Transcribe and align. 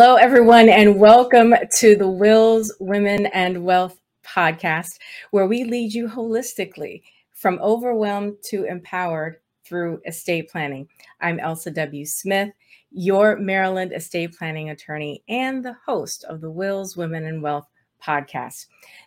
Hello, 0.00 0.14
everyone, 0.14 0.68
and 0.68 1.00
welcome 1.00 1.52
to 1.78 1.96
the 1.96 2.08
Wills 2.08 2.72
Women 2.78 3.26
and 3.26 3.64
Wealth 3.64 3.98
podcast, 4.24 5.00
where 5.32 5.48
we 5.48 5.64
lead 5.64 5.92
you 5.92 6.06
holistically 6.06 7.02
from 7.34 7.58
overwhelmed 7.60 8.36
to 8.44 8.62
empowered 8.62 9.38
through 9.64 10.00
estate 10.06 10.50
planning. 10.50 10.86
I'm 11.20 11.40
Elsa 11.40 11.72
W. 11.72 12.06
Smith, 12.06 12.50
your 12.92 13.38
Maryland 13.38 13.92
estate 13.92 14.36
planning 14.38 14.70
attorney 14.70 15.24
and 15.28 15.64
the 15.64 15.76
host 15.84 16.22
of 16.28 16.40
the 16.40 16.50
Wills 16.52 16.96
Women 16.96 17.24
and 17.24 17.42
Wealth 17.42 17.66
podcast. 18.00 18.66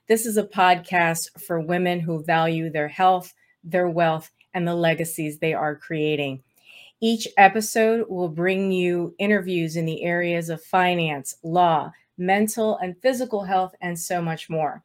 This 0.09 0.25
is 0.25 0.35
a 0.35 0.43
podcast 0.43 1.39
for 1.39 1.61
women 1.61 2.01
who 2.01 2.21
value 2.21 2.69
their 2.69 2.89
health, 2.89 3.33
their 3.63 3.87
wealth, 3.87 4.29
and 4.53 4.67
the 4.67 4.75
legacies 4.75 5.37
they 5.37 5.53
are 5.53 5.73
creating. 5.73 6.43
Each 7.03 7.27
episode 7.37 8.07
will 8.09 8.29
bring 8.29 8.71
you 8.71 9.15
interviews 9.17 9.75
in 9.75 9.85
the 9.85 10.03
areas 10.03 10.49
of 10.49 10.63
finance, 10.63 11.35
law, 11.41 11.91
mental 12.19 12.77
and 12.77 12.95
physical 13.01 13.43
health, 13.43 13.73
and 13.81 13.97
so 13.97 14.21
much 14.21 14.51
more. 14.51 14.83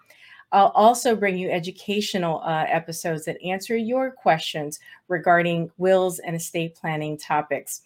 I'll 0.51 0.69
also 0.69 1.15
bring 1.15 1.37
you 1.37 1.51
educational 1.51 2.41
uh, 2.41 2.65
episodes 2.69 3.27
that 3.27 3.43
answer 3.45 3.77
your 3.77 4.11
questions 4.11 4.81
regarding 5.09 5.71
wills 5.77 6.19
and 6.21 6.35
estate 6.35 6.75
planning 6.75 7.19
topics. 7.19 7.83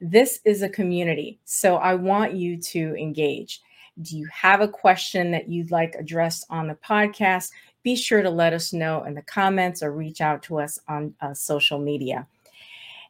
This 0.00 0.38
is 0.44 0.62
a 0.62 0.68
community, 0.68 1.40
so 1.44 1.76
I 1.76 1.94
want 1.94 2.34
you 2.34 2.56
to 2.58 2.94
engage. 2.94 3.60
Do 4.02 4.16
you 4.16 4.28
have 4.32 4.60
a 4.60 4.68
question 4.68 5.32
that 5.32 5.48
you'd 5.48 5.72
like 5.72 5.96
addressed 5.96 6.46
on 6.48 6.68
the 6.68 6.74
podcast? 6.76 7.50
Be 7.82 7.96
sure 7.96 8.22
to 8.22 8.30
let 8.30 8.52
us 8.52 8.72
know 8.72 9.02
in 9.02 9.14
the 9.14 9.22
comments 9.22 9.82
or 9.82 9.90
reach 9.90 10.20
out 10.20 10.44
to 10.44 10.60
us 10.60 10.78
on 10.86 11.14
uh, 11.20 11.34
social 11.34 11.80
media. 11.80 12.28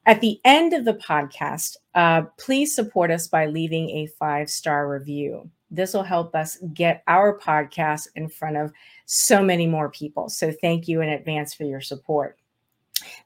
At 0.07 0.21
the 0.21 0.39
end 0.45 0.75
of 0.75 0.85
the 0.85 0.95
podcast, 0.95 1.79
uh, 1.95 2.23
please 2.39 2.75
support 2.75 3.11
us 3.11 3.27
by 3.27 3.47
leaving 3.47 3.89
a 3.91 4.07
five 4.07 4.51
star 4.51 4.89
review. 4.89 5.51
This 5.71 5.95
will 5.95 6.03
help 6.03 6.35
us 6.35 6.59
get 6.75 7.03
our 7.09 7.39
podcast 7.39 8.09
in 8.15 8.29
front 8.29 8.57
of 8.57 8.73
so 9.07 9.43
many 9.43 9.67
more 9.67 9.91
people. 9.91 10.29
So, 10.29 10.53
thank 10.53 10.89
you 10.89 11.01
in 11.01 11.09
advance 11.09 11.55
for 11.55 11.65
your 11.65 11.81
support. 11.81 12.39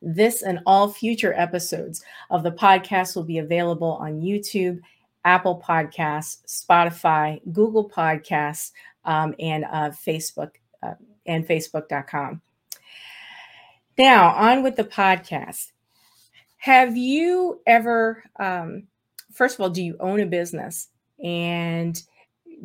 This 0.00 0.42
and 0.42 0.60
all 0.66 0.88
future 0.90 1.34
episodes 1.34 2.04
of 2.30 2.42
the 2.42 2.52
podcast 2.52 3.16
will 3.16 3.24
be 3.24 3.38
available 3.38 3.98
on 4.00 4.20
YouTube, 4.20 4.80
Apple 5.24 5.62
Podcasts, 5.66 6.38
Spotify, 6.46 7.40
Google 7.52 7.88
Podcasts, 7.90 8.72
um, 9.04 9.34
and 9.38 9.64
uh, 9.64 9.90
Facebook 9.90 10.52
uh, 10.82 10.94
and 11.26 11.46
Facebook.com. 11.46 12.40
Now, 13.98 14.30
on 14.30 14.62
with 14.62 14.76
the 14.76 14.84
podcast. 14.84 15.72
Have 16.58 16.96
you 16.96 17.60
ever, 17.66 18.24
um, 18.40 18.84
first 19.32 19.56
of 19.56 19.62
all, 19.62 19.70
do 19.70 19.84
you 19.84 19.96
own 20.00 20.20
a 20.20 20.26
business 20.26 20.88
and 21.24 22.02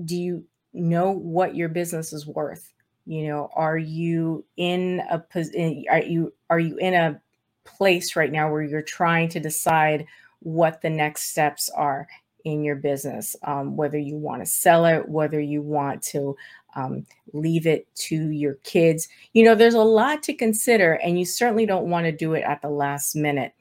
do 0.05 0.17
you 0.17 0.45
know 0.73 1.11
what 1.11 1.55
your 1.55 1.69
business 1.69 2.13
is 2.13 2.27
worth? 2.27 2.73
You 3.05 3.27
know, 3.27 3.49
are 3.55 3.77
you 3.77 4.45
in 4.57 5.01
a 5.09 5.19
position? 5.19 5.85
Are 5.89 6.01
you 6.01 6.33
are 6.49 6.59
you 6.59 6.77
in 6.77 6.93
a 6.95 7.21
place 7.65 8.15
right 8.15 8.31
now 8.31 8.51
where 8.51 8.63
you're 8.63 8.81
trying 8.83 9.29
to 9.29 9.41
decide 9.41 10.05
what 10.41 10.81
the 10.81 10.89
next 10.91 11.23
steps 11.31 11.69
are 11.69 12.07
in 12.45 12.63
your 12.63 12.77
business? 12.77 13.35
Um, 13.43 13.77
whether 13.77 13.97
you 13.97 14.17
want 14.17 14.43
to 14.43 14.47
sell 14.47 14.85
it, 14.85 15.09
whether 15.09 15.41
you 15.41 15.61
want 15.63 16.03
to 16.05 16.37
um, 16.75 17.05
leave 17.33 17.67
it 17.67 17.87
to 17.95 18.29
your 18.29 18.55
kids. 18.63 19.07
You 19.33 19.43
know, 19.43 19.55
there's 19.55 19.73
a 19.73 19.79
lot 19.79 20.23
to 20.23 20.33
consider, 20.33 20.93
and 20.95 21.17
you 21.17 21.25
certainly 21.25 21.65
don't 21.65 21.89
want 21.89 22.05
to 22.05 22.11
do 22.11 22.33
it 22.33 22.43
at 22.43 22.61
the 22.61 22.69
last 22.69 23.15
minute. 23.15 23.53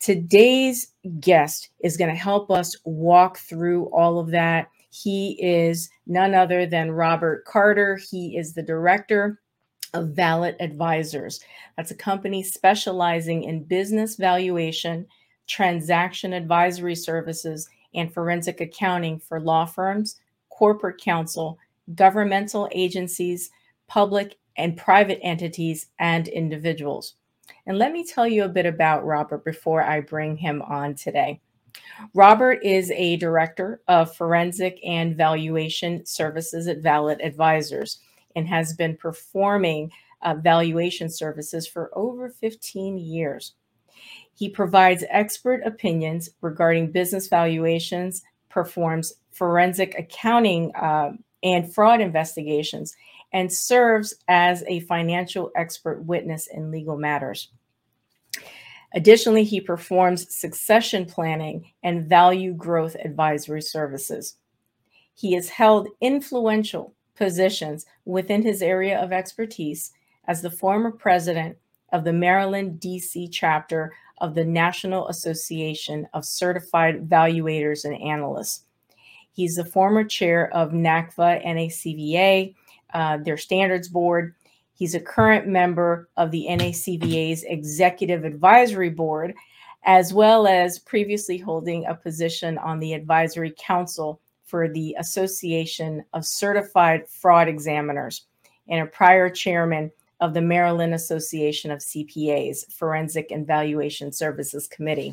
Today's 0.00 0.92
guest 1.20 1.70
is 1.80 1.96
going 1.96 2.10
to 2.10 2.16
help 2.16 2.50
us 2.50 2.74
walk 2.84 3.38
through 3.38 3.86
all 3.86 4.18
of 4.18 4.30
that. 4.30 4.68
He 4.90 5.38
is 5.40 5.90
none 6.06 6.34
other 6.34 6.66
than 6.66 6.90
Robert 6.90 7.44
Carter. 7.44 7.96
He 8.10 8.36
is 8.36 8.54
the 8.54 8.62
director 8.62 9.40
of 9.92 10.08
Vallit 10.08 10.56
Advisors. 10.60 11.40
That's 11.76 11.90
a 11.90 11.96
company 11.96 12.42
specializing 12.42 13.44
in 13.44 13.64
business 13.64 14.16
valuation, 14.16 15.06
transaction 15.46 16.32
advisory 16.32 16.94
services, 16.94 17.68
and 17.94 18.12
forensic 18.12 18.60
accounting 18.60 19.18
for 19.18 19.40
law 19.40 19.66
firms, 19.66 20.20
corporate 20.48 21.00
counsel, 21.00 21.58
governmental 21.94 22.68
agencies, 22.72 23.50
public 23.86 24.38
and 24.56 24.76
private 24.76 25.20
entities, 25.22 25.86
and 25.98 26.28
individuals. 26.28 27.14
And 27.66 27.78
let 27.78 27.92
me 27.92 28.04
tell 28.04 28.26
you 28.26 28.44
a 28.44 28.48
bit 28.48 28.66
about 28.66 29.04
Robert 29.04 29.44
before 29.44 29.82
I 29.82 30.00
bring 30.00 30.36
him 30.36 30.62
on 30.62 30.94
today. 30.94 31.40
Robert 32.14 32.58
is 32.62 32.90
a 32.92 33.16
director 33.16 33.80
of 33.88 34.14
forensic 34.14 34.80
and 34.84 35.16
valuation 35.16 36.04
services 36.04 36.66
at 36.66 36.82
Vallit 36.82 37.24
Advisors 37.24 38.00
and 38.34 38.48
has 38.48 38.72
been 38.72 38.96
performing 38.96 39.90
uh, 40.22 40.34
valuation 40.34 41.08
services 41.08 41.66
for 41.66 41.90
over 41.96 42.28
15 42.28 42.98
years. 42.98 43.54
He 44.34 44.48
provides 44.48 45.04
expert 45.10 45.62
opinions 45.64 46.30
regarding 46.40 46.92
business 46.92 47.28
valuations, 47.28 48.22
performs 48.48 49.14
forensic 49.32 49.94
accounting 49.98 50.74
uh, 50.74 51.12
and 51.42 51.72
fraud 51.72 52.00
investigations, 52.00 52.94
and 53.32 53.52
serves 53.52 54.14
as 54.28 54.64
a 54.66 54.80
financial 54.80 55.50
expert 55.56 56.04
witness 56.04 56.46
in 56.48 56.70
legal 56.70 56.96
matters. 56.96 57.48
Additionally, 58.92 59.44
he 59.44 59.60
performs 59.60 60.34
succession 60.34 61.06
planning 61.06 61.70
and 61.82 62.08
value 62.08 62.52
growth 62.52 62.96
advisory 63.04 63.62
services. 63.62 64.36
He 65.14 65.34
has 65.34 65.48
held 65.48 65.88
influential 66.00 66.94
positions 67.14 67.86
within 68.04 68.42
his 68.42 68.62
area 68.62 68.98
of 68.98 69.12
expertise 69.12 69.92
as 70.26 70.42
the 70.42 70.50
former 70.50 70.90
president 70.90 71.56
of 71.92 72.04
the 72.04 72.12
Maryland, 72.12 72.80
D.C. 72.80 73.28
chapter 73.28 73.92
of 74.18 74.34
the 74.34 74.44
National 74.44 75.08
Association 75.08 76.08
of 76.14 76.24
Certified 76.24 77.08
Valuators 77.08 77.84
and 77.84 78.00
Analysts. 78.00 78.64
He's 79.32 79.56
the 79.56 79.64
former 79.64 80.04
chair 80.04 80.52
of 80.54 80.72
NACVA 80.72 81.44
NACVA, 81.44 82.54
uh, 82.94 83.18
their 83.18 83.36
standards 83.36 83.88
board, 83.88 84.34
He's 84.80 84.94
a 84.94 85.00
current 85.00 85.46
member 85.46 86.08
of 86.16 86.30
the 86.30 86.46
NACVA's 86.48 87.42
Executive 87.42 88.24
Advisory 88.24 88.88
Board, 88.88 89.34
as 89.84 90.14
well 90.14 90.46
as 90.46 90.78
previously 90.78 91.36
holding 91.36 91.84
a 91.84 91.94
position 91.94 92.56
on 92.56 92.78
the 92.78 92.94
Advisory 92.94 93.54
Council 93.58 94.22
for 94.46 94.70
the 94.70 94.96
Association 94.98 96.02
of 96.14 96.24
Certified 96.24 97.06
Fraud 97.10 97.46
Examiners 97.46 98.24
and 98.70 98.80
a 98.80 98.90
prior 98.90 99.28
chairman 99.28 99.92
of 100.20 100.32
the 100.32 100.40
Maryland 100.40 100.94
Association 100.94 101.70
of 101.70 101.80
CPAs 101.80 102.72
Forensic 102.72 103.30
and 103.30 103.46
Valuation 103.46 104.10
Services 104.10 104.66
Committee. 104.66 105.12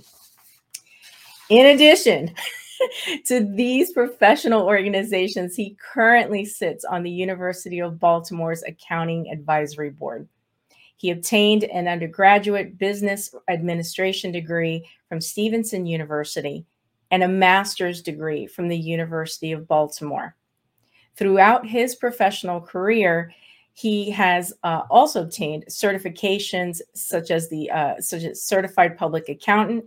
In 1.49 1.65
addition, 1.65 2.33
to 3.25 3.43
these 3.43 3.91
professional 3.91 4.63
organizations, 4.63 5.55
he 5.55 5.77
currently 5.93 6.45
sits 6.45 6.85
on 6.85 7.03
the 7.03 7.11
University 7.11 7.79
of 7.79 7.99
Baltimore's 7.99 8.63
Accounting 8.63 9.29
Advisory 9.31 9.89
Board. 9.89 10.27
He 10.97 11.11
obtained 11.11 11.63
an 11.65 11.87
undergraduate 11.87 12.77
business 12.77 13.33
administration 13.49 14.31
degree 14.31 14.87
from 15.07 15.21
Stevenson 15.21 15.85
University 15.85 16.65
and 17.11 17.23
a 17.23 17.27
master's 17.27 18.01
degree 18.01 18.47
from 18.47 18.67
the 18.67 18.77
University 18.77 19.51
of 19.51 19.67
Baltimore. 19.67 20.35
Throughout 21.15 21.65
his 21.65 21.95
professional 21.95 22.59
career, 22.59 23.31
he 23.73 24.09
has 24.09 24.53
uh, 24.63 24.81
also 24.89 25.21
obtained 25.21 25.65
certifications 25.69 26.81
such 26.95 27.29
as 27.29 27.47
the 27.49 27.69
uh, 27.69 28.01
such 28.01 28.23
as 28.23 28.41
certified 28.41 28.97
public 28.97 29.29
accountant, 29.29 29.85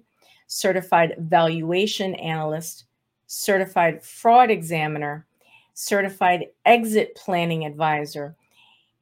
certified 0.52 1.14
valuation 1.16 2.16
analyst, 2.16 2.86
certified 3.28 4.02
fraud 4.02 4.50
examiner, 4.50 5.24
certified 5.74 6.46
exit 6.66 7.14
planning 7.14 7.64
advisor, 7.64 8.34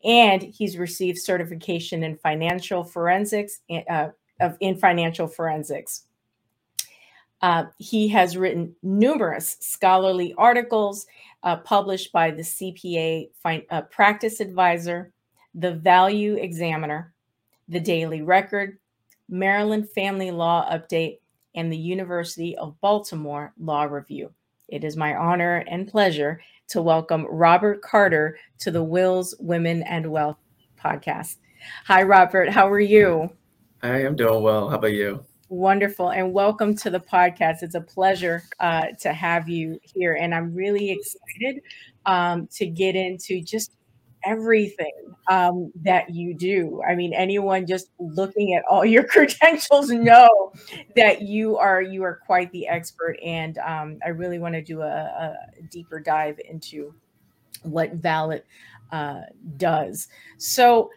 and 0.04 0.42
he's 0.42 0.76
received 0.76 1.16
certification 1.18 2.04
in 2.04 2.18
financial 2.18 2.84
forensics 2.84 3.60
uh, 3.88 4.08
of 4.40 4.58
in 4.60 4.76
financial 4.76 5.26
forensics. 5.26 6.04
Uh, 7.40 7.64
he 7.78 8.08
has 8.08 8.36
written 8.36 8.74
numerous 8.82 9.56
scholarly 9.60 10.34
articles 10.36 11.06
uh, 11.44 11.56
published 11.56 12.12
by 12.12 12.30
the 12.30 12.42
CPA 12.42 13.30
fin- 13.42 13.62
uh, 13.70 13.80
Practice 13.82 14.40
Advisor, 14.40 15.12
the 15.54 15.72
Value 15.72 16.34
Examiner, 16.34 17.14
the 17.68 17.80
Daily 17.80 18.20
Record, 18.20 18.78
Maryland 19.30 19.88
Family 19.88 20.30
Law 20.30 20.68
Update, 20.70 21.18
and 21.58 21.72
the 21.72 21.76
University 21.76 22.56
of 22.56 22.80
Baltimore 22.80 23.52
Law 23.58 23.82
Review. 23.82 24.30
It 24.68 24.84
is 24.84 24.96
my 24.96 25.16
honor 25.16 25.64
and 25.68 25.88
pleasure 25.88 26.40
to 26.68 26.80
welcome 26.80 27.26
Robert 27.28 27.82
Carter 27.82 28.38
to 28.60 28.70
the 28.70 28.84
Wills 28.84 29.34
Women 29.40 29.82
and 29.82 30.06
Wealth 30.06 30.38
podcast. 30.80 31.38
Hi, 31.86 32.04
Robert. 32.04 32.48
How 32.48 32.70
are 32.70 32.78
you? 32.78 33.28
I 33.82 34.02
am 34.02 34.14
doing 34.14 34.40
well. 34.40 34.68
How 34.68 34.76
about 34.76 34.92
you? 34.92 35.24
Wonderful. 35.48 36.10
And 36.10 36.32
welcome 36.32 36.76
to 36.76 36.90
the 36.90 37.00
podcast. 37.00 37.64
It's 37.64 37.74
a 37.74 37.80
pleasure 37.80 38.44
uh, 38.60 38.92
to 39.00 39.12
have 39.12 39.48
you 39.48 39.80
here. 39.82 40.14
And 40.14 40.32
I'm 40.32 40.54
really 40.54 40.92
excited 40.92 41.60
um, 42.06 42.46
to 42.52 42.66
get 42.66 42.94
into 42.94 43.40
just 43.40 43.72
everything 44.24 44.92
um, 45.28 45.72
that 45.82 46.10
you 46.10 46.34
do. 46.34 46.82
I 46.88 46.94
mean, 46.94 47.12
anyone 47.12 47.66
just 47.66 47.90
looking 47.98 48.54
at 48.54 48.64
all 48.68 48.84
your 48.84 49.04
credentials 49.04 49.90
know 49.90 50.52
that 50.96 51.22
you 51.22 51.56
are 51.56 51.82
you 51.82 52.02
are 52.04 52.20
quite 52.26 52.50
the 52.52 52.68
expert. 52.68 53.18
And 53.24 53.58
um, 53.58 53.98
I 54.04 54.10
really 54.10 54.38
want 54.38 54.54
to 54.54 54.62
do 54.62 54.82
a, 54.82 54.86
a, 54.86 55.36
deeper 55.70 56.00
dive 56.00 56.40
into 56.48 56.94
what 57.62 58.00
Vallit 58.00 58.42
uh, 58.92 59.22
does. 59.56 60.08
So 60.38 60.90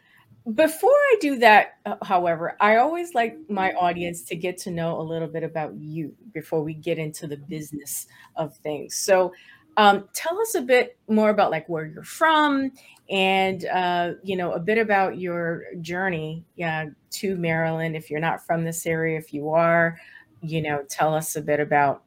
before 0.56 0.89
I 0.89 1.18
do 1.21 1.38
that, 1.39 1.75
uh, 1.85 1.97
however, 2.03 2.57
I 2.59 2.77
always 2.77 3.13
like 3.13 3.38
my 3.47 3.73
audience 3.73 4.23
to 4.23 4.35
get 4.35 4.57
to 4.59 4.71
know 4.71 5.00
a 5.00 5.03
little 5.03 5.27
bit 5.27 5.44
about 5.44 5.75
you 5.75 6.15
before 6.33 6.63
we 6.63 6.73
get 6.73 6.97
into 6.97 7.27
the 7.27 7.38
business 7.38 8.07
of 8.35 8.56
things. 8.57 8.95
So, 8.95 9.33
um, 9.77 10.09
tell 10.13 10.39
us 10.41 10.56
a 10.56 10.62
bit 10.62 10.97
more 11.07 11.29
about 11.29 11.51
like 11.51 11.69
where 11.69 11.85
you're 11.85 12.03
from, 12.03 12.71
and 13.11 13.65
uh, 13.65 14.13
you 14.23 14.37
know 14.37 14.53
a 14.53 14.59
bit 14.59 14.77
about 14.77 15.19
your 15.19 15.65
journey 15.81 16.45
yeah, 16.55 16.85
to 17.11 17.35
Maryland. 17.35 17.95
If 17.95 18.09
you're 18.09 18.21
not 18.21 18.45
from 18.45 18.63
this 18.63 18.85
area, 18.85 19.17
if 19.17 19.33
you 19.33 19.49
are, 19.49 19.99
you 20.41 20.61
know, 20.61 20.83
tell 20.89 21.13
us 21.13 21.35
a 21.35 21.41
bit 21.41 21.59
about 21.59 22.03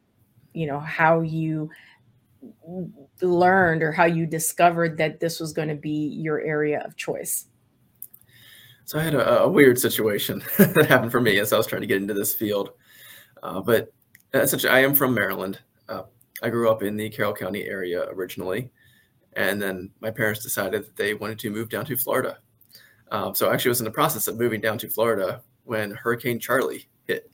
you 0.55 0.67
know 0.67 0.81
how 0.81 1.21
you 1.21 1.71
learned 3.23 3.83
or 3.83 3.93
how 3.93 4.05
you 4.07 4.27
discovered 4.27 4.97
that 4.99 5.21
this 5.21 5.41
was 5.41 5.53
going 5.53 5.69
to 5.69 5.75
be 5.75 6.09
your 6.09 6.41
area 6.41 6.83
of 6.85 6.97
choice. 6.97 7.47
So 8.87 8.99
I 8.99 9.03
had 9.03 9.15
a, 9.15 9.43
a 9.43 9.49
weird 9.49 9.79
situation 9.79 10.43
that 10.59 10.87
happened 10.87 11.13
for 11.13 11.21
me 11.21 11.39
as 11.39 11.53
I 11.53 11.57
was 11.57 11.67
trying 11.67 11.83
to 11.83 11.87
get 11.87 12.03
into 12.03 12.15
this 12.15 12.35
field. 12.35 12.71
Uh, 13.43 13.61
but 13.61 13.93
essentially, 14.33 14.73
I 14.73 14.81
am 14.81 14.95
from 14.95 15.15
Maryland. 15.15 15.59
Uh, 15.89 16.03
I 16.43 16.51
grew 16.51 16.71
up 16.71 16.83
in 16.83 16.97
the 16.97 17.11
Carroll 17.11 17.35
County 17.35 17.65
area 17.65 18.07
originally, 18.11 18.71
and 19.37 19.61
then 19.61 19.91
my 20.01 20.11
parents 20.11 20.43
decided 20.43 20.85
that 20.85 20.97
they 20.97 21.15
wanted 21.15 21.39
to 21.41 21.51
move 21.51 21.69
down 21.69 21.85
to 21.87 21.97
Florida. 21.97 22.39
Um, 23.11 23.35
so 23.35 23.49
I 23.49 23.55
actually 23.55 23.71
was 23.71 23.81
in 23.81 23.85
the 23.85 23.91
process 23.91 24.29
of 24.29 24.39
moving 24.39 24.61
down 24.61 24.79
to 24.79 24.89
Florida 24.89 25.43
when 25.65 25.91
Hurricane 25.93 26.39
Charley 26.39 26.89
hit, 27.07 27.31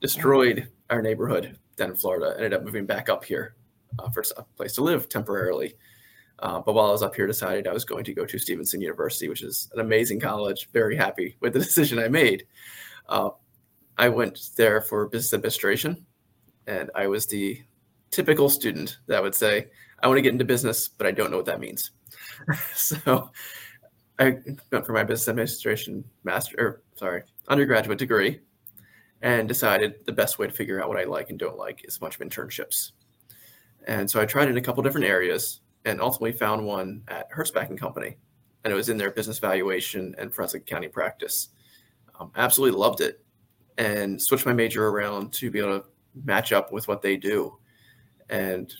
destroyed 0.00 0.68
our 0.88 1.02
neighborhood 1.02 1.58
down 1.76 1.90
in 1.90 1.96
Florida. 1.96 2.34
Ended 2.36 2.54
up 2.54 2.64
moving 2.64 2.86
back 2.86 3.08
up 3.08 3.24
here 3.24 3.54
uh, 3.98 4.08
for 4.10 4.22
a 4.36 4.42
place 4.56 4.74
to 4.74 4.82
live 4.82 5.08
temporarily. 5.08 5.74
Uh, 6.38 6.60
but 6.60 6.74
while 6.74 6.88
I 6.88 6.92
was 6.92 7.02
up 7.02 7.14
here, 7.14 7.26
decided 7.26 7.66
I 7.66 7.72
was 7.72 7.84
going 7.84 8.04
to 8.04 8.14
go 8.14 8.24
to 8.24 8.38
Stevenson 8.38 8.80
University, 8.80 9.28
which 9.28 9.42
is 9.42 9.68
an 9.74 9.80
amazing 9.80 10.20
college. 10.20 10.70
Very 10.72 10.96
happy 10.96 11.36
with 11.40 11.52
the 11.52 11.58
decision 11.60 11.98
I 11.98 12.08
made. 12.08 12.46
Uh, 13.08 13.30
I 13.98 14.08
went 14.08 14.50
there 14.56 14.80
for 14.80 15.06
business 15.08 15.34
administration, 15.34 16.06
and 16.66 16.90
I 16.94 17.06
was 17.08 17.26
the 17.26 17.60
typical 18.10 18.48
student 18.48 18.98
that 19.06 19.22
would 19.22 19.34
say, 19.34 19.68
"I 20.02 20.08
want 20.08 20.18
to 20.18 20.22
get 20.22 20.32
into 20.32 20.44
business, 20.44 20.88
but 20.88 21.06
I 21.06 21.10
don't 21.10 21.30
know 21.30 21.36
what 21.36 21.46
that 21.46 21.60
means." 21.60 21.90
so 22.74 23.30
I 24.18 24.38
went 24.70 24.86
for 24.86 24.92
my 24.92 25.04
business 25.04 25.28
administration 25.28 26.04
master, 26.24 26.56
or 26.58 26.82
sorry, 26.94 27.22
undergraduate 27.48 27.98
degree, 27.98 28.40
and 29.22 29.48
decided 29.48 30.04
the 30.06 30.12
best 30.12 30.38
way 30.38 30.46
to 30.46 30.52
figure 30.52 30.82
out 30.82 30.88
what 30.88 30.98
I 30.98 31.04
like 31.04 31.30
and 31.30 31.38
don't 31.38 31.58
like 31.58 31.84
is 31.84 31.96
a 31.96 32.00
bunch 32.00 32.20
of 32.20 32.26
internships. 32.26 32.92
And 33.86 34.10
so 34.10 34.20
I 34.20 34.26
tried 34.26 34.48
in 34.48 34.58
a 34.58 34.60
couple 34.60 34.82
different 34.82 35.06
areas 35.06 35.60
and 35.84 36.00
ultimately 36.00 36.32
found 36.32 36.64
one 36.64 37.02
at 37.08 37.30
Hertzbach 37.30 37.70
and 37.70 37.80
Company. 37.80 38.16
And 38.64 38.72
it 38.72 38.76
was 38.76 38.90
in 38.90 38.98
their 38.98 39.10
business 39.10 39.38
valuation 39.38 40.14
and 40.18 40.32
forensic 40.32 40.62
accounting 40.62 40.90
practice. 40.90 41.48
Um, 42.18 42.30
absolutely 42.36 42.78
loved 42.78 43.00
it 43.00 43.24
and 43.78 44.20
switched 44.20 44.44
my 44.44 44.52
major 44.52 44.88
around 44.88 45.32
to 45.32 45.50
be 45.50 45.58
able 45.58 45.80
to 45.80 45.86
match 46.24 46.52
up 46.52 46.72
with 46.72 46.86
what 46.86 47.00
they 47.00 47.16
do. 47.16 47.56
And 48.28 48.72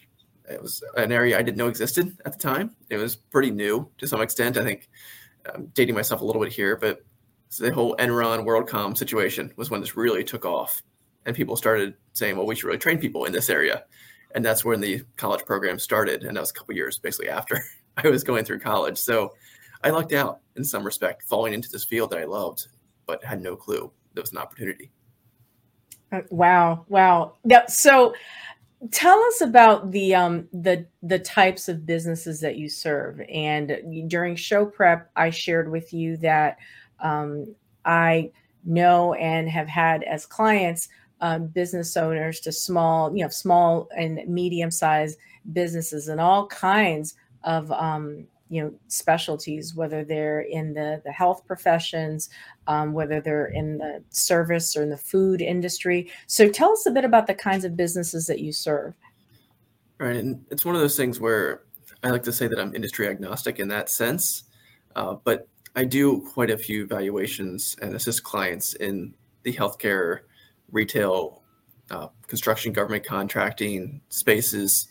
it 0.50 0.61
was 0.61 0.82
an 0.97 1.12
area 1.12 1.38
I 1.38 1.43
didn't 1.43 1.58
know 1.58 1.69
existed 1.69 2.17
at 2.25 2.32
the 2.32 2.38
time. 2.38 2.75
It 2.91 2.97
was 2.97 3.17
pretty 3.17 3.50
new 3.50 3.91
to 3.99 4.06
some 4.06 4.20
extent. 4.20 4.56
I 4.56 4.64
think 4.64 4.88
I'm 5.55 5.67
dating 5.75 5.94
myself 5.94 6.20
a 6.20 6.25
little 6.25 6.43
bit 6.43 6.52
here, 6.52 6.76
but 6.76 7.05
the 7.58 7.73
whole 7.73 7.97
Enron 7.97 8.44
WorldCom 8.44 8.97
situation 8.97 9.52
was 9.56 9.70
when 9.70 9.81
this 9.81 9.97
really 9.97 10.25
took 10.25 10.44
off. 10.44 10.82
And 11.26 11.37
people 11.37 11.56
started 11.56 11.94
saying, 12.12 12.37
well, 12.37 12.47
we 12.47 12.55
should 12.55 12.67
really 12.67 12.79
train 12.79 12.99
people 12.99 13.25
in 13.25 13.32
this 13.32 13.50
area. 13.50 13.85
And 14.35 14.44
that's 14.44 14.64
when 14.64 14.81
the 14.81 15.02
college 15.17 15.44
program 15.44 15.79
started. 15.79 16.25
And 16.25 16.37
that 16.37 16.41
was 16.41 16.50
a 16.50 16.55
couple 16.55 16.75
years 16.75 16.99
basically 16.99 17.29
after 17.29 17.62
i 17.97 18.08
was 18.08 18.25
going 18.25 18.44
through 18.44 18.61
college. 18.61 18.99
So 18.99 19.35
i 19.82 19.91
lucked 19.91 20.12
out 20.12 20.41
in 20.56 20.64
some 20.64 20.85
respect 20.85 21.23
falling 21.23 21.55
into 21.55 21.70
this 21.70 21.85
field 21.85 22.11
that 22.11 22.19
i 22.19 22.25
loved 22.25 22.67
but 23.06 23.25
had 23.25 23.43
no 23.43 23.56
clue. 23.56 23.91
There 24.14 24.23
was 24.23 24.31
an 24.32 24.38
opportunity. 24.38 24.91
Uh, 26.12 26.20
wow. 26.31 26.85
Wow. 26.88 27.35
Yeah, 27.44 27.67
so 27.67 28.14
tell 28.90 29.18
us 29.24 29.40
about 29.40 29.90
the 29.90 30.14
um 30.14 30.48
the 30.52 30.86
the 31.02 31.18
types 31.18 31.68
of 31.68 31.86
businesses 31.86 32.40
that 32.40 32.56
you 32.56 32.68
serve. 32.68 33.20
And 33.28 34.08
during 34.08 34.36
show 34.36 34.64
prep 34.64 35.10
i 35.16 35.30
shared 35.30 35.70
with 35.70 35.92
you 35.92 36.16
that 36.18 36.58
um, 37.00 37.54
i 37.84 38.30
know 38.64 39.14
and 39.14 39.48
have 39.48 39.68
had 39.68 40.02
as 40.04 40.26
clients 40.26 40.88
um, 41.20 41.46
business 41.48 41.96
owners 41.96 42.40
to 42.40 42.52
small, 42.52 43.14
you 43.14 43.22
know, 43.22 43.28
small 43.28 43.88
and 43.96 44.26
medium 44.26 44.70
sized 44.70 45.18
businesses 45.52 46.08
and 46.08 46.20
all 46.20 46.46
kinds 46.46 47.14
of, 47.44 47.70
um, 47.72 48.26
you 48.50 48.61
know, 48.61 48.75
specialties, 48.88 49.75
whether 49.75 50.05
they're 50.05 50.41
in 50.41 50.75
the, 50.75 51.00
the 51.05 51.12
health 51.12 51.47
professions, 51.47 52.29
um, 52.67 52.93
whether 52.93 53.20
they're 53.20 53.47
in 53.47 53.79
the 53.79 54.02
service 54.11 54.76
or 54.76 54.82
in 54.82 54.91
the 54.91 54.97
food 54.97 55.41
industry. 55.41 56.11
So 56.26 56.49
tell 56.49 56.73
us 56.73 56.85
a 56.85 56.91
bit 56.91 57.05
about 57.05 57.29
the 57.29 57.35
kinds 57.35 57.64
of 57.64 57.76
businesses 57.76 58.26
that 58.26 58.41
you 58.41 58.52
serve. 58.52 58.94
Right. 59.99 60.17
And 60.17 60.44
it's 60.50 60.64
one 60.64 60.75
of 60.75 60.81
those 60.81 60.97
things 60.97 61.20
where 61.20 61.62
I 62.02 62.11
like 62.11 62.25
to 62.25 62.33
say 62.33 62.49
that 62.49 62.59
I'm 62.59 62.75
industry 62.75 63.07
agnostic 63.07 63.61
in 63.61 63.69
that 63.69 63.88
sense. 63.88 64.45
Uh, 64.97 65.14
but 65.23 65.47
I 65.76 65.85
do 65.85 66.26
quite 66.33 66.50
a 66.50 66.59
few 66.59 66.87
valuations 66.87 67.76
and 67.80 67.95
assist 67.95 68.25
clients 68.25 68.75
in 68.75 69.14
the 69.45 69.52
healthcare 69.52 70.21
retail, 70.73 71.42
uh, 71.90 72.09
construction, 72.26 72.73
government 72.73 73.04
contracting 73.04 74.00
spaces. 74.09 74.88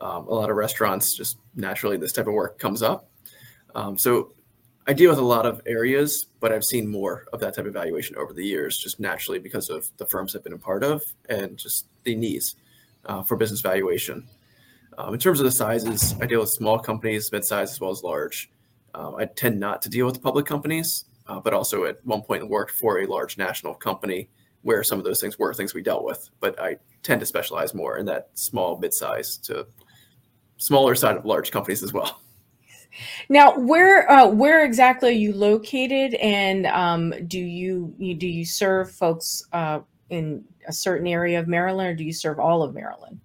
Um, 0.00 0.26
a 0.28 0.34
lot 0.34 0.50
of 0.50 0.56
restaurants, 0.56 1.14
just 1.14 1.38
naturally, 1.54 1.96
this 1.96 2.12
type 2.12 2.26
of 2.26 2.34
work 2.34 2.58
comes 2.58 2.82
up. 2.82 3.10
Um, 3.74 3.98
so 3.98 4.32
I 4.86 4.92
deal 4.92 5.10
with 5.10 5.18
a 5.18 5.24
lot 5.24 5.46
of 5.46 5.60
areas, 5.66 6.26
but 6.40 6.52
I've 6.52 6.64
seen 6.64 6.88
more 6.88 7.26
of 7.32 7.40
that 7.40 7.54
type 7.54 7.66
of 7.66 7.72
valuation 7.72 8.16
over 8.16 8.32
the 8.32 8.44
years, 8.44 8.78
just 8.78 8.98
naturally 8.98 9.38
because 9.38 9.68
of 9.68 9.90
the 9.98 10.06
firms 10.06 10.34
I've 10.34 10.42
been 10.42 10.54
a 10.54 10.58
part 10.58 10.82
of 10.82 11.02
and 11.28 11.56
just 11.56 11.86
the 12.04 12.14
needs 12.14 12.56
uh, 13.04 13.22
for 13.22 13.36
business 13.36 13.60
valuation. 13.60 14.26
Um, 14.98 15.14
in 15.14 15.20
terms 15.20 15.38
of 15.38 15.44
the 15.44 15.52
sizes, 15.52 16.14
I 16.20 16.26
deal 16.26 16.40
with 16.40 16.50
small 16.50 16.78
companies, 16.78 17.30
mid-size 17.30 17.70
as 17.72 17.80
well 17.80 17.90
as 17.90 18.02
large. 18.02 18.50
Um, 18.94 19.14
I 19.16 19.26
tend 19.26 19.60
not 19.60 19.80
to 19.82 19.88
deal 19.88 20.06
with 20.06 20.22
public 20.22 20.46
companies, 20.46 21.04
uh, 21.26 21.40
but 21.40 21.54
also 21.54 21.84
at 21.84 22.04
one 22.04 22.22
point 22.22 22.48
worked 22.48 22.72
for 22.72 23.00
a 23.00 23.06
large 23.06 23.38
national 23.38 23.74
company 23.74 24.28
where 24.62 24.82
some 24.82 24.98
of 24.98 25.04
those 25.04 25.20
things 25.20 25.38
were 25.38 25.54
things 25.54 25.72
we 25.72 25.82
dealt 25.82 26.04
with. 26.04 26.28
But 26.40 26.60
I 26.60 26.76
tend 27.02 27.20
to 27.20 27.26
specialize 27.26 27.74
more 27.74 27.98
in 27.98 28.06
that 28.06 28.30
small, 28.34 28.78
mid-size 28.78 29.36
to 29.38 29.66
smaller 30.60 30.94
side 30.94 31.16
of 31.16 31.24
large 31.24 31.50
companies 31.50 31.82
as 31.82 31.92
well. 31.92 32.20
Now, 33.28 33.56
where 33.56 34.10
uh, 34.10 34.26
where 34.26 34.64
exactly 34.64 35.10
are 35.10 35.12
you 35.12 35.32
located, 35.32 36.14
and 36.14 36.66
um, 36.66 37.14
do 37.28 37.38
you, 37.38 37.94
you, 37.98 38.14
do 38.14 38.26
you 38.26 38.44
serve 38.44 38.90
folks 38.90 39.44
uh, 39.52 39.80
in 40.10 40.44
a 40.66 40.72
certain 40.72 41.06
area 41.06 41.38
of 41.38 41.46
Maryland, 41.46 41.88
or 41.88 41.94
do 41.94 42.04
you 42.04 42.12
serve 42.12 42.40
all 42.40 42.62
of 42.62 42.74
Maryland? 42.74 43.20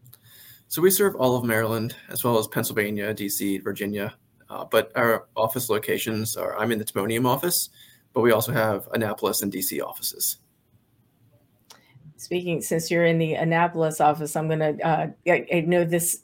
So 0.68 0.82
we 0.82 0.92
serve 0.92 1.16
all 1.16 1.36
of 1.36 1.44
Maryland 1.44 1.96
as 2.10 2.24
well 2.24 2.38
as 2.38 2.48
Pennsylvania, 2.48 3.14
DC, 3.14 3.64
Virginia. 3.64 4.14
Uh, 4.50 4.66
but 4.66 4.92
our 4.96 5.28
office 5.36 5.70
locations 5.70 6.38
are 6.38 6.56
I'm 6.58 6.72
in 6.72 6.78
the 6.78 6.86
Timonium 6.86 7.26
office, 7.26 7.70
but 8.14 8.22
we 8.22 8.32
also 8.32 8.52
have 8.52 8.88
Annapolis 8.94 9.42
and 9.42 9.52
DC 9.52 9.82
offices 9.82 10.38
speaking 12.26 12.62
since 12.62 12.90
you're 12.90 13.06
in 13.06 13.18
the 13.18 13.36
Annapolis 13.36 14.02
office, 14.02 14.36
I'm 14.36 14.50
gonna. 14.50 14.76
Uh, 14.84 15.08
I, 15.28 15.46
I, 15.54 15.62
know 15.62 15.86
this 15.86 16.22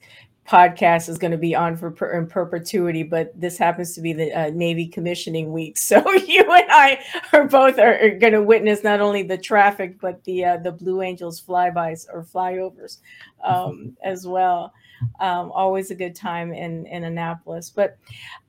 podcast 0.52 1.08
is 1.08 1.18
going 1.18 1.32
to 1.32 1.38
be 1.38 1.56
on 1.56 1.78
for 1.78 1.90
per, 1.92 2.12
in 2.20 2.28
perpetuity, 2.28 3.04
but 3.04 3.32
this 3.40 3.58
happens 3.58 3.96
to 3.96 4.02
be 4.02 4.12
the 4.12 4.34
uh, 4.34 4.50
Navy 4.50 4.86
commissioning 4.86 5.54
week, 5.54 5.78
so 5.78 5.98
you 6.12 6.42
and 6.42 6.70
I 6.70 7.02
are 7.32 7.48
both 7.48 7.80
are, 7.80 7.98
are 8.00 8.10
going 8.18 8.34
to 8.34 8.44
witness 8.44 8.84
not 8.84 9.00
only 9.00 9.24
the 9.24 9.38
traffic 9.38 10.00
but 10.02 10.24
the 10.26 10.44
uh, 10.44 10.58
the 10.58 10.72
Blue 10.72 11.02
Angels 11.02 11.42
flybys 11.42 12.06
or 12.12 12.24
flyovers 12.24 12.98
um, 13.44 13.96
as 14.04 14.28
well. 14.28 14.74
Um, 15.20 15.52
always 15.52 15.90
a 15.90 15.96
good 15.96 16.16
time 16.16 16.52
in 16.52 16.86
in 16.88 17.06
Annapolis. 17.06 17.70
But 17.70 17.98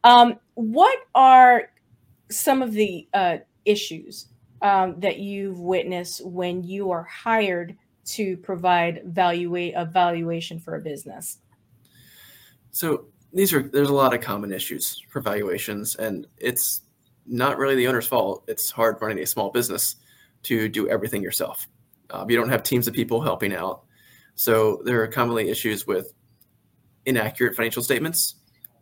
um, 0.02 0.40
what 0.54 0.99
are 1.14 1.71
some 2.30 2.62
of 2.62 2.73
the 2.73 3.06
uh, 3.14 3.37
issues 3.64 4.26
um, 4.61 4.99
that 4.99 5.18
you've 5.18 5.61
witnessed 5.61 6.26
when 6.26 6.64
you 6.64 6.90
are 6.90 7.04
hired 7.04 7.76
to 8.04 8.37
provide 8.38 9.02
value 9.04 9.54
evaluation 9.54 10.59
for 10.59 10.75
a 10.75 10.80
business? 10.80 11.38
So 12.73 13.07
these 13.33 13.52
are 13.52 13.62
there's 13.62 13.88
a 13.88 13.95
lot 13.95 14.14
of 14.14 14.21
common 14.21 14.52
issues 14.52 15.02
for 15.09 15.21
valuations, 15.21 15.97
and 15.97 16.26
it's 16.38 16.83
not 17.26 17.59
really 17.59 17.76
the 17.76 17.87
owner's 17.87 18.07
fault. 18.07 18.45
It's 18.49 18.71
hard 18.71 18.97
running 19.00 19.21
a 19.21 19.26
small 19.26 19.50
business 19.50 19.97
to 20.45 20.69
do 20.69 20.88
everything 20.88 21.23
yourself. 21.23 21.69
Uh, 22.11 22.26
you 22.29 22.37
don't 22.37 22.49
have 22.49 22.62
teams 22.62 22.88
of 22.88 22.95
people 22.95 23.21
helping 23.21 23.55
out. 23.55 23.85
So 24.35 24.83
there 24.85 25.02
are 25.02 25.07
commonly 25.07 25.49
issues 25.49 25.87
with 25.87 26.12
inaccurate 27.07 27.55
financial 27.55 27.83
statements. 27.83 28.37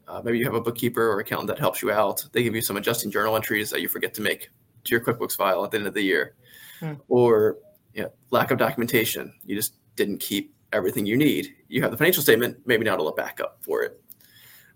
Uh, 0.09 0.21
maybe 0.25 0.39
you 0.39 0.45
have 0.45 0.55
a 0.55 0.61
bookkeeper 0.61 1.09
or 1.09 1.21
accountant 1.21 1.49
that 1.49 1.59
helps 1.59 1.83
you 1.83 1.93
out. 1.93 2.25
They 2.33 2.43
give 2.43 2.55
you 2.55 2.63
some 2.63 2.77
adjusting 2.77 3.11
journal 3.11 3.37
entries 3.37 3.71
that 3.71 3.81
you 3.81 3.89
forget 3.89 4.15
to 4.15 4.23
make 4.23 4.51
to 4.85 4.95
your 4.95 5.01
QuickBooks 5.05 5.37
file 5.37 5.65
at 5.65 5.71
the 5.71 5.79
end 5.79 5.87
of 5.87 5.95
the 5.95 6.03
year, 6.03 6.35
hmm. 6.81 6.95
or 7.09 7.59
you 7.95 8.03
know, 8.03 8.13
lack 8.31 8.51
of 8.51 8.59
documentation. 8.59 9.33
You 9.45 9.55
just 9.55 9.75
didn't 9.97 10.19
keep 10.19 10.55
everything 10.73 11.07
you 11.07 11.17
need. 11.17 11.55
You 11.69 11.83
have 11.83 11.91
the 11.91 11.97
financial 11.97 12.23
statement, 12.23 12.59
maybe 12.67 12.85
not 12.85 13.00
a 13.00 13.12
backup 13.12 13.59
for 13.62 13.83
it. 13.83 14.03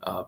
Uh, 0.03 0.25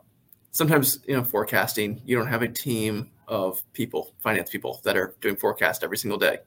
sometimes, 0.51 1.01
you 1.07 1.17
know, 1.17 1.23
forecasting. 1.23 2.01
You 2.05 2.17
don't 2.17 2.29
have 2.29 2.43
a 2.43 2.49
team 2.49 3.11
of 3.29 3.63
people, 3.73 4.15
finance 4.21 4.51
people, 4.51 4.81
that 4.85 4.97
are 4.97 5.15
doing 5.21 5.37
forecast 5.37 5.85
every 5.85 5.99
single 5.99 6.19
day. 6.19 6.39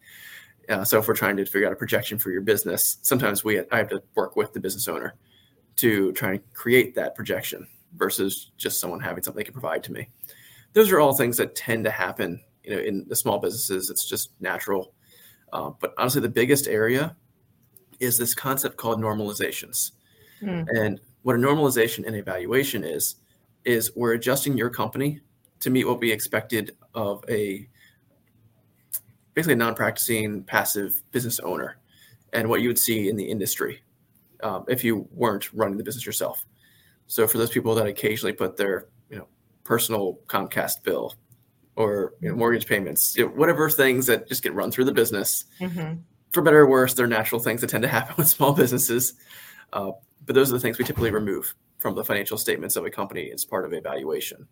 Uh, 0.69 0.83
so 0.83 0.99
if 0.99 1.07
we're 1.07 1.15
trying 1.15 1.37
to 1.37 1.45
figure 1.45 1.67
out 1.67 1.73
a 1.73 1.75
projection 1.75 2.17
for 2.17 2.31
your 2.31 2.41
business, 2.41 2.97
sometimes 3.01 3.43
we 3.43 3.59
I 3.59 3.77
have 3.77 3.89
to 3.89 4.01
work 4.15 4.35
with 4.35 4.53
the 4.53 4.59
business 4.59 4.87
owner 4.87 5.15
to 5.77 6.11
try 6.13 6.31
and 6.31 6.53
create 6.53 6.95
that 6.95 7.15
projection 7.15 7.67
versus 7.95 8.51
just 8.57 8.79
someone 8.79 8.99
having 8.99 9.23
something 9.23 9.39
they 9.39 9.43
can 9.43 9.53
provide 9.53 9.83
to 9.83 9.91
me. 9.91 10.09
Those 10.73 10.91
are 10.91 10.99
all 10.99 11.13
things 11.13 11.37
that 11.37 11.55
tend 11.55 11.85
to 11.85 11.91
happen, 11.91 12.41
you 12.63 12.75
know, 12.75 12.81
in 12.81 13.05
the 13.07 13.15
small 13.15 13.39
businesses. 13.39 13.89
It's 13.89 14.07
just 14.07 14.31
natural. 14.39 14.93
Uh, 15.51 15.71
but 15.79 15.93
honestly, 15.97 16.21
the 16.21 16.29
biggest 16.29 16.67
area 16.67 17.15
is 17.99 18.17
this 18.17 18.33
concept 18.33 18.77
called 18.77 18.99
normalizations. 18.99 19.91
Mm. 20.41 20.67
And 20.69 21.01
what 21.23 21.35
a 21.35 21.39
normalization 21.39 22.05
and 22.05 22.15
evaluation 22.15 22.83
is, 22.83 23.15
is 23.65 23.91
we're 23.95 24.13
adjusting 24.13 24.57
your 24.57 24.69
company 24.69 25.21
to 25.59 25.69
meet 25.69 25.85
what 25.85 25.99
we 25.99 26.11
expected 26.11 26.75
of 26.93 27.23
a 27.29 27.67
basically 29.33 29.53
a 29.53 29.57
non-practicing 29.57 30.43
passive 30.43 31.01
business 31.11 31.39
owner 31.41 31.77
and 32.33 32.47
what 32.49 32.61
you 32.61 32.67
would 32.67 32.79
see 32.79 33.09
in 33.09 33.15
the 33.15 33.23
industry 33.23 33.81
um, 34.43 34.65
if 34.67 34.83
you 34.83 35.07
weren't 35.11 35.53
running 35.53 35.77
the 35.77 35.83
business 35.83 36.05
yourself. 36.05 36.45
So 37.07 37.27
for 37.27 37.37
those 37.37 37.49
people 37.49 37.75
that 37.75 37.87
occasionally 37.87 38.33
put 38.33 38.57
their 38.57 38.87
you 39.09 39.17
know 39.17 39.27
personal 39.63 40.19
Comcast 40.27 40.83
bill 40.83 41.13
or 41.75 42.13
you 42.21 42.29
know, 42.29 42.35
mortgage 42.35 42.67
payments, 42.67 43.15
you 43.15 43.25
know, 43.25 43.31
whatever 43.31 43.69
things 43.69 44.05
that 44.07 44.27
just 44.27 44.43
get 44.43 44.53
run 44.53 44.71
through 44.71 44.85
the 44.85 44.91
business, 44.91 45.45
mm-hmm. 45.59 45.99
For 46.31 46.41
better 46.41 46.59
or 46.59 46.67
worse, 46.67 46.93
they're 46.93 47.07
natural 47.07 47.41
things 47.41 47.61
that 47.61 47.69
tend 47.69 47.83
to 47.83 47.89
happen 47.89 48.15
with 48.17 48.27
small 48.27 48.53
businesses. 48.53 49.13
Uh, 49.73 49.91
but 50.25 50.35
those 50.35 50.51
are 50.51 50.53
the 50.53 50.59
things 50.59 50.77
we 50.77 50.85
typically 50.85 51.11
remove 51.11 51.55
from 51.77 51.95
the 51.95 52.03
financial 52.03 52.37
statements 52.37 52.75
of 52.75 52.85
a 52.85 52.89
company 52.89 53.31
as 53.31 53.45
part 53.45 53.65
of 53.65 53.73
evaluation. 53.73 54.47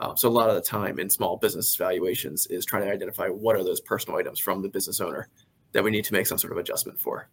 Um, 0.00 0.16
so 0.16 0.28
a 0.28 0.30
lot 0.30 0.48
of 0.48 0.54
the 0.54 0.60
time 0.60 0.98
in 0.98 1.10
small 1.10 1.36
business 1.36 1.74
valuations 1.76 2.46
is 2.46 2.64
trying 2.64 2.84
to 2.84 2.92
identify 2.92 3.28
what 3.28 3.56
are 3.56 3.64
those 3.64 3.80
personal 3.80 4.18
items 4.18 4.38
from 4.38 4.62
the 4.62 4.68
business 4.68 5.00
owner 5.00 5.28
that 5.72 5.82
we 5.82 5.90
need 5.90 6.04
to 6.04 6.12
make 6.12 6.26
some 6.26 6.38
sort 6.38 6.52
of 6.52 6.58
adjustment 6.58 7.00
for. 7.00 7.28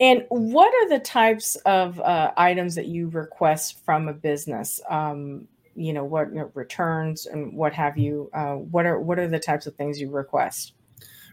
And 0.00 0.24
what 0.28 0.72
are 0.74 0.88
the 0.88 1.00
types 1.00 1.56
of 1.66 1.98
uh, 2.00 2.32
items 2.36 2.76
that 2.76 2.86
you 2.86 3.08
request 3.08 3.84
from 3.84 4.08
a 4.08 4.12
business? 4.12 4.80
Um, 4.88 5.48
you 5.74 5.92
know, 5.92 6.04
what 6.04 6.28
you 6.28 6.36
know, 6.36 6.50
returns 6.54 7.26
and 7.26 7.52
what 7.52 7.72
have 7.72 7.98
you? 7.98 8.30
Uh, 8.32 8.54
what 8.54 8.86
are 8.86 9.00
what 9.00 9.18
are 9.18 9.28
the 9.28 9.38
types 9.38 9.66
of 9.66 9.74
things 9.74 10.00
you 10.00 10.10
request? 10.10 10.72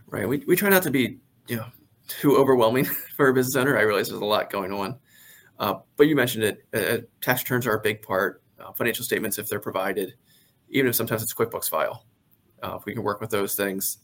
Right. 0.08 0.28
We 0.28 0.44
we 0.48 0.56
try 0.56 0.70
not 0.70 0.84
to 0.84 0.92
be 0.92 1.20
you 1.48 1.58
know 1.58 1.66
too 2.08 2.38
overwhelming 2.38 2.86
for 3.16 3.30
a 3.30 3.34
business 3.34 3.56
owner. 3.56 3.78
I 3.78 3.82
realize 3.82 4.10
there's 4.10 4.22
a 4.22 4.26
lot 4.26 4.50
going 4.50 4.72
on, 4.72 4.98
uh, 5.60 5.76
but 5.98 6.08
you 6.08 6.16
mentioned 6.16 6.44
it. 6.44 6.66
Uh, 6.74 7.06
tax 7.22 7.42
returns 7.42 7.68
are 7.68 7.76
a 7.76 7.82
big 7.82 8.02
part. 8.02 8.42
Uh, 8.60 8.72
financial 8.72 9.04
statements, 9.04 9.38
if 9.38 9.50
they're 9.50 9.60
provided, 9.60 10.16
even 10.70 10.90
if 10.90 10.96
sometimes 10.96 11.22
it's 11.22 11.34
a 11.34 11.36
QuickBooks 11.36 11.70
file, 11.70 12.06
uh, 12.64 12.76
if 12.78 12.86
we 12.86 12.94
can 12.94 13.04
work 13.04 13.20
with 13.20 13.30
those 13.30 13.56
things. 13.56 14.00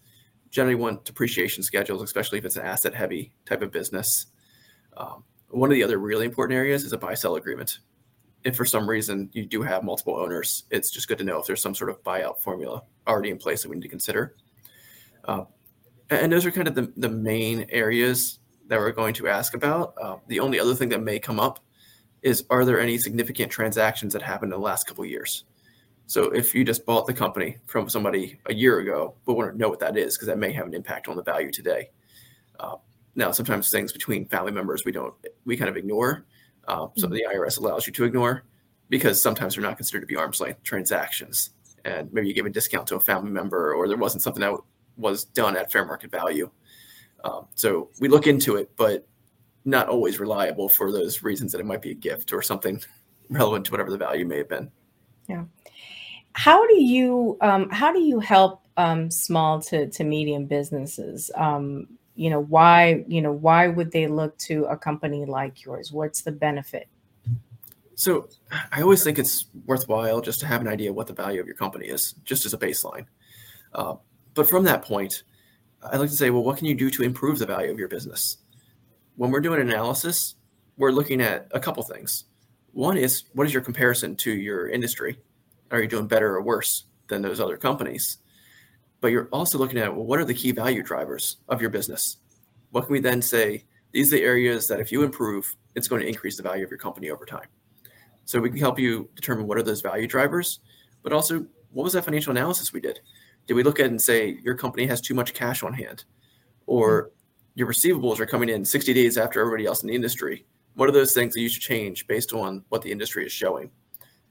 Generally, 0.50 0.76
want 0.76 1.06
depreciation 1.06 1.64
schedules, 1.64 2.02
especially 2.02 2.38
if 2.38 2.44
it's 2.44 2.58
an 2.58 2.66
asset-heavy 2.66 3.34
type 3.46 3.62
of 3.62 3.72
business. 3.72 4.28
Um, 4.98 5.24
one 5.48 5.70
of 5.70 5.76
the 5.76 5.84
other 5.84 5.98
really 5.98 6.26
important 6.26 6.58
areas 6.58 6.84
is 6.84 6.92
a 6.92 6.98
buy-sell 6.98 7.36
agreement. 7.36 7.80
If 8.44 8.58
for 8.58 8.66
some 8.66 8.90
reason 8.90 9.30
you 9.32 9.46
do 9.46 9.62
have 9.62 9.84
multiple 9.84 10.18
owners, 10.18 10.64
it's 10.70 10.92
just 10.92 11.08
good 11.08 11.20
to 11.20 11.24
know 11.24 11.40
if 11.40 11.48
there's 11.48 11.62
some 11.62 11.76
sort 11.76 11.90
of 11.90 12.04
buyout 12.04 12.40
formula 12.40 12.84
already 13.08 13.30
in 13.30 13.38
place 13.38 13.62
that 13.62 13.70
we 13.70 13.76
need 13.76 13.84
to 13.84 13.88
consider. 13.88 14.36
And 16.12 16.32
those 16.32 16.46
are 16.46 16.52
kind 16.52 16.68
of 16.68 16.76
the, 16.76 16.92
the 16.98 17.10
main 17.10 17.66
areas 17.70 18.40
that 18.68 18.78
we're 18.78 18.92
going 18.92 19.14
to 19.16 19.30
ask 19.30 19.54
about. 19.54 19.94
Uh, 20.00 20.18
the 20.28 20.42
only 20.42 20.60
other 20.60 20.76
thing 20.76 20.90
that 20.90 21.02
may 21.02 21.20
come 21.20 21.40
up 21.40 21.60
is 22.22 22.44
are 22.50 22.66
there 22.66 22.80
any 22.80 22.98
significant 22.98 23.52
transactions 23.52 24.14
that 24.14 24.22
happened 24.22 24.54
in 24.54 24.60
the 24.60 24.64
last 24.64 24.86
couple 24.86 25.06
years? 25.06 25.46
So 26.08 26.26
if 26.32 26.54
you 26.54 26.66
just 26.66 26.86
bought 26.86 27.08
the 27.08 27.14
company 27.14 27.58
from 27.66 27.88
somebody 27.88 28.38
a 28.48 28.54
year 28.54 28.80
ago, 28.80 29.16
but 29.26 29.36
want 29.36 29.54
to 29.54 29.58
know 29.58 29.70
what 29.70 29.80
that 29.80 29.98
is 29.98 30.18
because 30.18 30.28
that 30.28 30.38
may 30.38 30.52
have 30.52 30.68
an 30.68 30.74
impact 30.74 31.08
on 31.08 31.16
the 31.16 31.24
value 31.24 31.52
today. 31.52 31.90
Uh, 32.60 32.76
now, 33.16 33.32
sometimes 33.32 33.72
things 33.72 33.94
between 33.94 34.28
family 34.28 34.52
members 34.52 34.84
we 34.84 34.92
don't 34.92 35.14
we 35.46 35.56
kind 35.56 35.70
of 35.70 35.78
ignore. 35.78 36.26
Uh, 36.68 36.88
so 36.98 37.08
mm-hmm. 37.08 37.16
the 37.16 37.26
IRS 37.34 37.58
allows 37.58 37.88
you 37.88 37.94
to 37.94 38.04
ignore 38.04 38.44
because 38.90 39.22
sometimes 39.22 39.56
they're 39.56 39.64
not 39.64 39.78
considered 39.78 40.02
to 40.02 40.06
be 40.06 40.18
arm's 40.18 40.42
length 40.42 40.62
transactions, 40.64 41.52
and 41.86 42.12
maybe 42.14 42.28
you 42.28 42.34
give 42.34 42.46
a 42.46 42.50
discount 42.50 42.88
to 42.88 42.96
a 42.96 43.00
family 43.00 43.32
member, 43.32 43.74
or 43.74 43.88
there 43.88 43.98
wasn't 43.98 44.22
something 44.22 44.42
that 44.42 44.54
was 44.98 45.26
done 45.26 45.58
at 45.58 45.72
fair 45.72 45.86
market 45.86 46.12
value. 46.12 46.50
Um, 47.24 47.48
so 47.56 47.90
we 48.00 48.08
look 48.08 48.28
into 48.28 48.56
it, 48.56 48.72
but 48.76 49.08
not 49.66 49.90
always 49.90 50.20
reliable 50.20 50.70
for 50.70 50.92
those 50.92 51.24
reasons 51.24 51.52
that 51.52 51.62
it 51.62 51.66
might 51.66 51.82
be 51.82 51.92
a 51.92 51.96
gift 51.96 52.34
or 52.34 52.42
something 52.42 52.82
relevant 53.30 53.66
to 53.66 53.72
whatever 53.72 53.92
the 53.92 53.98
value 53.98 54.26
may 54.26 54.38
have 54.38 54.50
been. 54.50 54.72
Yeah. 55.28 55.44
How 56.34 56.66
do 56.68 56.82
you 56.82 57.38
um, 57.42 57.70
how 57.70 57.92
do 57.92 58.00
you 58.00 58.20
help 58.20 58.66
um, 58.78 59.12
small 59.12 59.62
to, 59.64 59.90
to 59.90 60.04
medium 60.04 60.46
businesses? 60.46 61.30
Um, 61.36 61.88
you 62.16 62.30
know 62.30 62.42
why 62.42 63.04
you 63.08 63.22
know 63.22 63.32
why 63.32 63.68
would 63.68 63.92
they 63.92 64.08
look 64.08 64.38
to 64.40 64.66
a 64.66 64.78
company 64.78 65.26
like 65.26 65.66
yours? 65.66 65.92
What's 65.92 66.22
the 66.22 66.32
benefit? 66.32 66.88
So 67.96 68.30
I 68.72 68.82
always 68.82 69.04
think 69.04 69.20
it's 69.20 69.46
worthwhile 69.66 70.22
just 70.22 70.40
to 70.40 70.48
have 70.48 70.62
an 70.62 70.68
idea 70.68 70.92
what 70.92 71.08
the 71.08 71.14
value 71.14 71.40
of 71.40 71.46
your 71.46 71.56
company 71.56 71.88
is, 71.88 72.14
just 72.24 72.46
as 72.46 72.54
a 72.54 72.58
baseline. 72.58 73.06
Uh, 73.74 73.96
but 74.34 74.50
from 74.50 74.64
that 74.66 74.84
point, 74.84 75.24
I 75.84 75.98
like 75.98 76.10
to 76.10 76.16
say, 76.16 76.30
well, 76.30 76.44
what 76.44 76.58
can 76.58 76.68
you 76.68 76.76
do 76.76 76.90
to 76.92 77.04
improve 77.04 77.40
the 77.40 77.46
value 77.46 77.72
of 77.72 77.80
your 77.80 77.88
business? 77.88 78.38
When 79.16 79.32
we're 79.32 79.42
doing 79.42 79.62
analysis, 79.62 80.36
we're 80.78 80.92
looking 80.92 81.22
at 81.22 81.48
a 81.52 81.60
couple 81.60 81.84
things. 81.84 82.26
One 82.74 82.98
is 82.98 83.26
what 83.34 83.48
is 83.48 83.54
your 83.54 83.64
comparison 83.64 84.16
to 84.18 84.32
your 84.32 84.70
industry? 84.70 85.20
Are 85.72 85.82
you 85.82 85.88
doing 85.88 86.08
better 86.08 86.36
or 86.36 86.42
worse 86.42 86.86
than 87.08 87.22
those 87.22 87.40
other 87.40 87.58
companies? 87.58 88.18
But 89.02 89.10
you're 89.10 89.28
also 89.32 89.58
looking 89.58 89.80
at 89.80 89.94
well, 89.94 90.06
what 90.06 90.20
are 90.20 90.26
the 90.26 90.34
key 90.34 90.52
value 90.52 90.84
drivers 90.84 91.38
of 91.50 91.62
your 91.62 91.70
business? 91.70 92.18
What 92.70 92.86
can 92.86 92.94
we 92.94 93.00
then 93.00 93.22
say? 93.22 93.66
These 93.92 94.14
are 94.14 94.18
the 94.18 94.24
areas 94.24 94.68
that 94.70 94.80
if 94.80 94.92
you 94.92 95.04
improve, 95.04 95.54
it's 95.76 95.88
going 95.88 96.02
to 96.02 96.08
increase 96.08 96.38
the 96.38 96.44
value 96.44 96.64
of 96.64 96.70
your 96.70 96.80
company 96.80 97.10
over 97.10 97.26
time. 97.26 97.48
So 98.26 98.40
we 98.40 98.50
can 98.50 98.60
help 98.60 98.80
you 98.80 99.10
determine 99.16 99.48
what 99.48 99.58
are 99.58 99.64
those 99.64 99.82
value 99.82 100.08
drivers, 100.08 100.60
but 101.04 101.12
also 101.12 101.46
what 101.72 101.84
was 101.84 101.94
that 101.94 102.06
financial 102.06 102.32
analysis 102.32 102.72
we 102.72 102.80
did? 102.80 103.02
Did 103.48 103.54
we 103.56 103.64
look 103.64 103.80
at 103.80 103.88
and 103.88 104.02
say 104.02 104.38
your 104.44 104.56
company 104.56 104.86
has 104.88 105.02
too 105.02 105.14
much 105.14 105.34
cash 105.34 105.64
on 105.64 105.74
hand? 105.74 106.06
Or 106.66 107.04
mm-hmm 107.04 107.16
your 107.56 107.68
receivables 107.68 108.20
are 108.20 108.26
coming 108.26 108.50
in 108.50 108.64
60 108.64 108.94
days 108.94 109.18
after 109.18 109.40
everybody 109.40 109.66
else 109.66 109.84
in 109.84 109.88
the 109.88 109.96
industry. 109.96 110.46
What 110.76 110.88
are 110.88 110.94
those 110.94 111.14
things 111.14 111.34
that 111.34 111.42
you 111.42 111.50
should 111.50 111.62
change 111.62 112.08
based 112.08 112.34
on 112.34 112.64
what 112.70 112.82
the 112.82 112.92
industry 112.92 113.26
is 113.26 113.32
showing? 113.32 113.72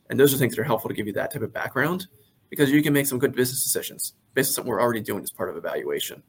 And 0.09 0.19
those 0.19 0.33
are 0.33 0.39
things 0.39 0.57
that 0.57 0.63
are 0.63 0.65
helpful 0.65 0.89
to 0.89 0.95
give 0.95 1.07
you 1.07 1.13
that 1.15 1.33
type 1.33 1.43
of 1.43 1.53
background 1.53 2.07
because 2.49 2.71
you 2.71 2.83
can 2.83 2.93
make 2.93 3.07
some 3.07 3.19
good 3.19 3.35
business 3.35 3.63
decisions 3.63 4.15
based 4.35 4.51
on 4.51 4.55
something 4.55 4.71
we're 4.71 4.81
already 4.81 5.03
doing 5.03 5.23
as 5.23 5.31
part 5.31 5.51
of 5.51 5.57
evaluation. 5.57 6.23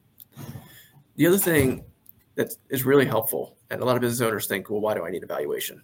The 1.16 1.26
other 1.26 1.38
thing 1.38 1.84
that 2.34 2.54
is 2.68 2.84
really 2.84 3.06
helpful, 3.06 3.56
and 3.70 3.80
a 3.80 3.84
lot 3.84 3.96
of 3.96 4.02
business 4.02 4.20
owners 4.20 4.46
think, 4.46 4.70
well, 4.70 4.80
why 4.80 4.94
do 4.94 5.04
I 5.04 5.10
need 5.10 5.22
evaluation? 5.22 5.82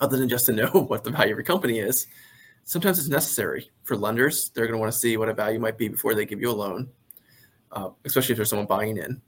Other 0.00 0.16
than 0.16 0.28
just 0.28 0.46
to 0.46 0.52
know 0.52 0.68
what 0.88 1.04
the 1.04 1.10
value 1.10 1.32
of 1.32 1.38
your 1.38 1.44
company 1.44 1.78
is, 1.78 2.06
sometimes 2.68 2.98
it's 2.98 3.08
necessary 3.08 3.70
for 3.82 3.96
lenders. 3.96 4.50
They're 4.50 4.66
going 4.66 4.76
to 4.76 4.78
want 4.78 4.92
to 4.92 4.98
see 4.98 5.16
what 5.16 5.30
a 5.30 5.34
value 5.34 5.58
might 5.58 5.78
be 5.78 5.88
before 5.88 6.14
they 6.14 6.26
give 6.26 6.42
you 6.42 6.50
a 6.50 6.52
loan, 6.52 6.90
uh, 7.72 7.88
especially 8.04 8.34
if 8.34 8.36
there's 8.36 8.50
someone 8.50 8.66
buying 8.66 8.98
in. 8.98 9.22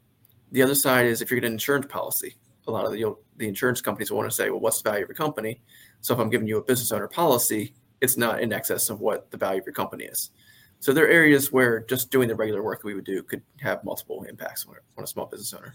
The 0.52 0.60
other 0.60 0.74
side 0.74 1.06
is 1.06 1.22
if 1.22 1.30
you're 1.30 1.40
getting 1.40 1.52
an 1.52 1.54
insurance 1.54 1.86
policy, 1.86 2.36
a 2.66 2.70
lot 2.70 2.84
of 2.84 2.92
the, 2.92 3.16
the 3.38 3.48
insurance 3.48 3.80
companies 3.80 4.10
will 4.10 4.18
want 4.18 4.30
to 4.30 4.36
say, 4.36 4.50
well, 4.50 4.60
what's 4.60 4.82
the 4.82 4.90
value 4.90 5.04
of 5.04 5.08
your 5.08 5.16
company? 5.16 5.62
So 6.02 6.12
if 6.12 6.20
I'm 6.20 6.28
giving 6.28 6.46
you 6.46 6.58
a 6.58 6.62
business 6.62 6.92
owner 6.92 7.08
policy, 7.08 7.72
it's 8.02 8.18
not 8.18 8.42
in 8.42 8.52
excess 8.52 8.90
of 8.90 9.00
what 9.00 9.30
the 9.30 9.38
value 9.38 9.60
of 9.60 9.66
your 9.66 9.72
company 9.72 10.04
is. 10.04 10.32
So 10.80 10.92
there 10.92 11.06
are 11.06 11.10
areas 11.10 11.50
where 11.50 11.80
just 11.80 12.10
doing 12.10 12.28
the 12.28 12.34
regular 12.34 12.62
work 12.62 12.84
we 12.84 12.94
would 12.94 13.04
do 13.04 13.22
could 13.22 13.42
have 13.60 13.82
multiple 13.84 14.22
impacts 14.24 14.66
on, 14.66 14.74
on 14.98 15.04
a 15.04 15.06
small 15.06 15.24
business 15.24 15.54
owner. 15.54 15.72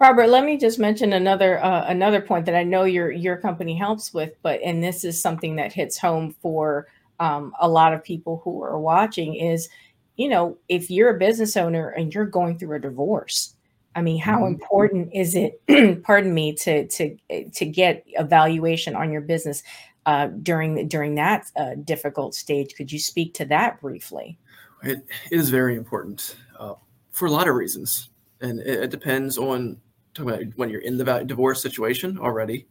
Robert, 0.00 0.28
let 0.28 0.44
me 0.44 0.56
just 0.56 0.78
mention 0.78 1.12
another 1.12 1.62
uh, 1.62 1.84
another 1.88 2.20
point 2.20 2.46
that 2.46 2.54
I 2.54 2.62
know 2.62 2.84
your 2.84 3.10
your 3.10 3.36
company 3.36 3.76
helps 3.76 4.14
with, 4.14 4.34
but 4.42 4.60
and 4.62 4.82
this 4.82 5.04
is 5.04 5.20
something 5.20 5.56
that 5.56 5.72
hits 5.72 5.98
home 5.98 6.36
for 6.40 6.86
um, 7.18 7.52
a 7.60 7.68
lot 7.68 7.92
of 7.92 8.04
people 8.04 8.40
who 8.44 8.62
are 8.62 8.78
watching 8.78 9.34
is, 9.34 9.68
you 10.16 10.28
know, 10.28 10.56
if 10.68 10.88
you're 10.88 11.16
a 11.16 11.18
business 11.18 11.56
owner 11.56 11.88
and 11.88 12.14
you're 12.14 12.26
going 12.26 12.58
through 12.58 12.76
a 12.76 12.80
divorce, 12.80 13.54
I 13.96 14.02
mean, 14.02 14.20
how 14.20 14.36
mm-hmm. 14.38 14.54
important 14.54 15.10
is 15.12 15.34
it, 15.34 15.60
pardon 16.04 16.32
me, 16.32 16.54
to 16.54 16.86
to 16.86 17.16
to 17.52 17.66
get 17.66 18.04
evaluation 18.06 18.94
on 18.94 19.10
your 19.10 19.22
business 19.22 19.64
uh, 20.06 20.28
during 20.28 20.86
during 20.86 21.16
that 21.16 21.50
uh, 21.56 21.74
difficult 21.82 22.36
stage? 22.36 22.76
Could 22.76 22.92
you 22.92 23.00
speak 23.00 23.34
to 23.34 23.44
that 23.46 23.80
briefly? 23.80 24.38
It, 24.84 24.98
it 25.32 25.36
is 25.36 25.50
very 25.50 25.74
important 25.74 26.36
uh, 26.56 26.74
for 27.10 27.26
a 27.26 27.32
lot 27.32 27.48
of 27.48 27.56
reasons. 27.56 28.10
and 28.40 28.60
it, 28.60 28.84
it 28.84 28.90
depends 28.90 29.36
on 29.38 29.76
talking 30.14 30.30
about 30.30 30.44
when 30.56 30.70
you're 30.70 30.80
in 30.80 30.96
the 30.96 31.24
divorce 31.26 31.62
situation 31.62 32.18
already. 32.18 32.66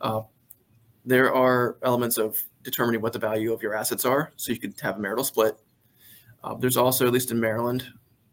Uh, 0.00 0.22
there 1.04 1.32
are 1.34 1.76
elements 1.82 2.18
of 2.18 2.36
determining 2.62 3.00
what 3.00 3.12
the 3.12 3.18
value 3.18 3.52
of 3.52 3.62
your 3.62 3.74
assets 3.74 4.04
are, 4.04 4.32
so 4.36 4.52
you 4.52 4.58
could 4.58 4.74
have 4.80 4.96
a 4.96 4.98
marital 4.98 5.24
split. 5.24 5.58
Uh, 6.42 6.54
there's 6.54 6.76
also, 6.76 7.06
at 7.06 7.12
least 7.12 7.30
in 7.30 7.40
Maryland, 7.40 7.84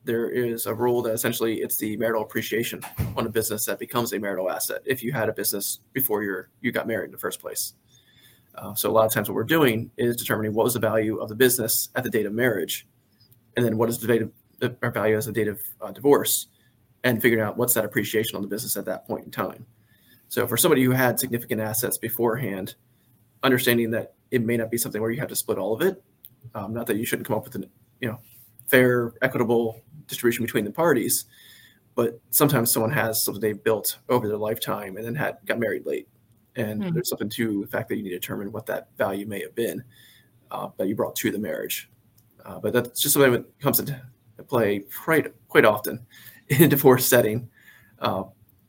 there 0.04 0.30
is 0.30 0.66
a 0.66 0.74
rule 0.74 1.02
that 1.02 1.14
essentially 1.14 1.62
it's 1.62 1.78
the 1.78 1.96
marital 1.98 2.24
appreciation 2.24 2.82
on 3.16 3.26
a 3.26 3.30
business 3.30 3.66
that 3.66 3.78
becomes 3.78 4.14
a 4.14 4.20
marital 4.20 4.50
asset 4.50 4.82
if 4.86 5.04
you 5.04 5.12
had 5.12 5.30
a 5.30 5.34
business 5.34 5.80
before 5.94 6.24
you 6.24 6.44
you 6.62 6.72
got 6.72 6.88
married 6.88 7.06
in 7.06 7.12
the 7.12 7.18
first 7.18 7.40
place. 7.40 7.74
Uh, 8.56 8.74
so 8.74 8.90
a 8.90 8.92
lot 8.92 9.06
of 9.06 9.14
times 9.14 9.30
what 9.30 9.36
we're 9.36 9.44
doing 9.44 9.92
is 9.98 10.16
determining 10.18 10.54
what 10.54 10.64
was 10.64 10.74
the 10.74 10.80
value 10.80 11.18
of 11.18 11.30
the 11.30 11.36
business 11.36 11.90
at 11.96 12.04
the 12.04 12.10
date 12.10 12.26
of 12.26 12.34
marriage, 12.34 12.88
and 13.56 13.66
then 13.66 13.78
what 13.78 13.90
is 13.90 14.00
the 14.00 14.08
date 14.08 14.22
of 14.22 14.32
the 14.60 14.70
value 14.92 15.18
as 15.18 15.26
the 15.26 15.32
date 15.32 15.48
of 15.48 15.60
uh, 15.82 15.92
divorce, 15.92 16.48
and 17.04 17.22
figuring 17.22 17.44
out 17.44 17.58
what's 17.58 17.74
that 17.74 17.86
appreciation 17.86 18.36
on 18.36 18.42
the 18.42 18.48
business 18.48 18.78
at 18.78 18.86
that 18.86 19.08
point 19.08 19.26
in 19.26 19.32
time. 19.32 19.66
So 20.28 20.48
for 20.48 20.58
somebody 20.58 20.84
who 20.84 20.92
had 20.92 21.20
significant 21.20 21.62
assets 21.62 21.98
beforehand, 21.98 22.76
understanding 23.44 23.92
that 23.92 24.14
it 24.30 24.44
may 24.44 24.56
not 24.56 24.72
be 24.72 24.78
something 24.78 25.02
where 25.02 25.12
you 25.12 25.20
have 25.20 25.30
to 25.30 25.36
split 25.36 25.58
all 25.58 25.74
of 25.74 25.82
it, 25.82 26.02
um, 26.56 26.74
not 26.74 26.88
that 26.88 26.98
you 26.98 27.06
shouldn't 27.06 27.28
come 27.28 27.38
up 27.38 27.44
with 27.44 27.56
an 27.56 27.70
you 28.00 28.08
know 28.08 28.20
fair, 28.68 29.14
equitable 29.22 29.82
distribution 30.08 30.46
between 30.46 30.64
the 30.64 30.72
parties, 30.72 31.26
but 31.96 32.20
sometimes 32.30 32.72
someone 32.72 32.92
has 32.92 33.22
something 33.24 33.42
they 33.42 33.54
built 33.54 33.98
over 34.10 34.28
their 34.28 34.38
lifetime 34.38 34.96
and 34.96 35.06
then 35.06 35.16
had 35.16 35.38
got 35.46 35.60
married 35.60 35.86
late, 35.86 36.08
and 36.56 36.82
mm-hmm. 36.82 36.94
there's 36.94 37.10
something 37.10 37.30
to 37.30 37.62
the 37.62 37.68
fact 37.68 37.90
that 37.90 37.98
you 37.98 38.04
need 38.04 38.10
to 38.10 38.20
determine 38.20 38.52
what 38.52 38.66
that 38.66 38.88
value 38.98 39.26
may 39.26 39.42
have 39.42 39.54
been 39.56 39.84
uh, 40.52 40.70
that 40.78 40.88
you 40.88 40.96
brought 40.96 41.16
to 41.16 41.32
the 41.32 41.40
marriage. 41.40 41.90
Uh, 42.46 42.60
but 42.60 42.74
that's 42.74 43.02
just 43.02 43.14
something 43.14 43.34
that 43.34 43.60
comes 43.60 43.80
into 43.80 44.02
play 44.48 44.80
quite 44.80 45.28
quite 45.48 45.66
often 45.66 46.06
in 46.52 46.64
a 46.64 46.68
divorce 46.68 47.08
setting, 47.08 47.50
uh, 48.00 48.24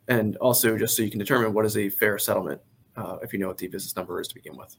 and 0.08 0.36
also 0.36 0.78
just 0.78 0.96
so 0.96 1.02
you 1.02 1.10
can 1.10 1.18
determine 1.18 1.52
what 1.52 1.66
is 1.66 1.76
a 1.76 1.88
fair 1.88 2.18
settlement 2.18 2.60
uh, 2.96 3.18
if 3.22 3.32
you 3.32 3.38
know 3.38 3.48
what 3.48 3.58
the 3.58 3.66
business 3.66 3.96
number 3.96 4.20
is 4.20 4.28
to 4.28 4.34
begin 4.34 4.56
with. 4.56 4.76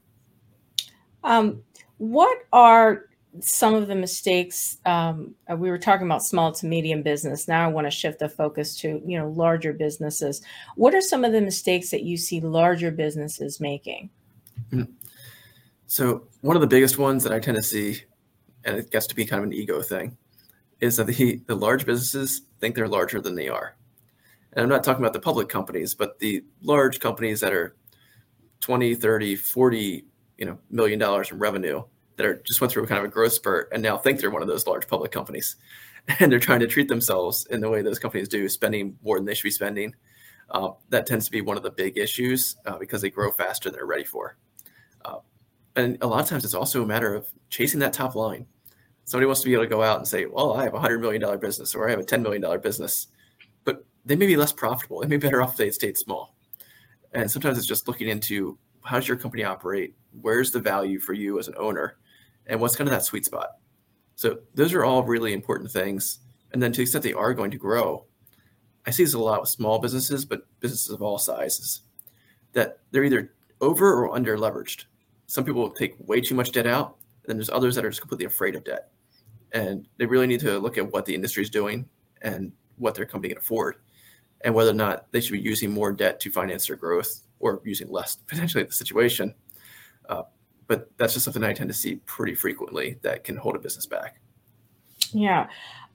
Um, 1.24 1.64
what 1.98 2.38
are 2.52 3.06
some 3.40 3.74
of 3.74 3.88
the 3.88 3.96
mistakes 3.96 4.78
um, 4.86 5.34
uh, 5.50 5.56
we 5.56 5.70
were 5.70 5.78
talking 5.78 6.06
about 6.06 6.24
small 6.24 6.52
to 6.52 6.68
medium 6.68 7.02
business 7.02 7.48
now 7.48 7.66
i 7.66 7.68
want 7.68 7.88
to 7.88 7.90
shift 7.90 8.20
the 8.20 8.30
focus 8.30 8.78
to 8.78 9.02
you 9.08 9.18
know 9.18 9.30
larger 9.30 9.74
businesses 9.74 10.44
what 10.76 10.94
are 10.94 11.02
some 11.02 11.26
of 11.26 11.32
the 11.32 11.42
mistakes 11.42 11.90
that 11.90 12.04
you 12.04 12.16
see 12.16 12.40
larger 12.40 12.92
businesses 12.92 13.60
making 13.60 14.08
mm-hmm. 14.72 14.84
so 15.88 16.28
one 16.42 16.56
of 16.56 16.62
the 16.62 16.68
biggest 16.68 17.00
ones 17.00 17.24
that 17.24 17.34
i 17.34 17.40
tend 17.40 17.58
to 17.58 17.64
see 17.64 18.04
and 18.66 18.78
it 18.78 18.92
gets 18.92 19.08
to 19.08 19.16
be 19.16 19.26
kind 19.26 19.40
of 19.40 19.48
an 19.48 19.54
ego 19.54 19.82
thing 19.82 20.16
is 20.84 20.98
that 20.98 21.08
the, 21.08 21.42
the 21.48 21.56
large 21.56 21.86
businesses 21.86 22.42
think 22.60 22.76
they're 22.76 22.88
larger 22.88 23.22
than 23.22 23.36
they 23.36 23.50
are. 23.50 23.76
And 24.54 24.64
i'm 24.64 24.70
not 24.70 24.84
talking 24.84 25.04
about 25.04 25.14
the 25.14 25.20
public 25.20 25.50
companies 25.50 25.96
but 25.96 26.20
the 26.20 26.44
large 26.62 27.00
companies 27.00 27.40
that 27.40 27.54
are 27.54 27.76
20 28.62 28.94
30 28.96 29.36
40 29.36 30.06
you 30.38 30.46
know 30.46 30.60
million 30.70 31.00
dollars 31.00 31.32
in 31.32 31.40
revenue 31.40 31.84
that 32.18 32.26
are 32.26 32.42
just 32.46 32.62
went 32.62 32.72
through 32.72 32.86
kind 32.86 33.00
of 33.00 33.06
a 33.06 33.10
growth 33.10 33.34
spurt 33.34 33.70
and 33.72 33.82
now 33.82 33.98
think 33.98 34.20
they're 34.20 34.32
one 34.32 34.42
of 34.42 34.48
those 34.48 34.68
large 34.68 34.88
public 34.88 35.12
companies. 35.12 35.56
And 36.20 36.30
they're 36.30 36.38
trying 36.38 36.60
to 36.60 36.68
treat 36.68 36.90
themselves 36.90 37.48
in 37.50 37.62
the 37.62 37.70
way 37.70 37.82
those 37.82 37.98
companies 37.98 38.28
do 38.28 38.50
spending 38.50 38.98
more 39.06 39.16
than 39.18 39.26
they 39.26 39.34
should 39.34 39.46
be 39.46 39.52
spending. 39.52 39.96
Uh, 40.50 40.72
that 40.90 41.08
tends 41.08 41.24
to 41.24 41.32
be 41.32 41.40
one 41.40 41.56
of 41.56 41.64
the 41.64 41.72
big 41.72 41.98
issues 41.98 42.58
uh, 42.66 42.78
because 42.78 43.02
they 43.02 43.10
grow 43.10 43.32
faster 43.32 43.70
than 43.70 43.78
they're 43.78 43.86
ready 43.86 44.04
for. 44.04 44.36
Uh, 45.06 45.20
and 45.78 45.98
a 46.02 46.08
lot 46.08 46.20
of 46.20 46.28
times 46.28 46.44
it's 46.44 46.54
also 46.54 46.84
a 46.84 46.86
matter 46.86 47.16
of 47.16 47.28
chasing 47.50 47.80
that 47.80 47.94
top 47.94 48.16
line 48.16 48.46
somebody 49.06 49.26
wants 49.26 49.42
to 49.42 49.48
be 49.48 49.54
able 49.54 49.64
to 49.64 49.70
go 49.70 49.84
out 49.84 49.98
and 49.98 50.08
say 50.08 50.26
well 50.26 50.54
i 50.54 50.64
have 50.64 50.74
a 50.74 50.80
$100 50.80 51.00
million 51.00 51.40
business 51.40 51.76
or 51.76 51.88
i 51.88 51.92
have 51.92 52.00
a 52.00 52.04
$10 52.04 52.22
million 52.22 52.60
business 52.62 53.08
but 53.64 53.86
they 54.06 54.16
may 54.16 54.28
be 54.28 54.36
less 54.36 54.52
profitable 54.52 55.02
they 55.02 55.08
may 55.08 55.18
be 55.18 55.28
better 55.28 55.42
off 55.42 55.52
if 55.52 55.58
they 55.58 55.72
stayed 55.72 55.98
small 55.98 56.36
and 57.14 57.30
sometimes 57.30 57.58
it's 57.58 57.68
just 57.68 57.88
looking 57.88 58.10
into 58.10 58.58
how 58.84 58.98
does 58.98 59.08
your 59.08 59.18
company 59.18 59.44
operate 59.44 59.96
where's 60.22 60.52
the 60.52 60.60
value 60.60 61.00
for 61.00 61.14
you 61.14 61.40
as 61.40 61.48
an 61.48 61.56
owner 61.58 61.98
and 62.48 62.60
what's 62.60 62.76
kind 62.76 62.88
of 62.88 62.92
that 62.94 63.04
sweet 63.04 63.26
spot. 63.26 63.58
So 64.16 64.40
those 64.54 64.74
are 64.74 64.84
all 64.84 65.04
really 65.04 65.34
important 65.34 65.72
things. 65.72 66.20
And 66.52 66.62
then 66.62 66.72
to 66.72 66.78
the 66.78 66.84
extent 66.84 67.04
they 67.04 67.14
are 67.14 67.34
going 67.34 67.52
to 67.52 67.58
grow, 67.58 68.06
I 68.86 68.92
see 68.92 69.04
this 69.04 69.14
a 69.14 69.20
lot 69.20 69.42
with 69.42 69.50
small 69.50 69.80
businesses, 69.80 70.26
but 70.26 70.46
businesses 70.60 70.90
of 70.90 71.02
all 71.02 71.18
sizes, 71.18 71.82
that 72.52 72.80
they're 72.92 73.04
either 73.04 73.34
over 73.62 73.94
or 73.94 74.14
under 74.14 74.38
leveraged. 74.38 74.86
Some 75.26 75.46
people 75.46 75.70
take 75.70 75.96
way 76.00 76.22
too 76.22 76.36
much 76.36 76.52
debt 76.52 76.68
out, 76.68 76.98
and 77.24 77.30
then 77.30 77.38
there's 77.38 77.50
others 77.50 77.76
that 77.76 77.86
are 77.86 77.90
just 77.90 78.02
completely 78.02 78.26
afraid 78.26 78.56
of 78.56 78.66
debt. 78.66 78.92
And 79.54 79.88
they 79.98 80.06
really 80.06 80.28
need 80.28 80.40
to 80.42 80.58
look 80.60 80.78
at 80.78 80.92
what 80.92 81.06
the 81.06 81.14
industry 81.14 81.44
is 81.44 81.50
doing 81.50 81.88
and 82.22 82.52
what 82.78 82.96
their 82.96 83.06
company 83.06 83.30
can 83.30 83.38
afford, 83.38 83.76
and 84.42 84.54
whether 84.54 84.72
or 84.72 84.76
not 84.76 85.12
they 85.12 85.22
should 85.22 85.34
be 85.34 85.40
using 85.40 85.72
more 85.72 85.92
debt 85.92 86.20
to 86.22 86.32
finance 86.32 86.68
their 86.68 86.76
growth 86.76 87.22
or 87.40 87.62
using 87.64 87.90
less, 87.90 88.16
potentially 88.28 88.64
the 88.64 88.72
situation. 88.72 89.34
Uh, 90.10 90.24
but 90.68 90.90
that's 90.98 91.14
just 91.14 91.26
something 91.26 91.44
I 91.44 91.54
tend 91.54 91.70
to 91.70 91.74
see 91.74 91.98
pretty 92.06 92.36
frequently 92.36 92.98
that 93.02 93.24
can 93.24 93.36
hold 93.36 93.56
a 93.56 93.60
business 93.60 93.86
back. 93.86 94.20
Yeah. 95.12 95.48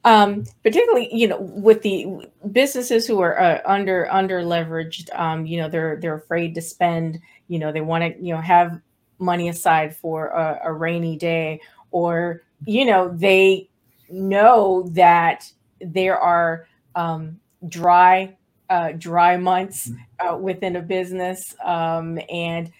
Um, 0.04 0.44
particularly, 0.62 1.12
you 1.12 1.26
know, 1.26 1.40
with 1.40 1.82
the 1.82 2.06
businesses 2.52 3.06
who 3.06 3.20
are 3.20 3.38
uh, 3.38 3.60
under 3.66 4.10
under 4.12 4.40
leveraged, 4.40 5.08
um, 5.18 5.44
you 5.44 5.60
know, 5.60 5.68
they're 5.68 5.98
they're 6.00 6.14
afraid 6.14 6.54
to 6.54 6.62
spend. 6.62 7.18
You 7.48 7.58
know, 7.58 7.72
they 7.72 7.80
want 7.80 8.04
to 8.04 8.24
you 8.24 8.34
know 8.34 8.40
have 8.40 8.80
money 9.18 9.48
aside 9.48 9.96
for 9.96 10.28
a, 10.28 10.60
a 10.64 10.72
rainy 10.72 11.16
day, 11.16 11.60
or 11.90 12.42
you 12.64 12.84
know, 12.84 13.08
they 13.14 13.68
know 14.10 14.88
that 14.92 15.50
there 15.80 16.18
are 16.18 16.66
um, 16.94 17.38
dry 17.68 18.36
uh, 18.70 18.92
dry 18.92 19.36
months 19.36 19.88
mm-hmm. 19.88 20.28
uh, 20.28 20.36
within 20.36 20.76
a 20.76 20.82
business, 20.82 21.54
um, 21.64 22.18
and 22.30 22.70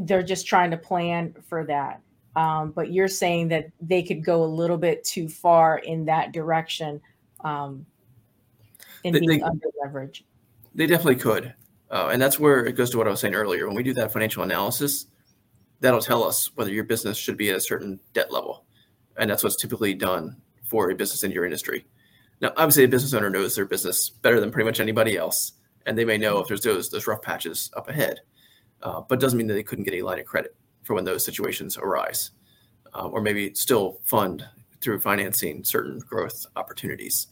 they're 0.00 0.22
just 0.22 0.46
trying 0.46 0.70
to 0.70 0.76
plan 0.76 1.34
for 1.48 1.64
that. 1.64 2.00
Um, 2.34 2.70
but 2.70 2.90
you're 2.90 3.08
saying 3.08 3.48
that 3.48 3.70
they 3.80 4.02
could 4.02 4.24
go 4.24 4.42
a 4.42 4.46
little 4.46 4.78
bit 4.78 5.04
too 5.04 5.28
far 5.28 5.78
in 5.78 6.06
that 6.06 6.32
direction 6.32 7.00
um, 7.44 7.84
in 9.04 9.12
they, 9.12 9.20
being 9.20 9.40
they, 9.40 9.42
under 9.42 9.66
leverage. 9.82 10.24
They 10.74 10.86
definitely 10.86 11.16
could. 11.16 11.54
Uh, 11.90 12.08
and 12.10 12.22
that's 12.22 12.40
where 12.40 12.64
it 12.64 12.72
goes 12.72 12.88
to 12.90 12.98
what 12.98 13.06
I 13.06 13.10
was 13.10 13.20
saying 13.20 13.34
earlier. 13.34 13.66
When 13.66 13.76
we 13.76 13.82
do 13.82 13.92
that 13.94 14.12
financial 14.14 14.42
analysis, 14.42 15.08
that'll 15.80 16.00
tell 16.00 16.24
us 16.24 16.50
whether 16.56 16.70
your 16.70 16.84
business 16.84 17.18
should 17.18 17.36
be 17.36 17.50
at 17.50 17.56
a 17.56 17.60
certain 17.60 18.00
debt 18.14 18.32
level. 18.32 18.64
And 19.18 19.30
that's 19.30 19.42
what's 19.42 19.56
typically 19.56 19.94
done 19.94 20.36
for 20.64 20.90
a 20.90 20.94
business 20.94 21.24
in 21.24 21.30
your 21.30 21.44
industry. 21.44 21.86
Now, 22.40 22.52
obviously, 22.56 22.84
a 22.84 22.88
business 22.88 23.14
owner 23.14 23.30
knows 23.30 23.54
their 23.54 23.66
business 23.66 24.10
better 24.10 24.40
than 24.40 24.50
pretty 24.50 24.66
much 24.66 24.80
anybody 24.80 25.16
else. 25.16 25.52
And 25.86 25.96
they 25.96 26.04
may 26.04 26.18
know 26.18 26.38
if 26.38 26.48
there's 26.48 26.62
those, 26.62 26.90
those 26.90 27.06
rough 27.06 27.22
patches 27.22 27.70
up 27.76 27.88
ahead 27.88 28.20
uh, 28.82 29.00
but 29.00 29.20
doesn't 29.20 29.38
mean 29.38 29.46
that 29.46 29.54
they 29.54 29.62
couldn't 29.62 29.84
get 29.84 29.94
a 29.94 30.02
line 30.02 30.18
of 30.18 30.26
credit 30.26 30.54
for 30.82 30.94
when 30.94 31.04
those 31.04 31.24
situations 31.24 31.78
arise, 31.78 32.32
uh, 32.94 33.06
or 33.06 33.20
maybe 33.20 33.54
still 33.54 34.00
fund 34.02 34.44
through 34.80 34.98
financing 34.98 35.62
certain 35.62 35.98
growth 36.00 36.44
opportunities. 36.56 37.28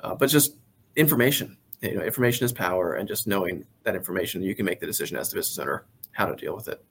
Uh, 0.00 0.14
but 0.14 0.28
just 0.28 0.56
information, 0.96 1.56
you 1.80 1.96
know, 1.96 2.02
information 2.02 2.44
is 2.44 2.52
power, 2.52 2.94
and 2.94 3.08
just 3.08 3.26
knowing 3.26 3.64
that 3.84 3.96
information, 3.96 4.42
you 4.42 4.54
can 4.54 4.66
make 4.66 4.80
the 4.80 4.86
decision 4.86 5.16
as 5.16 5.30
the 5.30 5.36
business 5.36 5.58
owner 5.58 5.86
how 6.12 6.26
to 6.26 6.36
deal 6.36 6.54
with 6.54 6.68
it. 6.68 6.84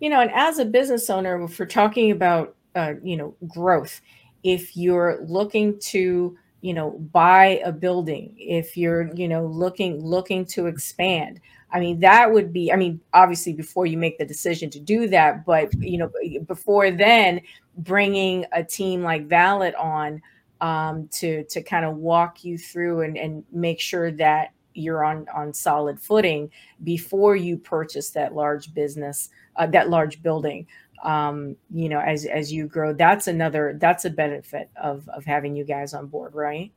You 0.00 0.10
know, 0.10 0.20
and 0.20 0.30
as 0.32 0.58
a 0.58 0.64
business 0.64 1.08
owner, 1.10 1.42
if 1.42 1.58
we're 1.58 1.66
talking 1.66 2.10
about 2.10 2.55
uh, 2.76 2.94
you 3.02 3.16
know 3.16 3.34
growth, 3.48 4.00
if 4.44 4.76
you're 4.76 5.18
looking 5.26 5.78
to 5.80 6.38
you 6.60 6.74
know 6.74 6.92
buy 7.12 7.60
a 7.64 7.72
building 7.72 8.34
if 8.38 8.76
you're 8.76 9.14
you 9.14 9.28
know 9.28 9.46
looking 9.46 10.02
looking 10.04 10.44
to 10.44 10.66
expand 10.66 11.40
I 11.72 11.80
mean, 11.80 12.00
that 12.00 12.32
would 12.32 12.52
be, 12.52 12.72
I 12.72 12.76
mean, 12.76 13.00
obviously 13.12 13.52
before 13.52 13.86
you 13.86 13.98
make 13.98 14.18
the 14.18 14.24
decision 14.24 14.70
to 14.70 14.80
do 14.80 15.08
that, 15.08 15.44
but, 15.44 15.72
you 15.82 15.98
know, 15.98 16.10
before 16.46 16.90
then, 16.90 17.40
bringing 17.78 18.46
a 18.52 18.62
team 18.62 19.02
like 19.02 19.28
Vallit 19.28 19.78
on 19.78 20.22
um, 20.60 21.08
to, 21.08 21.44
to 21.44 21.62
kind 21.62 21.84
of 21.84 21.96
walk 21.96 22.44
you 22.44 22.56
through 22.56 23.02
and, 23.02 23.18
and 23.18 23.44
make 23.52 23.80
sure 23.80 24.10
that 24.12 24.52
you're 24.74 25.04
on, 25.04 25.26
on 25.34 25.52
solid 25.52 25.98
footing 25.98 26.50
before 26.84 27.34
you 27.34 27.58
purchase 27.58 28.10
that 28.10 28.34
large 28.34 28.72
business, 28.72 29.30
uh, 29.56 29.66
that 29.66 29.90
large 29.90 30.22
building. 30.22 30.66
Um, 31.02 31.56
you 31.72 31.88
know, 31.88 32.00
as, 32.00 32.24
as 32.24 32.52
you 32.52 32.66
grow, 32.66 32.92
that's 32.92 33.26
another, 33.26 33.76
that's 33.80 34.04
a 34.04 34.10
benefit 34.10 34.70
of, 34.82 35.08
of 35.08 35.24
having 35.24 35.54
you 35.56 35.64
guys 35.64 35.94
on 35.94 36.06
board, 36.06 36.34
right? 36.34 36.72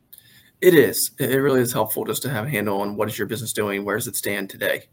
It 0.61 0.73
is. 0.73 1.11
It 1.19 1.37
really 1.37 1.61
is 1.61 1.71
helpful 1.71 2.03
just 2.03 2.21
to 2.23 2.29
have 2.29 2.45
a 2.45 2.49
handle 2.49 2.81
on 2.81 2.95
what 2.95 3.07
is 3.07 3.17
your 3.17 3.27
business 3.27 3.53
doing, 3.53 3.85
where 3.85 3.95
does 3.95 4.07
it 4.07 4.15
stand 4.15 4.49
today, 4.49 4.89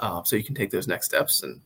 uh, 0.00 0.22
so 0.24 0.34
you 0.34 0.42
can 0.42 0.56
take 0.56 0.70
those 0.70 0.88
next 0.88 1.06
steps. 1.06 1.42
And 1.42 1.60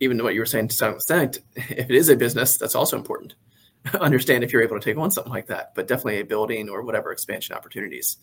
even 0.00 0.22
what 0.22 0.34
you 0.34 0.40
were 0.40 0.46
saying 0.46 0.68
to 0.68 0.74
some 0.74 0.94
extent, 0.94 1.38
if 1.54 1.88
it 1.88 1.94
is 1.94 2.08
a 2.08 2.16
business, 2.16 2.56
that's 2.56 2.74
also 2.74 2.96
important. 2.96 3.34
Understand 4.00 4.42
if 4.42 4.52
you're 4.52 4.62
able 4.62 4.78
to 4.78 4.84
take 4.84 4.98
on 4.98 5.12
something 5.12 5.32
like 5.32 5.46
that, 5.46 5.74
but 5.76 5.86
definitely 5.86 6.20
a 6.20 6.24
building 6.24 6.68
or 6.68 6.82
whatever 6.82 7.12
expansion 7.12 7.54
opportunities. 7.54 8.16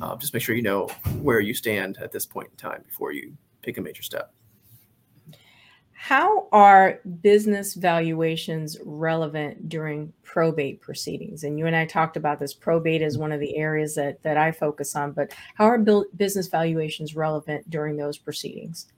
Uh, 0.00 0.16
just 0.16 0.32
make 0.32 0.42
sure 0.42 0.54
you 0.54 0.62
know 0.62 0.86
where 1.20 1.40
you 1.40 1.54
stand 1.54 1.98
at 1.98 2.12
this 2.12 2.26
point 2.26 2.48
in 2.50 2.56
time 2.56 2.82
before 2.86 3.12
you 3.12 3.36
take 3.62 3.78
a 3.78 3.80
major 3.80 4.02
step. 4.02 4.32
How 6.04 6.48
are 6.52 7.00
business 7.22 7.72
valuations 7.72 8.76
relevant 8.84 9.70
during 9.70 10.12
probate 10.22 10.82
proceedings? 10.82 11.44
And 11.44 11.58
you 11.58 11.66
and 11.66 11.74
I 11.74 11.86
talked 11.86 12.18
about 12.18 12.38
this. 12.38 12.52
Probate 12.52 13.00
is 13.00 13.16
one 13.16 13.32
of 13.32 13.40
the 13.40 13.56
areas 13.56 13.94
that, 13.94 14.22
that 14.22 14.36
I 14.36 14.52
focus 14.52 14.94
on, 14.96 15.12
but 15.12 15.32
how 15.54 15.64
are 15.64 15.78
business 15.78 16.48
valuations 16.48 17.16
relevant 17.16 17.70
during 17.70 17.96
those 17.96 18.18
proceedings? 18.18 18.92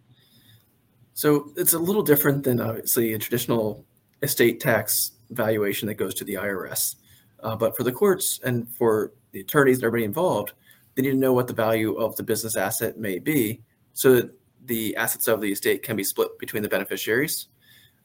So 1.15 1.53
it's 1.57 1.75
a 1.75 1.79
little 1.79 2.03
different 2.03 2.43
than 2.43 2.61
obviously 2.61 3.13
a 3.13 3.19
traditional 3.19 3.85
estate 4.21 4.59
tax 4.59 5.13
valuation 5.31 5.87
that 5.87 5.95
goes 5.95 6.13
to 6.15 6.25
the 6.25 6.35
IRS. 6.35 6.97
Uh, 7.39 7.55
but 7.55 7.77
for 7.77 7.85
the 7.85 7.93
courts 7.93 8.41
and 8.43 8.69
for 8.69 9.13
the 9.31 9.43
attorneys 9.43 9.77
and 9.77 9.85
everybody 9.85 10.03
involved, 10.03 10.55
they 10.97 11.03
need 11.03 11.13
to 11.13 11.17
know 11.17 11.33
what 11.33 11.47
the 11.47 11.55
value 11.55 11.95
of 11.95 12.17
the 12.17 12.25
business 12.25 12.57
asset 12.57 12.99
may 12.99 13.21
be 13.21 13.63
so 13.93 14.17
that 14.17 14.36
the 14.67 14.97
assets 14.97 15.29
of 15.29 15.41
the 15.41 15.53
estate 15.53 15.83
can 15.83 15.97
be 15.97 16.05
split 16.05 16.39
between 16.39 16.63
the 16.63 16.69
beneficiaries. 16.69 17.49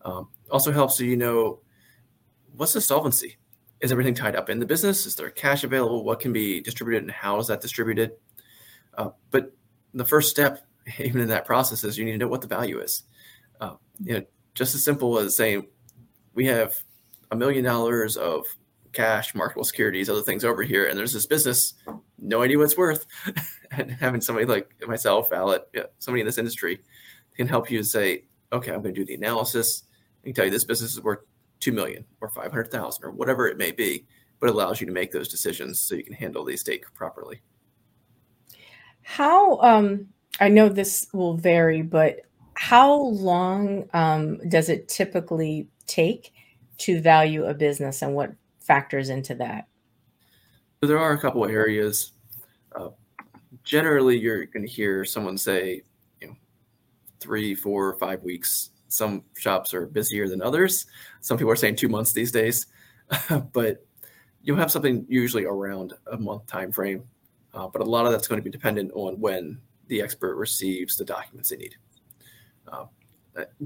Um, 0.04 0.30
also 0.50 0.71
helps 0.71 0.97
so 0.97 1.04
you 1.04 1.17
know 1.17 1.60
what's 2.56 2.74
the 2.74 2.82
solvency? 2.82 3.38
Is 3.82 3.91
everything 3.91 4.13
tied 4.13 4.36
up 4.36 4.50
in 4.50 4.60
the 4.60 4.65
business? 4.65 5.06
Is 5.06 5.15
there 5.15 5.30
cash 5.30 5.63
available? 5.63 6.04
What 6.04 6.19
can 6.19 6.34
be 6.34 6.62
distributed 6.62 7.04
and 7.04 7.12
how 7.12 7.39
is 7.39 7.47
that 7.47 7.62
distributed? 7.62 8.12
Uh, 8.97 9.10
but 9.32 9.54
the 9.93 10.06
first 10.06 10.30
step, 10.30 10.65
even 11.00 11.21
in 11.21 11.28
that 11.30 11.45
process, 11.45 11.84
is 11.84 11.97
you 11.97 12.06
need 12.06 12.13
to 12.13 12.17
know 12.17 12.28
what 12.28 12.41
the 12.41 12.47
value 12.47 12.80
is. 12.80 13.04
Uh, 13.60 13.76
you 14.04 14.13
know, 14.13 14.26
just 14.54 14.76
as 14.76 14.84
simple 14.84 15.17
as 15.17 15.36
saying 15.36 15.67
we 16.34 16.45
have 16.45 16.76
a 17.32 17.36
million 17.36 17.63
dollars 17.63 18.17
of 18.17 18.45
cash, 18.91 19.34
marketable 19.34 19.63
securities, 19.63 20.10
other 20.10 20.21
things 20.21 20.43
over 20.43 20.63
here, 20.63 20.88
and 20.88 20.97
there's 20.97 21.13
this 21.13 21.26
business, 21.26 21.76
no 22.22 22.42
idea 22.42 22.58
what 22.58 22.66
it's 22.66 22.78
worth. 22.78 23.06
and 23.72 23.92
having 23.92 24.22
somebody 24.22 24.46
like 24.46 24.72
myself, 24.88 25.30
Vallit, 25.30 25.62
yeah, 25.74 25.84
somebody 26.00 26.22
in 26.22 26.26
this 26.26 26.38
industry 26.38 26.80
can 27.36 27.48
help 27.48 27.70
you 27.72 27.84
say, 27.84 28.26
okay, 28.54 28.72
I'm 28.72 28.82
going 28.82 28.94
to 28.94 29.02
do 29.02 29.06
the 29.06 29.16
analysis. 29.16 29.84
I 30.24 30.28
can 30.28 30.34
tell 30.34 30.46
you 30.46 30.52
this 30.52 30.64
business 30.64 30.94
is 30.94 31.02
worth 31.02 31.20
two 31.60 31.72
million 31.72 32.06
or 32.22 32.30
five 32.30 32.52
hundred 32.52 32.72
thousand 32.72 33.06
or 33.06 33.12
whatever 33.12 33.48
it 33.48 33.58
may 33.58 33.72
be, 33.72 34.06
but 34.40 34.50
allows 34.50 34.80
you 34.80 34.88
to 34.88 34.94
make 34.94 35.12
those 35.12 35.28
decisions 35.28 35.80
so 35.80 35.96
you 35.96 36.04
can 36.04 36.14
handle 36.14 36.44
the 36.44 36.54
estate 36.54 36.84
properly. 36.94 37.42
How 39.04 39.60
um, 39.60 40.08
I 40.40 40.50
know 40.50 40.70
this 40.70 41.08
will 41.14 41.36
vary, 41.36 41.82
but 41.82 42.22
how 42.54 42.94
long 42.94 43.90
um, 43.94 44.38
does 44.50 44.70
it 44.70 44.88
typically 44.88 45.68
take 45.88 46.34
to 46.80 47.00
value 47.02 47.46
a 47.46 47.54
business, 47.54 48.02
and 48.02 48.14
what 48.14 48.34
factors 48.60 49.10
into 49.10 49.36
that? 49.36 49.68
So 50.82 50.88
there 50.88 50.98
are 50.98 51.12
a 51.12 51.17
couple 51.20 51.44
of 51.44 51.52
areas. 51.52 52.13
Uh, 52.76 52.89
generally, 53.63 54.17
you're 54.17 54.48
going 54.48 54.65
to 54.65 54.72
hear 54.72 55.06
someone 55.06 55.38
say, 55.38 55.84
you 56.20 56.28
know, 56.28 56.36
three, 57.20 57.54
four, 57.54 57.94
five 58.00 58.24
weeks. 58.24 58.72
Some 58.88 59.24
shops 59.38 59.76
are 59.76 59.86
busier 59.86 60.28
than 60.28 60.41
others. 60.41 60.88
Some 61.20 61.38
people 61.38 61.52
are 61.52 61.56
saying 61.56 61.76
two 61.76 61.88
months 61.88 62.13
these 62.13 62.32
days, 62.32 62.65
but 63.54 63.86
you'll 64.41 64.58
have 64.58 64.72
something 64.72 65.06
usually 65.08 65.46
around 65.46 65.94
a 66.12 66.17
month 66.17 66.48
time 66.48 66.72
frame. 66.72 67.04
Uh, 67.54 67.67
but 67.67 67.84
a 67.84 67.86
lot 67.86 68.08
of 68.08 68.12
that's 68.12 68.28
going 68.28 68.41
to 68.41 68.44
be 68.44 68.50
dependent 68.50 68.91
on 68.96 69.20
when 69.20 69.62
the 69.86 70.02
expert 70.02 70.36
receives 70.36 70.98
the 70.98 71.06
documents 71.06 71.50
they 71.50 71.58
need. 71.58 71.76
Uh, 72.67 72.86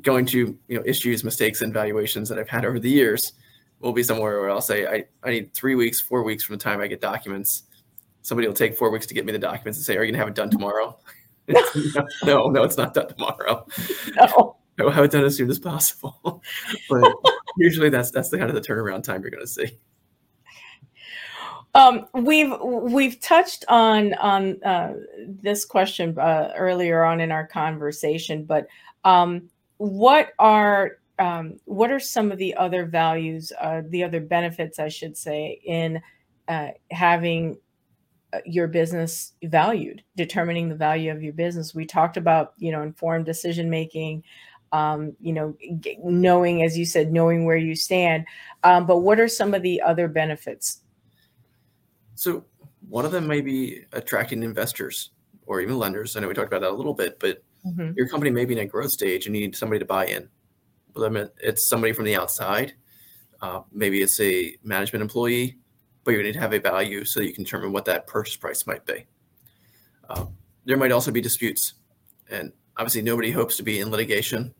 going 0.01 0.25
to 0.25 0.59
you 0.67 0.77
know 0.77 0.83
issues, 0.85 1.23
mistakes, 1.23 1.61
and 1.61 1.73
valuations 1.73 2.27
that 2.27 2.37
I've 2.37 2.49
had 2.49 2.65
over 2.65 2.77
the 2.77 2.89
years 2.89 3.31
will 3.79 3.93
be 3.93 4.03
somewhere 4.03 4.39
where 4.39 4.49
I'll 4.49 4.61
say 4.61 4.87
I, 4.87 5.05
I 5.23 5.29
need 5.29 5.53
three 5.53 5.75
weeks, 5.75 5.99
four 6.01 6.23
weeks 6.23 6.43
from 6.43 6.57
the 6.57 6.63
time 6.63 6.81
I 6.81 6.87
get 6.87 7.01
documents. 7.01 7.63
Somebody 8.21 8.47
will 8.47 8.55
take 8.55 8.75
four 8.75 8.89
weeks 8.89 9.05
to 9.07 9.13
get 9.13 9.25
me 9.25 9.31
the 9.31 9.39
documents 9.39 9.77
and 9.77 9.85
say, 9.85 9.97
"Are 9.97 10.03
you 10.03 10.11
gonna 10.11 10.19
have 10.19 10.29
it 10.29 10.35
done 10.35 10.49
tomorrow?" 10.49 10.97
no, 12.25 12.49
no, 12.49 12.63
it's 12.63 12.77
not 12.77 12.93
done 12.93 13.07
tomorrow. 13.07 13.67
No. 14.15 14.57
I 14.79 14.83
will 14.83 14.91
have 14.91 15.05
it 15.05 15.11
done 15.11 15.23
as 15.23 15.37
soon 15.37 15.49
as 15.49 15.59
possible. 15.59 16.41
but 16.89 17.13
usually 17.57 17.89
that's 17.89 18.11
that's 18.11 18.29
the 18.29 18.37
kind 18.37 18.49
of 18.49 18.55
the 18.55 18.61
turnaround 18.61 19.03
time 19.03 19.21
you're 19.21 19.31
gonna 19.31 19.47
see. 19.47 19.77
Um, 21.73 22.07
we've 22.13 22.53
we've 22.61 23.19
touched 23.19 23.65
on 23.67 24.13
on 24.15 24.63
uh, 24.63 24.93
this 25.27 25.65
question 25.65 26.17
uh, 26.17 26.53
earlier 26.55 27.03
on 27.03 27.21
in 27.21 27.31
our 27.31 27.45
conversation, 27.45 28.45
but 28.45 28.67
um, 29.03 29.49
what 29.77 30.33
are 30.39 30.97
um, 31.19 31.57
what 31.65 31.91
are 31.91 31.99
some 31.99 32.31
of 32.31 32.37
the 32.37 32.55
other 32.55 32.85
values, 32.85 33.51
uh, 33.59 33.81
the 33.89 34.03
other 34.03 34.19
benefits, 34.19 34.79
I 34.79 34.89
should 34.89 35.15
say, 35.15 35.61
in 35.65 36.01
uh, 36.47 36.69
having 36.91 37.57
uh, 38.33 38.39
your 38.45 38.67
business 38.67 39.33
valued, 39.43 40.03
determining 40.17 40.67
the 40.67 40.75
value 40.75 41.11
of 41.11 41.23
your 41.23 41.33
business? 41.33 41.73
We 41.73 41.85
talked 41.85 42.17
about, 42.17 42.53
you 42.57 42.71
know, 42.71 42.81
informed 42.81 43.25
decision 43.25 43.69
making, 43.69 44.23
um, 44.73 45.15
you 45.21 45.31
know, 45.31 45.55
knowing, 46.03 46.63
as 46.63 46.77
you 46.77 46.85
said, 46.85 47.13
knowing 47.13 47.45
where 47.45 47.57
you 47.57 47.75
stand. 47.75 48.25
Um, 48.63 48.85
but 48.85 48.99
what 48.99 49.19
are 49.19 49.29
some 49.29 49.53
of 49.53 49.61
the 49.61 49.81
other 49.81 50.07
benefits? 50.07 50.81
So, 52.15 52.45
one 52.87 53.05
of 53.05 53.11
them 53.11 53.25
may 53.25 53.41
be 53.41 53.83
attracting 53.93 54.43
investors 54.43 55.11
or 55.47 55.59
even 55.59 55.77
lenders. 55.77 56.15
I 56.15 56.19
know 56.19 56.27
we 56.27 56.33
talked 56.33 56.47
about 56.47 56.61
that 56.61 56.69
a 56.69 56.73
little 56.73 56.93
bit, 56.93 57.19
but 57.19 57.41
mm-hmm. 57.65 57.91
your 57.95 58.07
company 58.07 58.31
may 58.31 58.45
be 58.45 58.53
in 58.53 58.59
a 58.59 58.65
growth 58.65 58.91
stage 58.91 59.25
and 59.25 59.35
you 59.35 59.41
need 59.41 59.55
somebody 59.55 59.79
to 59.79 59.85
buy 59.85 60.05
in 60.05 60.29
it's 60.95 61.67
somebody 61.67 61.93
from 61.93 62.05
the 62.05 62.15
outside. 62.15 62.73
Uh, 63.41 63.61
maybe 63.71 64.01
it's 64.01 64.19
a 64.19 64.55
management 64.63 65.01
employee, 65.01 65.57
but 66.03 66.11
you 66.11 66.23
need 66.23 66.33
to 66.33 66.39
have 66.39 66.53
a 66.53 66.59
value 66.59 67.03
so 67.03 67.21
you 67.21 67.33
can 67.33 67.43
determine 67.43 67.71
what 67.71 67.85
that 67.85 68.07
purchase 68.07 68.35
price 68.35 68.65
might 68.65 68.85
be. 68.85 69.05
Uh, 70.09 70.25
there 70.65 70.77
might 70.77 70.91
also 70.91 71.11
be 71.11 71.21
disputes, 71.21 71.73
and 72.29 72.51
obviously 72.77 73.01
nobody 73.01 73.31
hopes 73.31 73.57
to 73.57 73.63
be 73.63 73.79
in 73.79 73.91
litigation, 73.91 74.53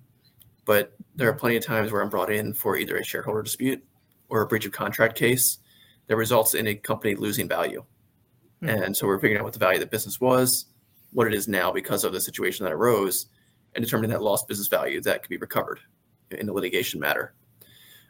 but 0.66 0.94
there 1.16 1.30
are 1.30 1.34
plenty 1.34 1.56
of 1.56 1.66
times 1.66 1.92
where 1.92 2.02
I'm 2.02 2.10
brought 2.10 2.32
in 2.32 2.54
for 2.54 2.78
either 2.78 2.98
a 2.98 3.04
shareholder 3.04 3.42
dispute 3.42 3.84
or 4.30 4.42
a 4.42 4.48
breach 4.48 4.66
of 4.66 4.72
contract 4.72 5.18
case 5.18 5.60
that 6.08 6.16
results 6.16 6.54
in 6.54 6.68
a 6.68 6.76
company 6.76 7.16
losing 7.16 7.48
value. 7.48 7.84
Mm-hmm. 8.62 8.84
And 8.84 8.98
so 8.98 9.08
we're 9.08 9.20
figuring 9.20 9.40
out 9.40 9.44
what 9.44 9.54
the 9.54 9.60
value 9.60 9.78
of 9.78 9.82
the 9.82 9.88
business 9.88 10.20
was, 10.20 10.66
what 11.12 11.28
it 11.28 11.34
is 11.34 11.48
now 11.48 11.72
because 11.72 12.04
of 12.04 12.14
the 12.14 12.22
situation 12.22 12.66
that 12.66 12.74
arose, 12.74 13.28
and 13.74 13.84
determining 13.84 14.12
that 14.12 14.22
lost 14.22 14.48
business 14.48 14.68
value 14.68 15.02
that 15.02 15.22
could 15.22 15.30
be 15.30 15.38
recovered 15.38 15.80
in 16.32 16.50
a 16.50 16.54
litigation 16.54 17.00
matter. 17.00 17.34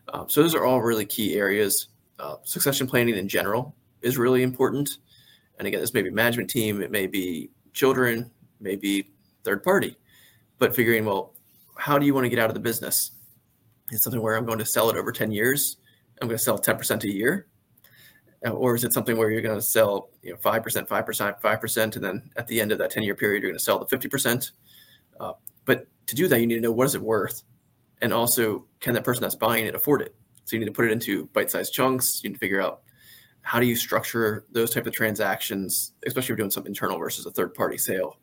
Um, 0.10 0.30
so 0.30 0.42
those 0.42 0.56
are 0.56 0.66
all 0.66 0.82
really 0.82 1.06
key 1.06 1.36
areas. 1.36 1.90
Uh, 2.20 2.36
succession 2.44 2.88
planning 2.88 3.16
in 3.16 3.28
general 3.28 3.76
is 4.02 4.18
really 4.18 4.44
important. 4.44 4.98
And 5.58 5.68
again, 5.68 5.82
this 5.82 5.94
may 5.94 6.02
be 6.02 6.10
management 6.10 6.50
team, 6.50 6.82
it 6.82 6.92
may 6.92 7.08
be 7.08 7.50
children, 7.74 8.30
maybe 8.60 9.12
third 9.44 9.64
party, 9.64 9.98
but 10.60 10.76
figuring, 10.76 11.06
well, 11.06 11.34
how 11.78 11.98
do 11.98 12.06
you 12.06 12.14
want 12.14 12.26
to 12.26 12.30
get 12.30 12.40
out 12.40 12.50
of 12.50 12.54
the 12.54 12.60
business? 12.60 13.12
Is 13.92 14.02
something 14.02 14.22
where 14.22 14.36
I'm 14.36 14.46
going 14.46 14.60
to 14.60 14.66
sell 14.66 14.90
it 14.90 14.98
over 14.98 15.12
10 15.12 15.32
years? 15.32 15.78
I'm 16.22 16.28
going 16.28 16.38
to 16.38 16.44
sell 16.44 16.58
10% 16.58 17.04
a 17.04 17.12
year? 17.12 17.48
Uh, 18.46 18.52
or 18.52 18.76
is 18.76 18.84
it 18.84 18.94
something 18.94 19.18
where 19.18 19.30
you're 19.32 19.42
going 19.42 19.56
to 19.56 19.62
sell, 19.62 20.10
you 20.22 20.32
know, 20.32 20.38
5%, 20.38 20.88
5%, 20.88 21.42
5%, 21.42 21.96
and 21.96 22.04
then 22.04 22.30
at 22.36 22.48
the 22.48 22.60
end 22.62 22.72
of 22.72 22.78
that 22.78 22.92
10 22.92 23.04
year 23.04 23.16
period, 23.16 23.42
you're 23.42 23.52
going 23.52 23.58
to 23.58 23.64
sell 23.64 23.80
the 23.80 23.98
50%? 23.98 24.52
Uh, 25.20 25.34
but 25.66 25.88
to 26.08 26.16
do 26.16 26.28
that, 26.28 26.40
you 26.40 26.48
need 26.48 26.56
to 26.56 26.62
know 26.62 26.72
what 26.72 26.86
is 26.86 26.96
it 26.96 27.02
worth? 27.02 27.44
And 28.02 28.14
also 28.14 28.66
can 28.80 28.94
that 28.94 29.04
person 29.04 29.22
that's 29.22 29.36
buying 29.36 29.66
it 29.66 29.76
afford 29.76 30.02
it? 30.02 30.16
So 30.46 30.56
you 30.56 30.60
need 30.60 30.68
to 30.68 30.72
put 30.72 30.86
it 30.86 30.92
into 30.92 31.26
bite-sized 31.28 31.74
chunks. 31.74 32.24
You 32.24 32.30
need 32.30 32.36
to 32.36 32.40
figure 32.40 32.62
out 32.62 32.82
how 33.46 33.60
do 33.60 33.68
you 33.68 33.76
structure 33.76 34.46
those 34.52 34.72
type 34.72 34.88
of 34.88 34.94
transactions 34.94 35.94
especially 36.08 36.26
if 36.26 36.30
you're 36.30 36.38
doing 36.38 36.50
some 36.50 36.66
internal 36.66 36.98
versus 36.98 37.28
a 37.28 37.32
third 37.32 37.54
party 37.54 37.78
sale. 37.78 38.18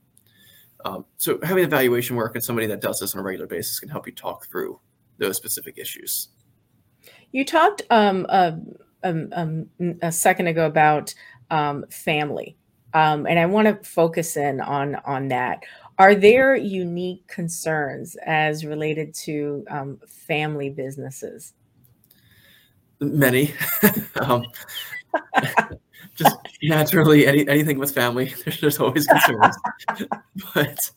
Um, 0.85 1.04
so 1.16 1.38
having 1.44 1.62
evaluation 1.62 2.16
work 2.16 2.35
and 2.35 2.42
somebody 2.42 2.66
that 2.66 2.80
does 2.80 2.98
this 2.98 3.14
on 3.14 3.20
a 3.20 3.22
regular 3.22 3.46
basis 3.46 3.78
can 3.78 3.88
help 3.88 4.06
you 4.06 4.12
talk 4.12 4.48
through 4.48 4.80
those 5.18 5.37
specific 5.37 5.78
issues. 5.78 6.28
You 7.30 7.44
talked 7.44 7.82
um, 7.90 8.26
uh, 8.28 8.52
um, 9.04 9.28
um, 9.32 9.66
a 10.02 10.11
second 10.11 10.48
ago 10.48 10.66
about 10.66 11.14
um, 11.50 11.85
family. 11.90 12.56
Um, 12.94 13.26
and 13.26 13.38
i 13.38 13.46
want 13.46 13.68
to 13.68 13.88
focus 13.88 14.37
in 14.37 14.61
on 14.61 14.96
on 15.06 15.28
that 15.28 15.62
are 15.98 16.14
there 16.14 16.57
unique 16.57 17.26
concerns 17.26 18.16
as 18.24 18.64
related 18.64 19.14
to 19.14 19.64
um, 19.70 19.98
family 20.07 20.70
businesses? 20.70 21.55
Many. 23.00 23.52
um, 24.20 24.44
just 26.14 26.37
naturally, 26.62 27.26
any, 27.26 27.46
anything 27.48 27.78
with 27.78 27.94
family, 27.94 28.35
there's, 28.44 28.61
there's 28.61 28.78
always 28.78 29.07
concerns. 29.07 29.57
but 30.55 30.90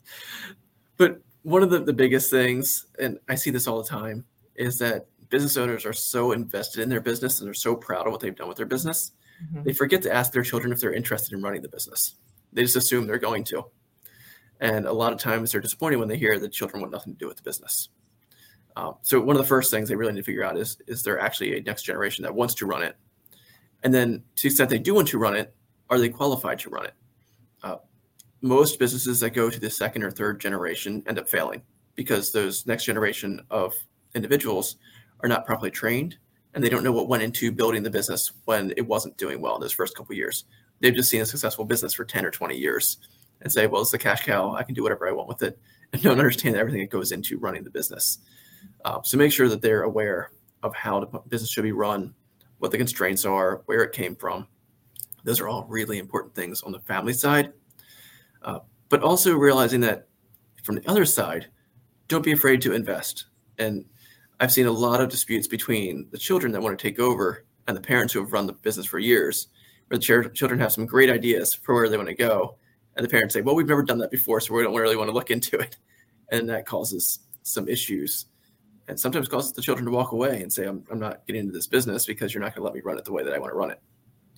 but 0.97 1.19
one 1.43 1.62
of 1.62 1.69
the, 1.69 1.79
the 1.79 1.93
biggest 1.93 2.31
things, 2.31 2.88
and 2.99 3.19
I 3.29 3.36
see 3.36 3.51
this 3.51 3.67
all 3.67 3.81
the 3.81 3.88
time, 3.88 4.25
is 4.55 4.79
that 4.79 5.08
business 5.29 5.58
owners 5.58 5.86
are 5.86 5.93
so 5.93 6.31
invested 6.31 6.81
in 6.81 6.89
their 6.89 7.01
business 7.01 7.39
and 7.39 7.47
they're 7.47 7.53
so 7.53 7.75
proud 7.75 8.08
of 8.08 8.12
what 8.12 8.21
they've 8.21 8.36
done 8.36 8.47
with 8.47 8.58
their 8.58 8.65
business. 8.65 9.12
Mm-hmm. 9.43 9.63
They 9.63 9.73
forget 9.73 10.01
to 10.03 10.13
ask 10.13 10.31
their 10.31 10.43
children 10.43 10.71
if 10.71 10.79
they're 10.79 10.93
interested 10.93 11.36
in 11.36 11.43
running 11.43 11.62
the 11.62 11.69
business. 11.69 12.15
They 12.53 12.62
just 12.62 12.77
assume 12.77 13.05
they're 13.05 13.19
going 13.19 13.43
to. 13.45 13.65
And 14.59 14.85
a 14.85 14.93
lot 14.93 15.13
of 15.13 15.19
times 15.19 15.51
they're 15.51 15.61
disappointed 15.61 15.97
when 15.97 16.07
they 16.07 16.17
hear 16.17 16.39
that 16.39 16.51
children 16.51 16.81
want 16.81 16.93
nothing 16.93 17.13
to 17.13 17.19
do 17.19 17.27
with 17.27 17.37
the 17.37 17.43
business. 17.43 17.89
Um, 18.75 18.95
so 19.01 19.19
one 19.19 19.35
of 19.35 19.41
the 19.41 19.47
first 19.47 19.71
things 19.71 19.87
they 19.87 19.95
really 19.95 20.13
need 20.13 20.19
to 20.19 20.25
figure 20.25 20.43
out 20.43 20.57
is 20.57 20.77
is 20.87 21.01
there 21.03 21.19
actually 21.19 21.57
a 21.57 21.61
next 21.61 21.83
generation 21.83 22.23
that 22.23 22.35
wants 22.35 22.53
to 22.55 22.65
run 22.65 22.83
it, 22.83 22.97
and 23.83 23.93
then 23.93 24.23
to 24.35 24.43
the 24.43 24.47
extent 24.49 24.69
they 24.69 24.79
do 24.79 24.93
want 24.93 25.07
to 25.09 25.17
run 25.17 25.35
it, 25.35 25.55
are 25.89 25.99
they 25.99 26.09
qualified 26.09 26.59
to 26.59 26.69
run 26.69 26.85
it? 26.85 26.93
Uh, 27.63 27.77
most 28.41 28.77
businesses 28.77 29.19
that 29.21 29.29
go 29.31 29.49
to 29.49 29.59
the 29.59 29.69
second 29.69 30.03
or 30.03 30.11
third 30.11 30.39
generation 30.39 31.03
end 31.07 31.17
up 31.17 31.29
failing 31.29 31.61
because 31.95 32.31
those 32.31 32.65
next 32.65 32.83
generation 32.83 33.41
of 33.49 33.73
individuals 34.13 34.75
are 35.21 35.29
not 35.29 35.45
properly 35.45 35.71
trained 35.71 36.17
and 36.53 36.63
they 36.63 36.69
don't 36.69 36.83
know 36.83 36.91
what 36.91 37.07
went 37.07 37.23
into 37.23 37.51
building 37.51 37.83
the 37.83 37.89
business 37.89 38.31
when 38.45 38.73
it 38.77 38.85
wasn't 38.85 39.17
doing 39.17 39.41
well 39.41 39.55
in 39.55 39.61
those 39.61 39.71
first 39.71 39.95
couple 39.95 40.15
years. 40.15 40.45
They've 40.79 40.93
just 40.93 41.09
seen 41.09 41.21
a 41.21 41.25
successful 41.25 41.65
business 41.65 41.93
for 41.93 42.05
10 42.05 42.25
or 42.25 42.31
20 42.31 42.55
years 42.55 42.97
and 43.41 43.51
say, 43.51 43.67
well, 43.67 43.81
it's 43.81 43.91
the 43.91 43.97
cash 43.97 44.25
cow. 44.25 44.53
I 44.53 44.63
can 44.63 44.73
do 44.73 44.83
whatever 44.83 45.07
I 45.07 45.11
want 45.11 45.27
with 45.27 45.43
it 45.43 45.59
and 45.93 46.01
don't 46.01 46.19
understand 46.19 46.55
everything 46.55 46.81
that 46.81 46.89
goes 46.89 47.11
into 47.11 47.37
running 47.37 47.63
the 47.63 47.69
business. 47.69 48.19
Uh, 48.83 49.01
so 49.03 49.17
make 49.17 49.31
sure 49.31 49.49
that 49.49 49.61
they're 49.61 49.83
aware 49.83 50.31
of 50.63 50.73
how 50.75 50.99
the 50.99 51.19
business 51.27 51.51
should 51.51 51.63
be 51.63 51.71
run, 51.71 52.13
what 52.59 52.71
the 52.71 52.77
constraints 52.77 53.25
are, 53.25 53.61
where 53.65 53.83
it 53.83 53.93
came 53.93 54.15
from. 54.15 54.47
Those 55.23 55.39
are 55.39 55.47
all 55.47 55.65
really 55.69 55.99
important 55.99 56.33
things 56.33 56.61
on 56.63 56.71
the 56.71 56.79
family 56.79 57.13
side. 57.13 57.53
Uh, 58.41 58.59
but 58.89 59.01
also 59.01 59.35
realizing 59.35 59.81
that 59.81 60.07
from 60.63 60.75
the 60.75 60.89
other 60.89 61.05
side, 61.05 61.47
don't 62.07 62.23
be 62.23 62.31
afraid 62.31 62.61
to 62.61 62.73
invest. 62.73 63.25
And 63.57 63.85
I've 64.39 64.51
seen 64.51 64.67
a 64.67 64.71
lot 64.71 65.01
of 65.01 65.09
disputes 65.09 65.47
between 65.47 66.07
the 66.11 66.17
children 66.17 66.51
that 66.51 66.61
want 66.61 66.77
to 66.77 66.81
take 66.81 66.99
over 66.99 67.45
and 67.67 67.75
the 67.75 67.81
parents 67.81 68.13
who 68.13 68.19
have 68.19 68.33
run 68.33 68.45
the 68.45 68.53
business 68.53 68.85
for 68.85 68.99
years, 68.99 69.47
where 69.87 69.97
the 69.97 70.29
children 70.33 70.59
have 70.59 70.71
some 70.71 70.85
great 70.85 71.09
ideas 71.09 71.53
for 71.53 71.73
where 71.73 71.89
they 71.89 71.97
want 71.97 72.09
to 72.09 72.15
go. 72.15 72.57
And 72.95 73.05
the 73.05 73.10
parents 73.10 73.34
say, 73.34 73.41
well, 73.41 73.55
we've 73.55 73.67
never 73.67 73.84
done 73.84 73.97
that 73.99 74.12
before, 74.12 74.39
so 74.39 74.53
we 74.53 74.63
don't 74.63 74.75
really 74.75 74.95
want 74.95 75.10
to 75.10 75.13
look 75.13 75.31
into 75.31 75.58
it. 75.58 75.77
And 76.31 76.49
that 76.49 76.65
causes 76.65 77.19
some 77.43 77.67
issues 77.67 78.25
and 78.88 78.99
sometimes 78.99 79.27
causes 79.27 79.53
the 79.53 79.62
children 79.62 79.86
to 79.86 79.91
walk 79.91 80.12
away 80.12 80.41
and 80.41 80.51
say, 80.51 80.65
I'm, 80.65 80.84
I'm 80.91 80.99
not 80.99 81.25
getting 81.25 81.41
into 81.41 81.53
this 81.53 81.67
business 81.67 82.05
because 82.05 82.34
you're 82.34 82.41
not 82.41 82.55
going 82.55 82.62
to 82.62 82.63
let 82.63 82.73
me 82.73 82.81
run 82.81 82.97
it 82.97 83.05
the 83.05 83.12
way 83.12 83.23
that 83.23 83.34
I 83.34 83.39
want 83.39 83.51
to 83.51 83.58
run 83.58 83.71
it. 83.71 83.79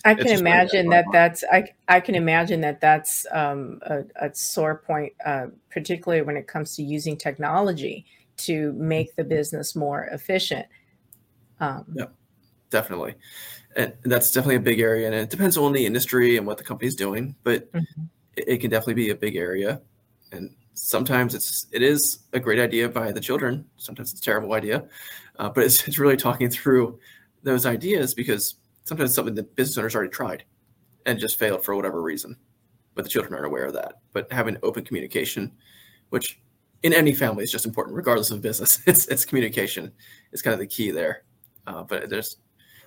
I 0.06 0.13
can 0.13 0.28
imagine 0.28 0.89
that 0.89 1.06
that's 1.12 1.43
I, 1.52 1.70
I 1.88 2.00
can 2.00 2.15
imagine 2.15 2.62
that 2.62 2.80
that's 2.80 3.26
um, 3.32 3.80
a, 3.82 4.04
a, 4.15 4.34
sore 4.34 4.78
point, 4.86 5.13
uh, 5.26 5.48
particularly 5.72 6.22
when 6.22 6.38
it 6.38 6.48
comes 6.48 6.76
to 6.76 6.84
using 6.84 7.17
technology 7.17 8.06
to 8.38 8.74
make 8.74 9.15
the 9.15 9.24
business 9.24 9.76
more 9.76 10.06
efficient. 10.12 10.67
Um, 11.60 11.86
yeah, 11.96 12.06
definitely, 12.70 13.15
and 13.76 13.93
that's 14.04 14.32
definitely 14.32 14.58
a 14.58 14.62
big 14.62 14.80
area, 14.80 15.08
and 15.08 15.15
it 15.15 15.32
depends 15.32 15.58
on 15.58 15.74
the 15.74 15.86
industry 15.86 16.38
and 16.38 16.46
what 16.46 16.60
the 16.60 16.63
company's 16.63 16.96
doing, 16.96 17.36
but 17.43 17.72
mm-hmm. 17.74 18.04
It, 18.47 18.58
can 18.58 18.69
definitely 18.69 18.95
be 18.95 19.10
a 19.10 19.15
big 19.15 19.36
area, 19.36 19.82
and 20.32 20.54
sometimes 20.73 21.34
it's 21.34 21.67
it 21.71 21.82
is 21.82 22.19
a 22.34 22.39
great 22.39 22.60
idea 22.60 22.88
by 22.89 23.12
the 23.12 23.19
children, 23.19 23.65
sometimes 23.78 24.12
it's 24.12 24.21
a 24.21 24.23
terrible 24.23 24.54
idea, 24.54 24.86
uh, 25.39 25.50
but 25.50 25.63
it's, 25.63 25.84
it's 25.88 26.00
really 26.00 26.17
talking 26.17 26.50
through 26.50 27.00
those 27.43 27.65
ideas 27.65 28.13
because 28.13 28.56
sometimes 28.84 29.13
something 29.13 29.36
that 29.36 29.56
business 29.56 29.78
owners 29.78 29.95
already 29.95 30.12
tried 30.12 30.43
and 31.06 31.19
just 31.19 31.39
failed 31.39 31.63
for 31.63 31.76
whatever 31.76 32.02
reason, 32.02 32.36
but 32.95 33.04
the 33.04 33.10
children 33.10 33.34
aren't 33.34 33.45
aware 33.45 33.65
of 33.65 33.73
that. 33.73 33.95
But 34.13 34.32
having 34.32 34.58
open 34.63 34.84
communication, 34.84 35.52
which 36.10 36.39
in 36.84 36.93
any 36.93 37.13
family 37.13 37.43
is 37.43 37.52
just 37.52 37.65
important, 37.65 37.95
regardless 37.95 38.32
of 38.32 38.41
business. 38.41 38.80
It's 38.88 39.08
it's 39.08 39.26
communication 39.26 39.91
is 40.32 40.41
kind 40.41 40.54
of 40.54 40.60
the 40.60 40.67
key 40.67 40.91
there. 40.91 41.23
Uh, 41.65 41.84
but 41.84 42.10
there's, 42.10 42.38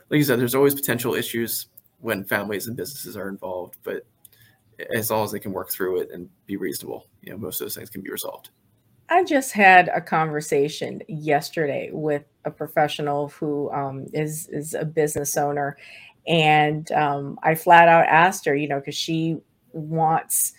like 0.09 0.19
you 0.19 0.25
said, 0.25 0.39
there's 0.39 0.55
always 0.55 0.75
potential 0.75 1.15
issues 1.15 1.67
when 1.99 2.25
families 2.25 2.67
and 2.67 2.77
businesses 2.77 3.17
are 3.17 3.29
involved. 3.29 3.77
But 3.83 4.07
as 4.95 5.11
long 5.11 5.25
as 5.25 5.33
they 5.33 5.41
can 5.41 5.53
work 5.53 5.71
through 5.71 6.01
it 6.01 6.11
and 6.13 6.29
be 6.47 6.57
reasonable, 6.57 7.07
you 7.23 7.33
know, 7.33 7.39
most 7.39 7.61
of 7.61 7.65
those 7.65 7.77
things 7.77 7.91
can 7.91 8.03
be 8.03 8.11
resolved. 8.11 8.51
I 9.09 9.25
just 9.25 9.53
had 9.53 9.89
a 9.89 10.01
conversation 10.01 11.03
yesterday 11.09 11.91
with 11.93 12.23
a 12.45 12.51
professional 12.51 13.29
who 13.29 13.71
um, 13.73 14.07
is 14.13 14.49
is 14.49 14.75
a 14.75 14.85
business 14.85 15.37
owner, 15.37 15.77
and 16.27 16.91
um, 16.93 17.39
I 17.43 17.57
flat 17.57 17.89
out 17.89 18.07
asked 18.07 18.45
her, 18.45 18.55
you 18.55 18.69
know, 18.69 18.79
because 18.79 18.95
she 18.95 19.39
wants 19.73 20.53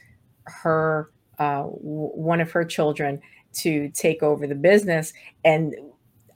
her 0.45 1.11
uh, 1.39 1.63
w- 1.63 2.11
one 2.13 2.41
of 2.41 2.51
her 2.51 2.65
children 2.65 3.21
to 3.53 3.89
take 3.89 4.21
over 4.21 4.47
the 4.47 4.55
business, 4.55 5.13
and 5.45 5.73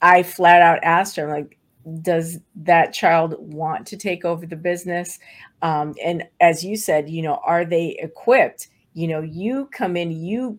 I 0.00 0.22
flat 0.22 0.62
out 0.62 0.78
asked 0.82 1.16
her, 1.16 1.28
like, 1.28 1.58
does 2.02 2.38
that 2.56 2.92
child 2.92 3.34
want 3.38 3.86
to 3.88 3.96
take 3.96 4.24
over 4.24 4.46
the 4.46 4.56
business? 4.56 5.18
Um, 5.62 5.94
and 6.04 6.24
as 6.40 6.64
you 6.64 6.76
said, 6.76 7.08
you 7.10 7.22
know, 7.22 7.40
are 7.44 7.64
they 7.64 7.96
equipped? 8.00 8.68
You 8.94 9.08
know, 9.08 9.20
you 9.20 9.68
come 9.72 9.96
in, 9.96 10.10
you 10.10 10.58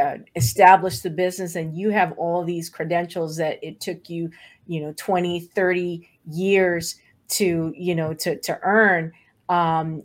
uh, 0.00 0.18
establish 0.34 1.00
the 1.00 1.10
business 1.10 1.56
and 1.56 1.76
you 1.76 1.90
have 1.90 2.12
all 2.18 2.44
these 2.44 2.68
credentials 2.68 3.36
that 3.36 3.58
it 3.62 3.80
took 3.80 4.10
you 4.10 4.30
you 4.66 4.80
know 4.80 4.92
20 4.96 5.40
30 5.40 6.08
years 6.30 6.96
to 7.28 7.72
you 7.76 7.94
know 7.94 8.12
to 8.12 8.38
to 8.40 8.58
earn 8.62 9.12
um 9.48 10.02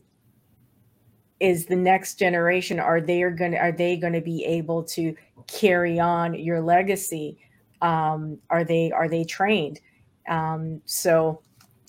is 1.39 1.65
the 1.65 1.75
next 1.75 2.19
generation 2.19 2.79
are 2.79 3.01
they 3.01 3.23
are 3.23 3.31
going 3.31 3.51
to 3.51 3.57
are 3.57 3.71
they 3.71 3.97
going 3.97 4.13
to 4.13 4.21
be 4.21 4.45
able 4.45 4.83
to 4.83 5.15
carry 5.47 5.99
on 5.99 6.33
your 6.35 6.61
legacy 6.61 7.37
um 7.81 8.37
are 8.49 8.63
they 8.63 8.91
are 8.91 9.09
they 9.09 9.23
trained 9.23 9.79
um 10.27 10.81
so 10.85 11.41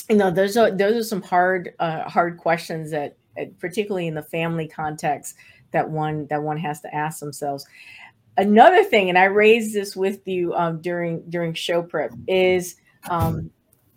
you 0.09 0.17
know 0.17 0.31
those 0.31 0.57
are 0.57 0.71
those 0.71 0.97
are 0.97 1.05
some 1.05 1.23
hard 1.23 1.75
uh, 1.79 2.09
hard 2.09 2.39
questions 2.39 2.91
that 2.91 3.17
particularly 3.59 4.07
in 4.07 4.15
the 4.15 4.23
family 4.23 4.69
context 4.69 5.37
that 5.73 5.89
one 5.89 6.27
that 6.29 6.43
one 6.43 6.59
has 6.59 6.81
to 6.83 6.95
ask 6.95 7.21
themselves. 7.21 7.67
Another 8.37 8.83
thing, 8.85 9.09
and 9.09 9.19
I 9.19 9.25
raised 9.25 9.75
this 9.75 9.97
with 9.97 10.27
you 10.27 10.55
um, 10.55 10.81
during 10.81 11.23
during 11.29 11.53
show 11.55 11.83
prep, 11.83 12.13
is 12.27 12.77
um, 13.11 13.51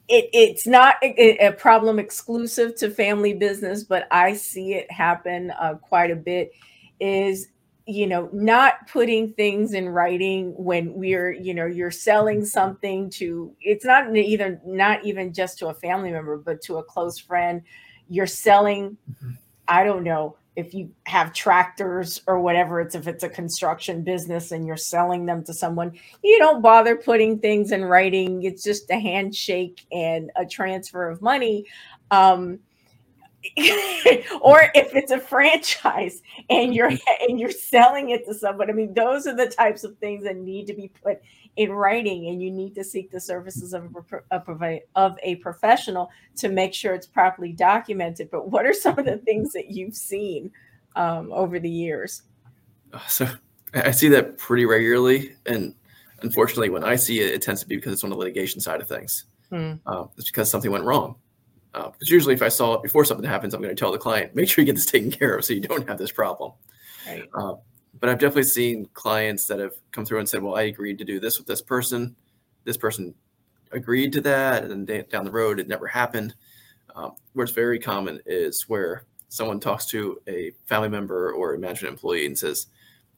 it, 0.07 0.29
it's 0.33 0.67
not 0.67 0.95
a, 1.01 1.47
a, 1.47 1.51
problem 1.53 1.99
exclusive 1.99 2.75
to 2.77 2.89
family 2.89 3.33
business, 3.33 3.83
but 3.83 4.07
I 4.11 4.33
see 4.33 4.73
it 4.73 4.91
happen 4.91 5.51
uh, 5.51 5.75
quite 5.75 6.11
a 6.11 6.15
bit. 6.15 6.51
Is 6.99 7.47
you 7.87 8.07
know 8.07 8.29
not 8.33 8.87
putting 8.87 9.31
things 9.33 9.73
in 9.73 9.87
writing 9.87 10.53
when 10.57 10.93
we're 10.93 11.31
you 11.31 11.53
know 11.53 11.65
you're 11.65 11.91
selling 11.91 12.43
something 12.43 13.09
to 13.09 13.55
it's 13.61 13.85
not 13.85 14.15
either 14.15 14.59
not 14.65 15.03
even 15.05 15.31
just 15.31 15.59
to 15.59 15.67
a 15.67 15.73
family 15.73 16.11
member 16.11 16.37
but 16.37 16.61
to 16.61 16.77
a 16.77 16.83
close 16.83 17.19
friend. 17.19 17.61
You're 18.09 18.27
selling 18.27 18.97
i 19.67 19.83
don't 19.83 20.03
know 20.03 20.37
if 20.55 20.73
you 20.73 20.89
have 21.05 21.33
tractors 21.33 22.21
or 22.27 22.39
whatever 22.39 22.79
it's 22.79 22.95
if 22.95 23.07
it's 23.07 23.23
a 23.23 23.29
construction 23.29 24.03
business 24.03 24.51
and 24.51 24.65
you're 24.65 24.77
selling 24.77 25.25
them 25.25 25.43
to 25.43 25.53
someone 25.53 25.91
you 26.23 26.39
don't 26.39 26.61
bother 26.61 26.95
putting 26.95 27.39
things 27.39 27.71
in 27.71 27.83
writing. 27.83 28.43
It's 28.43 28.63
just 28.63 28.89
a 28.89 28.99
handshake 28.99 29.85
and 29.91 30.31
a 30.35 30.45
transfer 30.45 31.07
of 31.09 31.21
money. 31.21 31.65
Um, 32.11 32.59
or 34.41 34.63
if 34.73 34.95
it's 34.95 35.11
a 35.11 35.19
franchise 35.19 36.21
and 36.49 36.73
you're 36.73 36.91
and 37.27 37.39
you're 37.39 37.51
selling 37.51 38.09
it 38.09 38.25
to 38.25 38.33
someone 38.33 38.69
i 38.69 38.73
mean 38.73 38.93
those 38.93 39.27
are 39.27 39.35
the 39.35 39.47
types 39.47 39.83
of 39.83 39.97
things 39.97 40.23
that 40.23 40.37
need 40.37 40.67
to 40.67 40.73
be 40.73 40.87
put 41.03 41.21
in 41.57 41.71
writing 41.71 42.27
and 42.27 42.41
you 42.41 42.51
need 42.51 42.75
to 42.75 42.83
seek 42.83 43.11
the 43.11 43.19
services 43.19 43.73
of 43.73 43.95
a, 44.61 44.79
of 44.95 45.17
a 45.23 45.35
professional 45.37 46.09
to 46.35 46.49
make 46.49 46.73
sure 46.73 46.93
it's 46.93 47.07
properly 47.07 47.53
documented. 47.53 48.29
But 48.29 48.49
what 48.49 48.65
are 48.65 48.73
some 48.73 48.99
of 48.99 49.05
the 49.05 49.17
things 49.17 49.53
that 49.53 49.71
you've 49.71 49.95
seen 49.95 50.51
um, 50.95 51.31
over 51.31 51.59
the 51.59 51.69
years? 51.69 52.23
Uh, 52.93 52.99
so 53.07 53.27
i 53.73 53.91
see 53.91 54.07
that 54.07 54.37
pretty 54.37 54.65
regularly 54.65 55.35
and 55.47 55.75
unfortunately 56.21 56.69
when 56.69 56.85
i 56.85 56.95
see 56.95 57.19
it 57.19 57.33
it 57.33 57.41
tends 57.41 57.59
to 57.59 57.67
be 57.67 57.75
because 57.75 57.91
it's 57.91 58.05
on 58.05 58.09
the 58.09 58.15
litigation 58.15 58.61
side 58.61 58.79
of 58.79 58.87
things. 58.87 59.25
Hmm. 59.49 59.73
uh, 59.85 60.05
it's 60.17 60.27
because 60.27 60.49
something 60.49 60.71
went 60.71 60.85
wrong 60.85 61.15
because 61.75 62.09
uh, 62.09 62.13
usually 62.13 62.33
if 62.33 62.41
i 62.41 62.49
saw 62.49 62.73
it 62.73 62.83
before 62.83 63.03
something 63.05 63.27
happens 63.27 63.53
i'm 63.53 63.61
going 63.61 63.75
to 63.75 63.79
tell 63.79 63.91
the 63.91 63.97
client 63.97 64.33
make 64.35 64.49
sure 64.49 64.61
you 64.61 64.65
get 64.65 64.75
this 64.75 64.85
taken 64.85 65.11
care 65.11 65.35
of 65.35 65.45
so 65.45 65.53
you 65.53 65.61
don't 65.61 65.87
have 65.87 65.97
this 65.97 66.11
problem 66.11 66.51
right. 67.07 67.23
Uh, 67.33 67.55
but 67.99 68.09
I've 68.09 68.19
definitely 68.19 68.43
seen 68.43 68.89
clients 68.93 69.47
that 69.47 69.59
have 69.59 69.73
come 69.91 70.05
through 70.05 70.19
and 70.19 70.27
said, 70.29 70.43
"Well, 70.43 70.55
I 70.55 70.63
agreed 70.63 70.97
to 70.99 71.05
do 71.05 71.19
this 71.19 71.37
with 71.37 71.47
this 71.47 71.61
person. 71.61 72.15
This 72.63 72.77
person 72.77 73.15
agreed 73.71 74.13
to 74.13 74.21
that, 74.21 74.63
and 74.63 74.87
then 74.87 75.05
down 75.09 75.25
the 75.25 75.31
road, 75.31 75.59
it 75.59 75.67
never 75.67 75.87
happened." 75.87 76.35
Um, 76.95 77.13
where 77.33 77.43
it's 77.43 77.53
very 77.53 77.79
common 77.79 78.21
is 78.25 78.69
where 78.69 79.05
someone 79.29 79.59
talks 79.59 79.85
to 79.87 80.19
a 80.27 80.51
family 80.65 80.89
member 80.89 81.33
or 81.33 81.57
management 81.57 81.93
employee 81.93 82.25
and 82.25 82.37
says, 82.37 82.67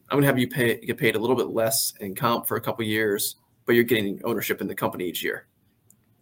"I'm 0.09 0.15
going 0.15 0.23
to 0.23 0.27
have 0.27 0.39
you 0.39 0.47
pay 0.47 0.79
get 0.79 0.97
paid 0.97 1.15
a 1.15 1.19
little 1.19 1.35
bit 1.35 1.47
less 1.47 1.93
in 1.99 2.15
comp 2.15 2.47
for 2.47 2.57
a 2.57 2.61
couple 2.61 2.85
years, 2.85 3.37
but 3.65 3.75
you're 3.75 3.83
getting 3.83 4.21
ownership 4.23 4.61
in 4.61 4.67
the 4.67 4.75
company 4.75 5.05
each 5.07 5.23
year." 5.23 5.47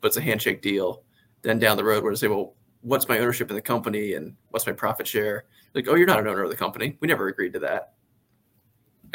But 0.02 0.08
it's 0.08 0.18
a 0.18 0.22
handshake 0.22 0.62
deal. 0.62 1.04
Then 1.46 1.60
down 1.60 1.78
the 1.78 1.84
road, 1.84 2.04
where 2.04 2.12
they 2.12 2.18
say, 2.18 2.28
"Well, 2.28 2.56
what's 2.82 3.08
my 3.08 3.20
ownership 3.20 3.50
in 3.50 3.56
the 3.56 3.62
company 3.62 4.14
and 4.14 4.36
what's 4.50 4.68
my 4.68 4.74
profit 4.74 5.08
share?" 5.08 5.46
Like, 5.74 5.88
"Oh, 5.88 5.96
you're 5.96 6.08
not 6.08 6.20
an 6.20 6.28
owner 6.28 6.44
of 6.44 6.50
the 6.50 6.58
company. 6.58 6.98
We 7.00 7.08
never 7.08 7.28
agreed 7.28 7.54
to 7.54 7.60
that." 7.60 7.96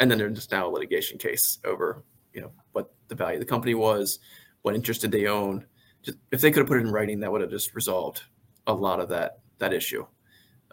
and 0.01 0.09
then 0.09 0.17
there's 0.17 0.33
just 0.33 0.51
now 0.51 0.67
a 0.67 0.69
litigation 0.69 1.17
case 1.17 1.59
over 1.63 2.03
you 2.33 2.41
know 2.41 2.51
what 2.73 2.91
the 3.07 3.15
value 3.15 3.35
of 3.35 3.39
the 3.39 3.45
company 3.45 3.75
was 3.75 4.19
what 4.63 4.75
interest 4.75 5.01
did 5.01 5.11
they 5.11 5.27
own 5.27 5.65
just, 6.03 6.17
if 6.31 6.41
they 6.41 6.51
could 6.51 6.59
have 6.59 6.67
put 6.67 6.77
it 6.77 6.85
in 6.85 6.91
writing 6.91 7.19
that 7.19 7.31
would 7.31 7.41
have 7.41 7.51
just 7.51 7.73
resolved 7.75 8.23
a 8.67 8.73
lot 8.73 8.99
of 8.99 9.07
that 9.07 9.39
that 9.59 9.73
issue 9.73 10.05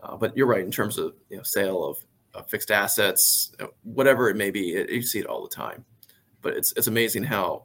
uh, 0.02 0.16
but 0.16 0.36
you're 0.36 0.46
right 0.46 0.64
in 0.64 0.70
terms 0.70 0.98
of 0.98 1.14
you 1.28 1.36
know 1.36 1.42
sale 1.42 1.84
of, 1.84 1.98
of 2.34 2.48
fixed 2.48 2.70
assets 2.70 3.52
whatever 3.82 4.28
it 4.30 4.36
may 4.36 4.50
be 4.50 4.70
it, 4.70 4.90
you 4.90 5.02
see 5.02 5.18
it 5.18 5.26
all 5.26 5.42
the 5.42 5.54
time 5.54 5.84
but 6.40 6.56
it's 6.56 6.72
it's 6.72 6.86
amazing 6.86 7.22
how 7.22 7.64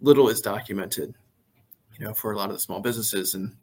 little 0.00 0.28
is 0.28 0.40
documented 0.40 1.14
you 1.98 2.04
know 2.04 2.14
for 2.14 2.32
a 2.32 2.36
lot 2.36 2.48
of 2.48 2.54
the 2.54 2.60
small 2.60 2.80
businesses 2.80 3.34
and 3.34 3.56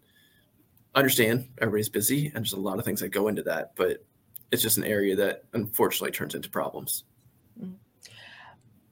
understand 0.95 1.47
everybody's 1.59 1.89
busy 1.89 2.27
and 2.27 2.35
there's 2.35 2.53
a 2.53 2.59
lot 2.59 2.79
of 2.79 2.85
things 2.85 2.99
that 2.99 3.09
go 3.09 3.27
into 3.27 3.43
that 3.43 3.71
but 3.75 4.03
it's 4.51 4.61
just 4.61 4.77
an 4.77 4.83
area 4.83 5.15
that 5.15 5.43
unfortunately 5.53 6.11
turns 6.11 6.35
into 6.35 6.49
problems 6.49 7.03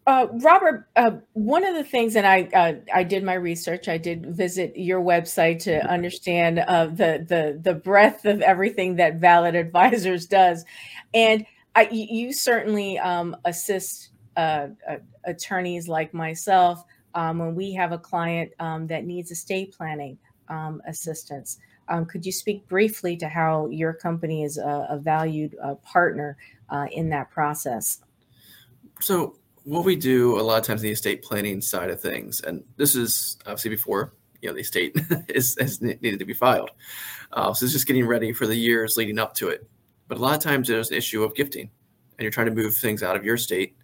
uh, 0.07 0.27
Robert, 0.35 0.87
uh, 0.95 1.11
one 1.33 1.65
of 1.65 1.75
the 1.75 1.83
things, 1.83 2.13
that 2.13 2.23
I 2.23 2.43
uh, 2.53 2.75
I 2.93 3.03
did 3.03 3.25
my 3.25 3.33
research. 3.33 3.89
I 3.89 3.97
did 3.97 4.25
visit 4.25 4.71
your 4.77 5.01
website 5.01 5.63
to 5.63 5.71
mm-hmm. 5.71 5.87
understand 5.87 6.59
uh, 6.59 6.85
the 6.85 7.25
the 7.27 7.59
the 7.61 7.73
breadth 7.73 8.23
of 8.23 8.41
everything 8.41 8.95
that 8.95 9.19
Vallit 9.19 9.59
Advisors 9.59 10.25
does, 10.25 10.63
and 11.13 11.45
I, 11.75 11.89
you 11.91 12.31
certainly 12.31 12.97
um, 12.97 13.35
assist 13.43 14.11
uh, 14.37 14.67
uh, 14.89 14.95
attorneys 15.25 15.89
like 15.89 16.13
myself 16.13 16.85
um, 17.17 17.39
when 17.39 17.55
we 17.55 17.73
have 17.73 17.91
a 17.91 17.97
client 17.97 18.51
um, 18.59 18.87
that 18.87 19.05
needs 19.05 19.31
estate 19.31 19.75
planning 19.75 20.17
um, 20.49 20.81
assistance. 20.87 21.57
Um, 21.89 22.05
could 22.05 22.25
you 22.25 22.31
speak 22.31 22.67
briefly 22.67 23.17
to 23.17 23.27
how 23.27 23.67
your 23.67 23.93
company 23.93 24.43
is 24.43 24.57
a, 24.57 24.87
a 24.89 24.97
valued 24.97 25.55
partner 25.83 26.37
in 26.91 27.09
that 27.09 27.31
process? 27.31 28.01
So 28.99 29.37
what 29.63 29.83
we 29.83 29.95
do 29.95 30.39
a 30.39 30.41
lot 30.41 30.59
of 30.59 30.63
times 30.65 30.81
in 30.81 30.85
the 30.85 30.93
estate 30.93 31.23
planning 31.23 31.59
side 31.59 31.89
of 31.89 31.99
things, 31.99 32.39
and 32.41 32.63
this 32.77 32.95
is 32.95 33.37
obviously 33.45 33.71
before 33.71 34.13
you 34.41 34.47
know 34.47 34.55
the 34.55 34.61
estate 34.61 34.97
is, 35.27 35.57
is 35.57 35.81
needed 35.81 36.19
to 36.19 36.25
be 36.25 36.33
filed. 36.33 36.71
Uh, 37.33 37.53
so 37.53 37.65
it's 37.65 37.73
just 37.73 37.85
getting 37.85 38.07
ready 38.07 38.31
for 38.31 38.47
the 38.47 38.55
years 38.55 38.95
leading 38.95 39.19
up 39.19 39.33
to 39.35 39.49
it. 39.49 39.67
But 40.07 40.19
a 40.19 40.21
lot 40.21 40.35
of 40.35 40.41
times 40.41 40.69
there's 40.69 40.89
an 40.89 40.95
issue 40.95 41.21
of 41.21 41.35
gifting, 41.35 41.69
and 42.17 42.23
you're 42.23 42.31
trying 42.31 42.47
to 42.47 42.53
move 42.53 42.77
things 42.77 43.03
out 43.03 43.17
of 43.17 43.25
your 43.25 43.35
state, 43.35 43.75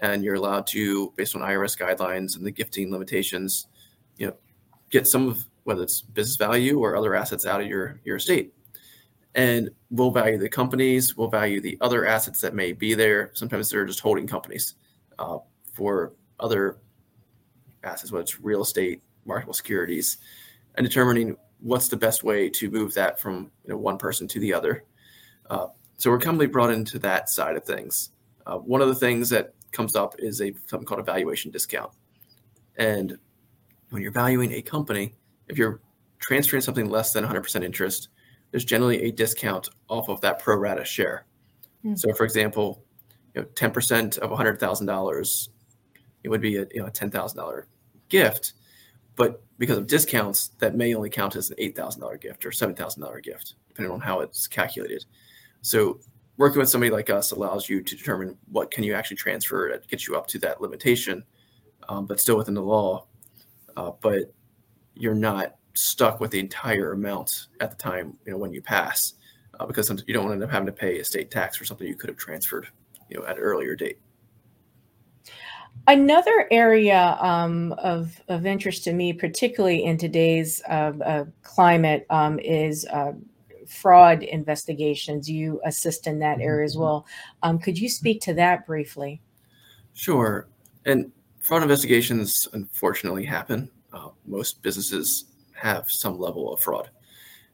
and 0.00 0.22
you're 0.22 0.34
allowed 0.34 0.66
to, 0.68 1.12
based 1.16 1.34
on 1.34 1.42
IRS 1.42 1.78
guidelines 1.78 2.36
and 2.36 2.44
the 2.46 2.50
gifting 2.50 2.90
limitations, 2.90 3.68
you 4.16 4.26
know, 4.26 4.36
get 4.90 5.06
some 5.06 5.28
of 5.28 5.44
whether 5.64 5.82
it's 5.82 6.00
business 6.00 6.36
value 6.36 6.78
or 6.78 6.96
other 6.96 7.14
assets 7.14 7.44
out 7.44 7.60
of 7.60 7.66
your 7.66 8.00
your 8.04 8.16
estate. 8.16 8.52
And 9.34 9.70
we'll 9.90 10.10
value 10.10 10.38
the 10.38 10.48
companies, 10.48 11.16
we'll 11.16 11.28
value 11.28 11.60
the 11.60 11.76
other 11.80 12.06
assets 12.06 12.40
that 12.40 12.54
may 12.54 12.72
be 12.72 12.94
there. 12.94 13.30
Sometimes 13.34 13.68
they're 13.68 13.84
just 13.84 14.00
holding 14.00 14.26
companies 14.26 14.74
uh, 15.18 15.38
for 15.74 16.14
other 16.40 16.78
assets, 17.84 18.10
whether 18.10 18.22
it's 18.22 18.40
real 18.40 18.62
estate, 18.62 19.02
marketable 19.26 19.52
securities, 19.52 20.18
and 20.76 20.86
determining 20.86 21.36
what's 21.60 21.88
the 21.88 21.96
best 21.96 22.22
way 22.24 22.48
to 22.48 22.70
move 22.70 22.94
that 22.94 23.20
from 23.20 23.50
you 23.64 23.70
know, 23.70 23.76
one 23.76 23.98
person 23.98 24.28
to 24.28 24.40
the 24.40 24.54
other. 24.54 24.84
Uh, 25.50 25.66
so 25.98 26.10
we're 26.10 26.18
commonly 26.18 26.46
brought 26.46 26.70
into 26.70 26.98
that 26.98 27.28
side 27.28 27.56
of 27.56 27.64
things. 27.64 28.10
Uh, 28.46 28.58
one 28.58 28.80
of 28.80 28.88
the 28.88 28.94
things 28.94 29.28
that 29.30 29.54
comes 29.76 29.94
up 29.94 30.14
is 30.18 30.40
a 30.40 30.52
something 30.66 30.86
called 30.86 31.00
a 31.00 31.04
valuation 31.04 31.50
discount. 31.50 31.92
And 32.76 33.18
when 33.90 34.02
you're 34.02 34.12
valuing 34.12 34.52
a 34.52 34.62
company, 34.62 35.14
if 35.48 35.58
you're 35.58 35.80
transferring 36.18 36.62
something 36.62 36.88
less 36.88 37.12
than 37.12 37.24
100% 37.24 37.62
interest, 37.62 38.08
there's 38.50 38.64
generally 38.64 39.02
a 39.02 39.12
discount 39.12 39.68
off 39.88 40.08
of 40.08 40.20
that 40.22 40.38
pro 40.38 40.56
rata 40.56 40.84
share. 40.84 41.26
Mm. 41.84 41.98
So, 41.98 42.12
for 42.14 42.24
example, 42.24 42.82
you 43.34 43.42
know, 43.42 43.48
10% 43.48 44.18
of 44.18 44.30
$100,000, 44.30 45.48
it 46.24 46.28
would 46.28 46.40
be 46.40 46.56
a, 46.56 46.66
you 46.72 46.80
know, 46.80 46.86
a 46.86 46.90
$10,000 46.90 47.64
gift. 48.08 48.54
But 49.14 49.42
because 49.58 49.78
of 49.78 49.86
discounts, 49.86 50.48
that 50.58 50.74
may 50.74 50.94
only 50.94 51.10
count 51.10 51.36
as 51.36 51.50
an 51.50 51.56
$8,000 51.58 52.20
gift 52.20 52.44
or 52.44 52.50
$7,000 52.50 53.22
gift, 53.22 53.54
depending 53.68 53.92
on 53.92 54.00
how 54.00 54.20
it's 54.20 54.46
calculated. 54.46 55.04
So 55.62 56.00
working 56.36 56.58
with 56.58 56.68
somebody 56.68 56.90
like 56.90 57.10
us 57.10 57.32
allows 57.32 57.68
you 57.68 57.82
to 57.82 57.96
determine 57.96 58.36
what 58.50 58.70
can 58.70 58.84
you 58.84 58.94
actually 58.94 59.16
transfer 59.16 59.70
that 59.72 59.88
gets 59.88 60.06
you 60.06 60.16
up 60.16 60.26
to 60.28 60.38
that 60.40 60.60
limitation, 60.60 61.24
um, 61.88 62.06
but 62.06 62.20
still 62.20 62.36
within 62.36 62.54
the 62.54 62.62
law. 62.62 63.06
Uh, 63.76 63.92
but 64.00 64.32
you're 64.94 65.14
not 65.14 65.56
stuck 65.74 66.20
with 66.20 66.30
the 66.30 66.40
entire 66.40 66.92
amount 66.92 67.48
at 67.60 67.70
the 67.70 67.76
time, 67.76 68.16
you 68.24 68.32
know, 68.32 68.38
when 68.38 68.52
you 68.52 68.62
pass, 68.62 69.14
uh, 69.58 69.66
because 69.66 69.90
you 70.06 70.14
don't 70.14 70.32
end 70.32 70.42
up 70.42 70.50
having 70.50 70.66
to 70.66 70.72
pay 70.72 70.96
estate 70.96 71.30
tax 71.30 71.56
for 71.56 71.64
something 71.64 71.86
you 71.86 71.94
could 71.94 72.08
have 72.08 72.18
transferred 72.18 72.68
you 73.08 73.18
know 73.18 73.26
at 73.26 73.36
an 73.36 73.42
earlier 73.42 73.74
date. 73.74 73.98
Another 75.88 76.48
area 76.50 77.16
um, 77.20 77.72
of, 77.74 78.20
of 78.28 78.46
interest 78.46 78.84
to 78.84 78.92
me, 78.92 79.12
particularly 79.12 79.84
in 79.84 79.98
today's 79.98 80.62
uh, 80.68 80.92
uh, 81.04 81.24
climate, 81.42 82.06
um, 82.10 82.38
is 82.40 82.86
uh, 82.86 83.12
fraud 83.66 84.22
investigations. 84.22 85.28
You 85.28 85.60
assist 85.64 86.06
in 86.06 86.18
that 86.20 86.40
area 86.40 86.64
as 86.64 86.72
mm-hmm. 86.72 86.82
well. 86.82 87.06
Um, 87.42 87.58
could 87.58 87.78
you 87.78 87.88
speak 87.88 88.20
to 88.22 88.34
that 88.34 88.66
briefly? 88.66 89.20
Sure. 89.94 90.48
And 90.84 91.10
fraud 91.40 91.62
investigations 91.62 92.48
unfortunately 92.52 93.24
happen. 93.24 93.70
Uh, 93.92 94.08
most 94.26 94.62
businesses 94.62 95.26
have 95.54 95.90
some 95.90 96.18
level 96.18 96.52
of 96.52 96.60
fraud. 96.60 96.90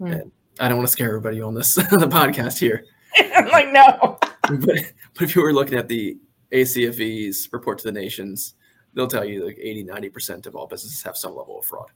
Mm. 0.01 0.23
And 0.23 0.33
I 0.59 0.69
don't 0.69 0.79
want 0.79 0.89
to 0.89 0.93
scare 0.93 1.09
everybody 1.09 1.41
on 1.41 1.55
this 1.55 1.75
the 1.75 2.09
podcast 2.11 2.59
here. 2.59 2.85
I'm 3.19 3.49
like, 3.49 3.71
no. 3.71 4.19
but, 4.49 4.79
but 5.15 5.23
if 5.23 5.37
you 5.37 5.43
were 5.43 5.53
looking 5.53 5.79
at 5.79 5.89
the 5.89 6.19
ACFE's 6.53 7.49
report 7.53 7.79
to 7.79 7.85
the 7.85 7.93
nations, 7.93 8.55
they'll 8.95 9.07
tell 9.07 9.25
you 9.25 9.47
like 9.47 9.59
80, 9.61 9.85
90% 9.85 10.47
of 10.47 10.55
all 10.55 10.67
businesses 10.67 11.03
have 11.03 11.17
some 11.17 11.35
level 11.35 11.59
of 11.59 11.65
fraud. 11.65 11.91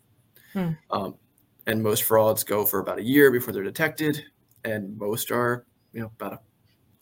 Hmm. 0.53 0.71
Um, 0.91 1.15
and 1.67 1.83
most 1.83 2.05
frauds 2.05 2.45
go 2.45 2.65
for 2.65 2.81
about 2.81 2.99
a 2.99 3.03
year 3.03 3.31
before 3.31 3.53
they're 3.53 3.63
detected. 3.63 4.25
And 4.65 4.97
most 4.99 5.31
are, 5.31 5.65
you 5.93 6.01
know, 6.01 6.11
about 6.19 6.41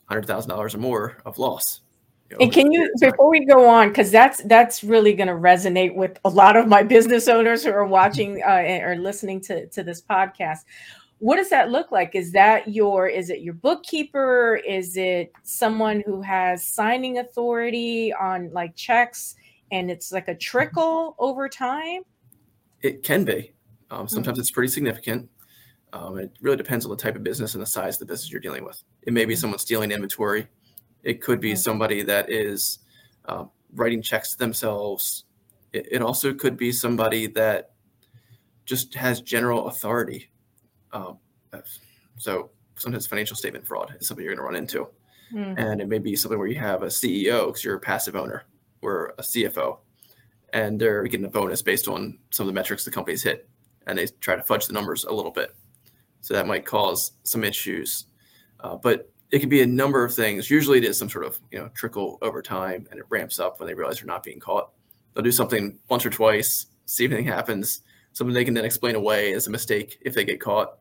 a 0.09 0.13
$100,000 0.13 0.73
or 0.73 0.77
more 0.77 1.17
of 1.25 1.37
loss. 1.37 1.81
You 2.29 2.37
know, 2.37 2.43
and 2.43 2.51
can 2.51 2.71
you 2.71 2.91
before 2.99 3.29
we 3.29 3.45
go 3.45 3.69
on 3.69 3.89
because 3.89 4.09
that's 4.09 4.41
that's 4.45 4.83
really 4.83 5.13
going 5.13 5.27
to 5.27 5.35
resonate 5.35 5.93
with 5.93 6.17
a 6.25 6.29
lot 6.29 6.57
of 6.57 6.67
my 6.67 6.81
business 6.95 7.27
owners 7.27 7.63
who 7.63 7.69
are 7.69 7.85
watching 7.85 8.41
uh, 8.41 8.79
or 8.81 8.95
listening 8.95 9.41
to 9.41 9.67
to 9.67 9.83
this 9.83 10.01
podcast. 10.01 10.59
What 11.19 11.35
does 11.35 11.49
that 11.51 11.69
look 11.69 11.91
like? 11.91 12.15
Is 12.15 12.31
that 12.31 12.67
your 12.67 13.07
is 13.07 13.29
it 13.29 13.41
your 13.41 13.53
bookkeeper? 13.53 14.59
Is 14.67 14.97
it 14.97 15.31
someone 15.43 16.01
who 16.03 16.19
has 16.23 16.65
signing 16.65 17.19
authority 17.19 18.11
on 18.11 18.51
like 18.51 18.75
checks 18.75 19.35
and 19.71 19.91
it's 19.91 20.11
like 20.11 20.27
a 20.27 20.35
trickle 20.35 21.15
over 21.19 21.47
time? 21.47 22.01
It 22.81 23.03
can 23.03 23.23
be 23.23 23.54
um, 23.91 24.07
sometimes 24.07 24.35
mm-hmm. 24.35 24.41
it's 24.41 24.51
pretty 24.51 24.71
significant 24.71 25.29
um, 25.93 26.17
it 26.17 26.31
really 26.41 26.57
depends 26.57 26.85
on 26.85 26.91
the 26.91 26.97
type 26.97 27.15
of 27.15 27.23
business 27.23 27.53
and 27.53 27.61
the 27.61 27.67
size 27.67 27.95
of 27.95 27.99
the 27.99 28.05
business 28.05 28.31
you're 28.31 28.41
dealing 28.41 28.63
with 28.63 28.83
it 29.03 29.13
may 29.13 29.25
be 29.25 29.33
mm-hmm. 29.33 29.41
someone 29.41 29.59
stealing 29.59 29.91
inventory 29.91 30.47
it 31.03 31.21
could 31.21 31.39
be 31.39 31.55
somebody 31.55 32.01
that 32.03 32.29
is 32.31 32.79
um, 33.25 33.49
writing 33.73 34.01
checks 34.01 34.31
to 34.31 34.37
themselves 34.37 35.25
it, 35.73 35.87
it 35.91 36.01
also 36.01 36.33
could 36.33 36.57
be 36.57 36.71
somebody 36.71 37.27
that 37.27 37.71
just 38.65 38.93
has 38.95 39.21
general 39.21 39.67
authority 39.67 40.29
um, 40.93 41.19
so 42.17 42.49
sometimes 42.75 43.07
financial 43.07 43.35
statement 43.35 43.65
fraud 43.67 43.95
is 43.99 44.07
something 44.07 44.23
you're 44.23 44.35
going 44.35 44.45
to 44.45 44.53
run 44.53 44.55
into. 44.55 44.87
Mm. 45.33 45.55
And 45.57 45.81
it 45.81 45.87
may 45.87 45.99
be 45.99 46.15
something 46.15 46.37
where 46.37 46.47
you 46.47 46.59
have 46.59 46.83
a 46.83 46.87
CEO 46.87 47.47
because 47.47 47.63
you're 47.63 47.75
a 47.75 47.79
passive 47.79 48.15
owner 48.15 48.43
or 48.81 49.13
a 49.17 49.21
CFO, 49.21 49.79
and 50.53 50.79
they're 50.79 51.03
getting 51.03 51.25
a 51.25 51.29
bonus 51.29 51.61
based 51.61 51.87
on 51.87 52.19
some 52.31 52.45
of 52.45 52.47
the 52.47 52.53
metrics 52.53 52.85
the 52.85 52.91
company's 52.91 53.23
hit, 53.23 53.49
and 53.87 53.97
they 53.97 54.07
try 54.19 54.35
to 54.35 54.43
fudge 54.43 54.67
the 54.67 54.73
numbers 54.73 55.05
a 55.05 55.13
little 55.13 55.31
bit. 55.31 55.55
So 56.21 56.33
that 56.33 56.47
might 56.47 56.65
cause 56.65 57.11
some 57.23 57.43
issues. 57.43 58.05
Uh, 58.59 58.75
but 58.75 59.11
it 59.31 59.39
can 59.39 59.49
be 59.49 59.61
a 59.61 59.67
number 59.67 60.03
of 60.03 60.13
things. 60.13 60.49
Usually, 60.49 60.77
it 60.77 60.83
is 60.83 60.97
some 60.97 61.09
sort 61.09 61.25
of 61.25 61.39
you 61.51 61.59
know 61.59 61.69
trickle 61.73 62.17
over 62.21 62.41
time, 62.41 62.87
and 62.89 62.99
it 62.99 63.05
ramps 63.09 63.39
up 63.39 63.59
when 63.59 63.67
they 63.67 63.73
realize 63.73 63.97
they're 63.97 64.07
not 64.07 64.23
being 64.23 64.39
caught. 64.39 64.71
They'll 65.13 65.23
do 65.23 65.31
something 65.31 65.77
once 65.89 66.05
or 66.05 66.09
twice, 66.09 66.67
see 66.85 67.05
if 67.05 67.11
anything 67.11 67.31
happens, 67.31 67.81
something 68.13 68.33
they 68.33 68.45
can 68.45 68.53
then 68.53 68.65
explain 68.65 68.95
away 68.95 69.33
as 69.33 69.47
a 69.47 69.51
mistake 69.51 69.97
if 70.01 70.13
they 70.13 70.25
get 70.25 70.39
caught, 70.39 70.77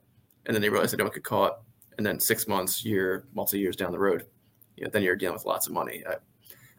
and 0.46 0.54
then 0.54 0.62
they 0.62 0.68
realize 0.68 0.90
they 0.90 0.96
don't 0.96 1.12
get 1.12 1.24
caught, 1.24 1.60
and 1.96 2.06
then 2.06 2.20
six 2.20 2.46
months, 2.46 2.84
year, 2.84 3.26
multi 3.34 3.58
years 3.58 3.76
down 3.76 3.92
the 3.92 3.98
road, 3.98 4.26
you 4.76 4.84
know, 4.84 4.90
then 4.90 5.02
you're 5.02 5.16
dealing 5.16 5.34
with 5.34 5.44
lots 5.44 5.66
of 5.66 5.72
money. 5.72 6.02
I, 6.08 6.16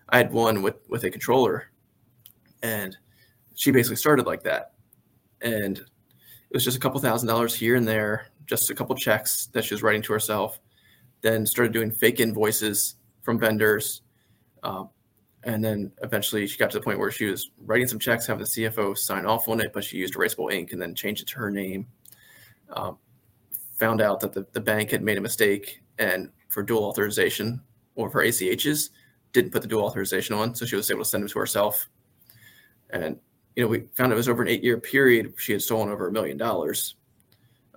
I 0.09 0.17
had 0.17 0.31
one 0.31 0.61
with 0.61 0.75
with 0.89 1.03
a 1.03 1.09
controller, 1.09 1.71
and 2.61 2.95
she 3.55 3.71
basically 3.71 3.97
started 3.97 4.25
like 4.25 4.43
that, 4.43 4.73
and 5.41 5.83
was 6.55 6.63
just 6.63 6.77
a 6.77 6.79
couple 6.79 6.99
thousand 7.01 7.27
dollars 7.27 7.53
here 7.53 7.75
and 7.75 7.87
there, 7.87 8.27
just 8.45 8.69
a 8.69 8.75
couple 8.75 8.95
checks 8.95 9.47
that 9.47 9.65
she 9.65 9.73
was 9.73 9.83
writing 9.83 10.01
to 10.03 10.13
herself. 10.13 10.59
Then 11.21 11.45
started 11.45 11.73
doing 11.73 11.91
fake 11.91 12.19
invoices 12.19 12.95
from 13.23 13.37
vendors, 13.37 14.01
um, 14.63 14.89
and 15.43 15.63
then 15.63 15.91
eventually 16.01 16.47
she 16.47 16.57
got 16.57 16.71
to 16.71 16.79
the 16.79 16.83
point 16.83 16.97
where 16.97 17.11
she 17.11 17.25
was 17.25 17.51
writing 17.65 17.87
some 17.87 17.99
checks, 17.99 18.25
having 18.25 18.43
the 18.43 18.49
CFO 18.49 18.97
sign 18.97 19.25
off 19.25 19.49
on 19.49 19.59
it, 19.59 19.73
but 19.73 19.83
she 19.83 19.97
used 19.97 20.13
erasable 20.13 20.51
ink 20.51 20.71
and 20.71 20.81
then 20.81 20.95
changed 20.95 21.21
it 21.21 21.27
to 21.29 21.39
her 21.39 21.51
name. 21.51 21.87
Um, 22.69 22.97
found 23.77 24.01
out 24.01 24.19
that 24.21 24.33
the, 24.33 24.45
the 24.53 24.61
bank 24.61 24.91
had 24.91 25.03
made 25.03 25.17
a 25.17 25.21
mistake 25.21 25.81
and 25.99 26.29
for 26.49 26.63
dual 26.63 26.85
authorization 26.85 27.61
or 27.95 28.09
for 28.09 28.23
ACHs 28.23 28.91
didn't 29.33 29.51
put 29.51 29.61
the 29.61 29.67
dual 29.67 29.83
authorization 29.83 30.35
on. 30.35 30.55
So 30.55 30.65
she 30.65 30.75
was 30.75 30.89
able 30.89 31.03
to 31.03 31.09
send 31.09 31.23
them 31.23 31.29
to 31.29 31.39
herself. 31.39 31.89
And, 32.91 33.19
you 33.55 33.63
know, 33.63 33.67
we 33.69 33.81
found 33.95 34.11
it 34.11 34.15
was 34.15 34.29
over 34.29 34.41
an 34.41 34.49
eight 34.49 34.63
year 34.63 34.79
period. 34.79 35.33
She 35.37 35.51
had 35.51 35.61
stolen 35.61 35.89
over 35.89 36.07
a 36.07 36.11
million 36.11 36.37
dollars. 36.37 36.95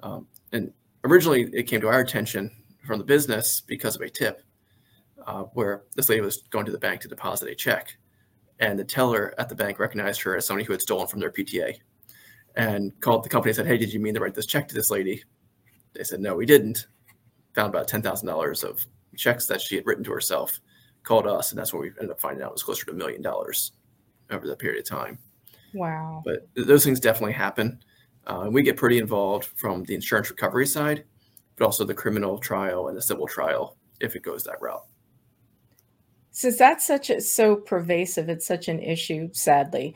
Um, 0.02 0.26
and 0.52 0.72
originally 1.04 1.50
it 1.52 1.64
came 1.64 1.80
to 1.80 1.88
our 1.88 2.00
attention 2.00 2.50
from 2.86 2.98
the 2.98 3.04
business 3.04 3.60
because 3.60 3.96
of 3.96 4.02
a 4.02 4.08
tip 4.08 4.42
uh, 5.26 5.42
where 5.54 5.84
this 5.94 6.08
lady 6.08 6.20
was 6.20 6.42
going 6.50 6.66
to 6.66 6.72
the 6.72 6.78
bank 6.78 7.00
to 7.02 7.08
deposit 7.08 7.48
a 7.48 7.54
check. 7.54 7.96
And 8.60 8.78
the 8.78 8.84
teller 8.84 9.34
at 9.38 9.48
the 9.48 9.54
bank 9.54 9.78
recognized 9.78 10.20
her 10.22 10.36
as 10.36 10.46
somebody 10.46 10.64
who 10.64 10.72
had 10.72 10.82
stolen 10.82 11.06
from 11.06 11.20
their 11.20 11.30
PTA 11.30 11.78
and 12.56 12.98
called 13.00 13.24
the 13.24 13.28
company 13.28 13.50
and 13.50 13.56
said, 13.56 13.66
Hey, 13.66 13.78
did 13.78 13.92
you 13.92 14.00
mean 14.00 14.14
to 14.14 14.20
write 14.20 14.34
this 14.34 14.46
check 14.46 14.66
to 14.68 14.74
this 14.74 14.90
lady? 14.90 15.22
They 15.94 16.04
said, 16.04 16.20
no, 16.20 16.34
we 16.34 16.46
didn't. 16.46 16.86
Found 17.54 17.74
about 17.74 17.88
$10,000 17.88 18.64
of 18.64 18.86
checks 19.16 19.46
that 19.46 19.60
she 19.60 19.74
had 19.74 19.86
written 19.86 20.04
to 20.04 20.12
herself, 20.12 20.60
called 21.02 21.26
us, 21.26 21.50
and 21.50 21.58
that's 21.58 21.72
what 21.72 21.82
we 21.82 21.88
ended 21.88 22.10
up 22.10 22.20
finding 22.20 22.42
out 22.44 22.52
was 22.52 22.62
closer 22.62 22.86
to 22.86 22.92
a 22.92 22.94
million 22.94 23.22
dollars. 23.22 23.72
over 24.30 24.46
that 24.46 24.58
period 24.58 24.78
of 24.78 24.86
time. 24.86 25.18
Wow. 25.74 26.22
But 26.24 26.48
those 26.54 26.84
things 26.84 27.00
definitely 27.00 27.34
happen. 27.34 27.80
Uh, 28.26 28.48
we 28.50 28.62
get 28.62 28.76
pretty 28.76 28.98
involved 28.98 29.46
from 29.56 29.84
the 29.84 29.94
insurance 29.94 30.30
recovery 30.30 30.66
side, 30.66 31.04
but 31.56 31.64
also 31.64 31.84
the 31.84 31.94
criminal 31.94 32.38
trial 32.38 32.88
and 32.88 32.96
the 32.96 33.02
civil 33.02 33.26
trial 33.26 33.76
if 34.00 34.14
it 34.16 34.22
goes 34.22 34.44
that 34.44 34.60
route. 34.60 34.84
Since 36.30 36.58
that's 36.58 36.86
such 36.86 37.10
a 37.10 37.20
so 37.20 37.56
pervasive, 37.56 38.28
it's 38.28 38.46
such 38.46 38.68
an 38.68 38.80
issue, 38.80 39.28
sadly. 39.32 39.94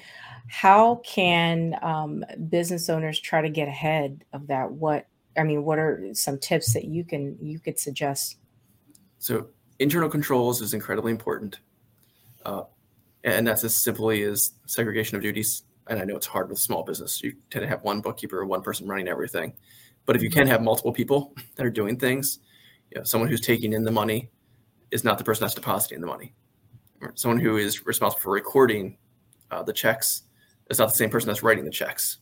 How 0.49 0.97
can 1.05 1.77
um, 1.83 2.25
business 2.49 2.89
owners 2.89 3.21
try 3.21 3.43
to 3.43 3.49
get 3.49 3.69
ahead 3.69 4.25
of 4.33 4.49
that? 4.49 4.71
What 4.73 5.07
I 5.37 5.45
mean, 5.45 5.65
what 5.65 5.79
are 5.79 6.09
some 6.15 6.39
tips 6.39 6.73
that 6.73 6.85
you 6.85 7.05
can 7.05 7.37
you 7.41 7.61
could 7.61 7.79
suggest? 7.79 8.39
So 9.19 9.51
internal 9.79 10.09
controls 10.09 10.61
is 10.61 10.75
incredibly 10.75 11.13
important, 11.13 11.61
uh, 12.45 12.65
and 13.25 13.47
that's 13.47 13.65
as 13.65 13.75
simply 13.75 14.23
as 14.23 14.53
segregation 14.67 15.17
of 15.17 15.23
duties. 15.23 15.65
And 15.89 16.01
I 16.01 16.05
know 16.05 16.17
it's 16.17 16.27
hard 16.27 16.49
with 16.49 16.59
small 16.59 16.83
business. 16.83 17.23
You 17.23 17.35
tend 17.51 17.63
to 17.63 17.69
have 17.69 17.83
one 17.83 18.01
bookkeeper, 18.01 18.39
or 18.39 18.47
one 18.47 18.63
person 18.63 18.87
running 18.87 19.09
everything. 19.09 19.53
But 20.07 20.17
if 20.17 20.23
you 20.23 20.31
can 20.31 20.47
have 20.47 20.63
multiple 20.63 20.93
people 20.93 21.35
that 21.57 21.67
are 21.67 21.71
doing 21.71 21.99
things, 21.99 22.41
you 22.91 22.99
know, 22.99 23.05
someone 23.05 23.29
who's 23.29 23.41
taking 23.41 23.73
in 23.73 23.85
the 23.85 23.91
money 23.91 24.31
is 24.91 25.05
not 25.05 25.19
the 25.19 25.25
person 25.25 25.45
that's 25.45 25.55
depositing 25.55 26.01
the 26.01 26.07
money. 26.07 26.35
Someone 27.15 27.41
who 27.41 27.57
is 27.57 27.85
responsible 27.85 28.21
for 28.21 28.33
recording 28.33 28.97
uh, 29.51 29.63
the 29.63 29.73
checks 29.73 30.23
is 30.71 30.79
not 30.79 30.91
the 30.91 30.97
same 30.97 31.11
person 31.11 31.27
that's 31.27 31.43
writing 31.43 31.65
the 31.65 31.71
checks 31.71 32.19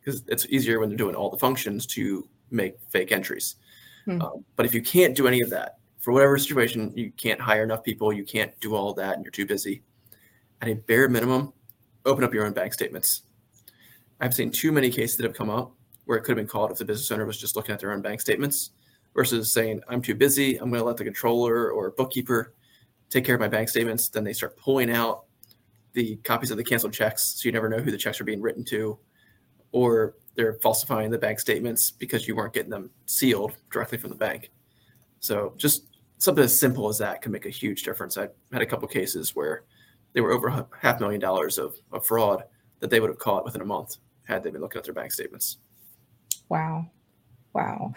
because 0.00 0.22
it's 0.28 0.46
easier 0.46 0.80
when 0.80 0.88
they're 0.88 0.98
doing 0.98 1.14
all 1.14 1.30
the 1.30 1.36
functions 1.36 1.86
to 1.86 2.26
make 2.50 2.76
fake 2.88 3.12
entries. 3.12 3.56
Hmm. 4.04 4.20
Um, 4.22 4.44
but 4.56 4.66
if 4.66 4.74
you 4.74 4.82
can't 4.82 5.14
do 5.14 5.26
any 5.26 5.40
of 5.40 5.50
that, 5.50 5.78
for 5.98 6.12
whatever 6.12 6.36
situation, 6.38 6.92
you 6.94 7.10
can't 7.16 7.40
hire 7.40 7.64
enough 7.64 7.82
people, 7.82 8.12
you 8.12 8.24
can't 8.24 8.58
do 8.60 8.74
all 8.74 8.92
that, 8.94 9.14
and 9.14 9.24
you're 9.24 9.30
too 9.30 9.46
busy. 9.46 9.82
At 10.64 10.70
a 10.70 10.76
bare 10.76 11.10
minimum, 11.10 11.52
open 12.06 12.24
up 12.24 12.32
your 12.32 12.46
own 12.46 12.54
bank 12.54 12.72
statements. 12.72 13.24
I've 14.18 14.32
seen 14.32 14.50
too 14.50 14.72
many 14.72 14.88
cases 14.88 15.18
that 15.18 15.24
have 15.24 15.34
come 15.34 15.50
up 15.50 15.74
where 16.06 16.16
it 16.16 16.22
could 16.22 16.30
have 16.30 16.36
been 16.38 16.50
called 16.50 16.70
if 16.70 16.78
the 16.78 16.86
business 16.86 17.10
owner 17.10 17.26
was 17.26 17.36
just 17.36 17.54
looking 17.54 17.74
at 17.74 17.80
their 17.80 17.92
own 17.92 18.00
bank 18.00 18.18
statements 18.18 18.70
versus 19.14 19.52
saying, 19.52 19.82
I'm 19.88 20.00
too 20.00 20.14
busy, 20.14 20.56
I'm 20.56 20.70
going 20.70 20.80
to 20.80 20.86
let 20.86 20.96
the 20.96 21.04
controller 21.04 21.70
or 21.70 21.90
bookkeeper 21.90 22.54
take 23.10 23.26
care 23.26 23.34
of 23.34 23.42
my 23.42 23.48
bank 23.48 23.68
statements. 23.68 24.08
Then 24.08 24.24
they 24.24 24.32
start 24.32 24.56
pulling 24.56 24.90
out 24.90 25.24
the 25.92 26.16
copies 26.24 26.50
of 26.50 26.56
the 26.56 26.64
canceled 26.64 26.94
checks, 26.94 27.22
so 27.22 27.46
you 27.46 27.52
never 27.52 27.68
know 27.68 27.80
who 27.80 27.90
the 27.90 27.98
checks 27.98 28.18
are 28.18 28.24
being 28.24 28.40
written 28.40 28.64
to, 28.64 28.98
or 29.72 30.14
they're 30.34 30.54
falsifying 30.62 31.10
the 31.10 31.18
bank 31.18 31.40
statements 31.40 31.90
because 31.90 32.26
you 32.26 32.34
weren't 32.34 32.54
getting 32.54 32.70
them 32.70 32.88
sealed 33.04 33.52
directly 33.70 33.98
from 33.98 34.08
the 34.08 34.16
bank. 34.16 34.50
So 35.20 35.52
just 35.58 35.88
something 36.16 36.42
as 36.42 36.58
simple 36.58 36.88
as 36.88 36.96
that 36.96 37.20
can 37.20 37.32
make 37.32 37.44
a 37.44 37.50
huge 37.50 37.82
difference. 37.82 38.16
I 38.16 38.28
had 38.50 38.62
a 38.62 38.66
couple 38.66 38.88
cases 38.88 39.36
where 39.36 39.64
they 40.14 40.20
were 40.20 40.32
over 40.32 40.66
half 40.80 41.00
million 41.00 41.20
dollars 41.20 41.58
of, 41.58 41.76
of 41.92 42.06
fraud 42.06 42.44
that 42.80 42.88
they 42.90 43.00
would 43.00 43.10
have 43.10 43.18
caught 43.18 43.44
within 43.44 43.60
a 43.60 43.64
month 43.66 43.96
had 44.24 44.42
they 44.42 44.50
been 44.50 44.62
looking 44.62 44.78
at 44.78 44.84
their 44.84 44.94
bank 44.94 45.12
statements. 45.12 45.58
Wow. 46.48 46.86
Wow. 47.52 47.92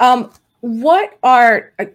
Um, 0.00 0.30
what 0.62 1.18
are 1.24 1.72
uh, 1.80 1.86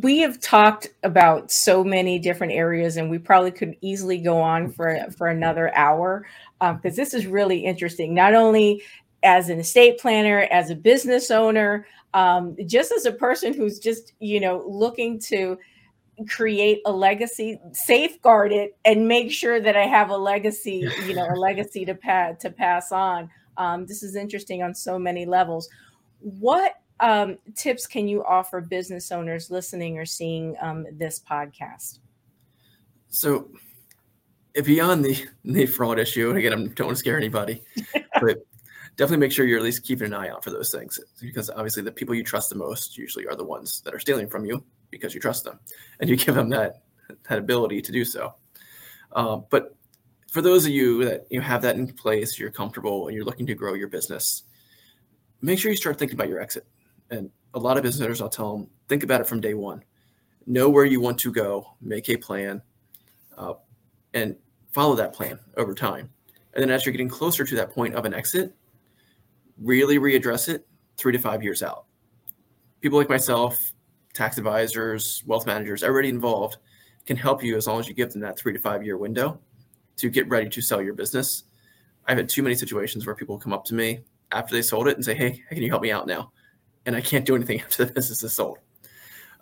we 0.00 0.18
have 0.18 0.40
talked 0.40 0.88
about 1.04 1.52
so 1.52 1.84
many 1.84 2.18
different 2.18 2.52
areas 2.52 2.96
and 2.96 3.08
we 3.08 3.16
probably 3.16 3.52
could 3.52 3.76
easily 3.80 4.18
go 4.18 4.40
on 4.40 4.72
for 4.72 4.98
for 5.16 5.28
another 5.28 5.72
hour 5.76 6.26
because 6.60 6.92
um, 6.92 6.96
this 6.96 7.14
is 7.14 7.26
really 7.26 7.64
interesting 7.64 8.12
not 8.12 8.34
only 8.34 8.82
as 9.22 9.50
an 9.50 9.60
estate 9.60 9.98
planner 10.00 10.48
as 10.50 10.70
a 10.70 10.74
business 10.74 11.30
owner 11.30 11.86
um, 12.12 12.56
just 12.66 12.90
as 12.90 13.06
a 13.06 13.12
person 13.12 13.54
who's 13.54 13.78
just 13.78 14.14
you 14.18 14.40
know 14.40 14.64
looking 14.66 15.20
to 15.20 15.56
create 16.26 16.80
a 16.86 16.92
legacy 16.92 17.60
safeguard 17.72 18.52
it 18.52 18.76
and 18.84 19.06
make 19.06 19.30
sure 19.30 19.60
that 19.60 19.76
i 19.76 19.84
have 19.84 20.10
a 20.10 20.16
legacy 20.16 20.88
you 21.06 21.14
know 21.14 21.28
a 21.28 21.36
legacy 21.38 21.84
to 21.84 21.94
pass 21.94 22.40
to 22.40 22.50
pass 22.50 22.92
on. 22.92 23.30
Um, 23.56 23.86
this 23.86 24.02
is 24.02 24.16
interesting 24.16 24.62
on 24.62 24.74
so 24.74 24.98
many 24.98 25.26
levels. 25.26 25.68
What 26.20 26.74
um, 27.00 27.38
tips 27.54 27.86
can 27.86 28.08
you 28.08 28.24
offer 28.24 28.60
business 28.60 29.10
owners 29.10 29.50
listening 29.50 29.98
or 29.98 30.06
seeing 30.06 30.56
um, 30.60 30.86
this 30.92 31.20
podcast? 31.20 31.98
So, 33.08 33.50
beyond 34.64 35.04
the 35.04 35.26
the 35.44 35.66
fraud 35.66 35.98
issue, 35.98 36.30
again, 36.30 36.52
I 36.52 36.56
don't 36.56 36.86
want 36.86 36.90
to 36.90 36.96
scare 36.96 37.16
anybody, 37.16 37.62
but 38.20 38.38
definitely 38.96 39.18
make 39.18 39.32
sure 39.32 39.46
you're 39.46 39.58
at 39.58 39.64
least 39.64 39.84
keeping 39.84 40.06
an 40.06 40.14
eye 40.14 40.28
out 40.28 40.42
for 40.42 40.50
those 40.50 40.72
things 40.72 40.98
because 41.20 41.50
obviously 41.50 41.82
the 41.82 41.92
people 41.92 42.14
you 42.14 42.24
trust 42.24 42.50
the 42.50 42.56
most 42.56 42.98
usually 42.98 43.26
are 43.28 43.36
the 43.36 43.44
ones 43.44 43.80
that 43.82 43.94
are 43.94 44.00
stealing 44.00 44.28
from 44.28 44.44
you 44.44 44.62
because 44.90 45.14
you 45.14 45.20
trust 45.20 45.44
them 45.44 45.58
and 46.00 46.08
you 46.08 46.16
give 46.24 46.34
them 46.34 46.48
that 46.50 46.82
that 47.28 47.38
ability 47.38 47.80
to 47.80 47.92
do 47.92 48.04
so. 48.04 48.34
Uh, 49.12 49.36
but 49.50 49.74
for 50.30 50.42
those 50.42 50.66
of 50.66 50.72
you 50.72 51.04
that 51.04 51.26
you 51.30 51.40
have 51.40 51.62
that 51.62 51.76
in 51.76 51.86
place, 51.86 52.38
you're 52.38 52.50
comfortable 52.50 53.08
and 53.08 53.16
you're 53.16 53.24
looking 53.24 53.46
to 53.46 53.54
grow 53.54 53.74
your 53.74 53.88
business, 53.88 54.42
make 55.40 55.58
sure 55.58 55.70
you 55.70 55.76
start 55.76 55.98
thinking 55.98 56.16
about 56.16 56.28
your 56.28 56.40
exit 56.40 56.66
and 57.10 57.30
a 57.54 57.58
lot 57.58 57.76
of 57.76 57.82
business 57.82 58.04
owners, 58.04 58.20
I'll 58.20 58.28
tell 58.28 58.56
them, 58.56 58.68
think 58.88 59.02
about 59.02 59.20
it 59.20 59.26
from 59.26 59.40
day 59.40 59.54
one. 59.54 59.82
Know 60.46 60.68
where 60.68 60.84
you 60.84 61.00
want 61.00 61.18
to 61.20 61.32
go, 61.32 61.74
make 61.80 62.08
a 62.08 62.16
plan, 62.16 62.62
uh, 63.36 63.54
and 64.14 64.36
follow 64.72 64.94
that 64.96 65.12
plan 65.12 65.38
over 65.56 65.74
time. 65.74 66.10
And 66.54 66.62
then 66.62 66.70
as 66.70 66.84
you're 66.84 66.92
getting 66.92 67.08
closer 67.08 67.44
to 67.44 67.54
that 67.56 67.72
point 67.72 67.94
of 67.94 68.04
an 68.04 68.14
exit, 68.14 68.54
really 69.60 69.98
readdress 69.98 70.48
it 70.48 70.66
three 70.96 71.12
to 71.12 71.18
five 71.18 71.42
years 71.42 71.62
out. 71.62 71.84
People 72.80 72.98
like 72.98 73.08
myself, 73.08 73.72
tax 74.14 74.38
advisors, 74.38 75.22
wealth 75.26 75.46
managers, 75.46 75.82
already 75.82 76.08
involved, 76.08 76.58
can 77.06 77.16
help 77.16 77.42
you 77.42 77.56
as 77.56 77.66
long 77.66 77.80
as 77.80 77.88
you 77.88 77.94
give 77.94 78.12
them 78.12 78.20
that 78.22 78.38
three 78.38 78.52
to 78.52 78.58
five 78.58 78.84
year 78.84 78.96
window 78.96 79.38
to 79.96 80.10
get 80.10 80.28
ready 80.28 80.48
to 80.48 80.60
sell 80.60 80.82
your 80.82 80.94
business. 80.94 81.44
I've 82.06 82.16
had 82.16 82.28
too 82.28 82.42
many 82.42 82.54
situations 82.54 83.06
where 83.06 83.14
people 83.14 83.38
come 83.38 83.52
up 83.52 83.64
to 83.66 83.74
me 83.74 84.00
after 84.32 84.54
they 84.54 84.62
sold 84.62 84.88
it 84.88 84.96
and 84.96 85.04
say, 85.04 85.14
Hey, 85.14 85.42
can 85.48 85.62
you 85.62 85.70
help 85.70 85.82
me 85.82 85.90
out 85.90 86.06
now? 86.06 86.32
and 86.88 86.96
I 86.96 87.02
can't 87.02 87.24
do 87.24 87.36
anything 87.36 87.60
after 87.64 87.84
the 87.84 87.92
business 87.92 88.22
is 88.22 88.32
sold. 88.32 88.58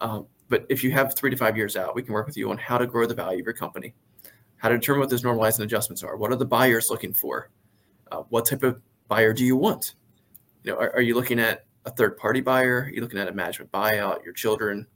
Um, 0.01 0.27
but 0.49 0.67
if 0.69 0.85
you 0.85 0.91
have 0.91 1.15
three 1.15 1.31
to 1.31 1.37
five 1.37 1.57
years 1.57 1.77
out, 1.77 1.95
we 1.95 2.03
can 2.03 2.13
work 2.13 2.27
with 2.27 2.37
you 2.37 2.51
on 2.51 2.59
how 2.59 2.77
to 2.77 2.87
grow 2.87 3.07
the 3.07 3.15
value 3.15 3.41
of 3.41 3.47
your 3.47 3.55
company, 3.55 3.95
how 4.57 4.69
to 4.69 4.77
determine 4.77 5.01
what 5.01 5.11
those 5.11 5.23
normalizing 5.23 5.61
adjustments 5.61 6.03
are. 6.03 6.17
What 6.17 6.31
are 6.33 6.37
the 6.37 6.45
buyers 6.45 6.91
looking 6.91 7.13
for? 7.13 7.51
Uh, 8.13 8.23
what 8.29 8.47
type 8.47 8.63
of 8.63 8.83
buyer 9.09 9.33
do 9.33 9.45
you 9.45 9.57
want? 9.57 9.95
You 10.65 10.73
know, 10.73 10.79
are, 10.79 10.93
are 10.95 11.01
you 11.01 11.15
looking 11.15 11.39
at 11.39 11.65
a 11.87 11.91
third 11.91 12.17
party 12.19 12.41
buyer? 12.41 12.91
you're 12.93 13.03
looking 13.03 13.19
at 13.19 13.29
a 13.29 13.33
management 13.33 13.73
buyout, 13.73 14.25
your 14.25 14.35
children, 14.35 14.87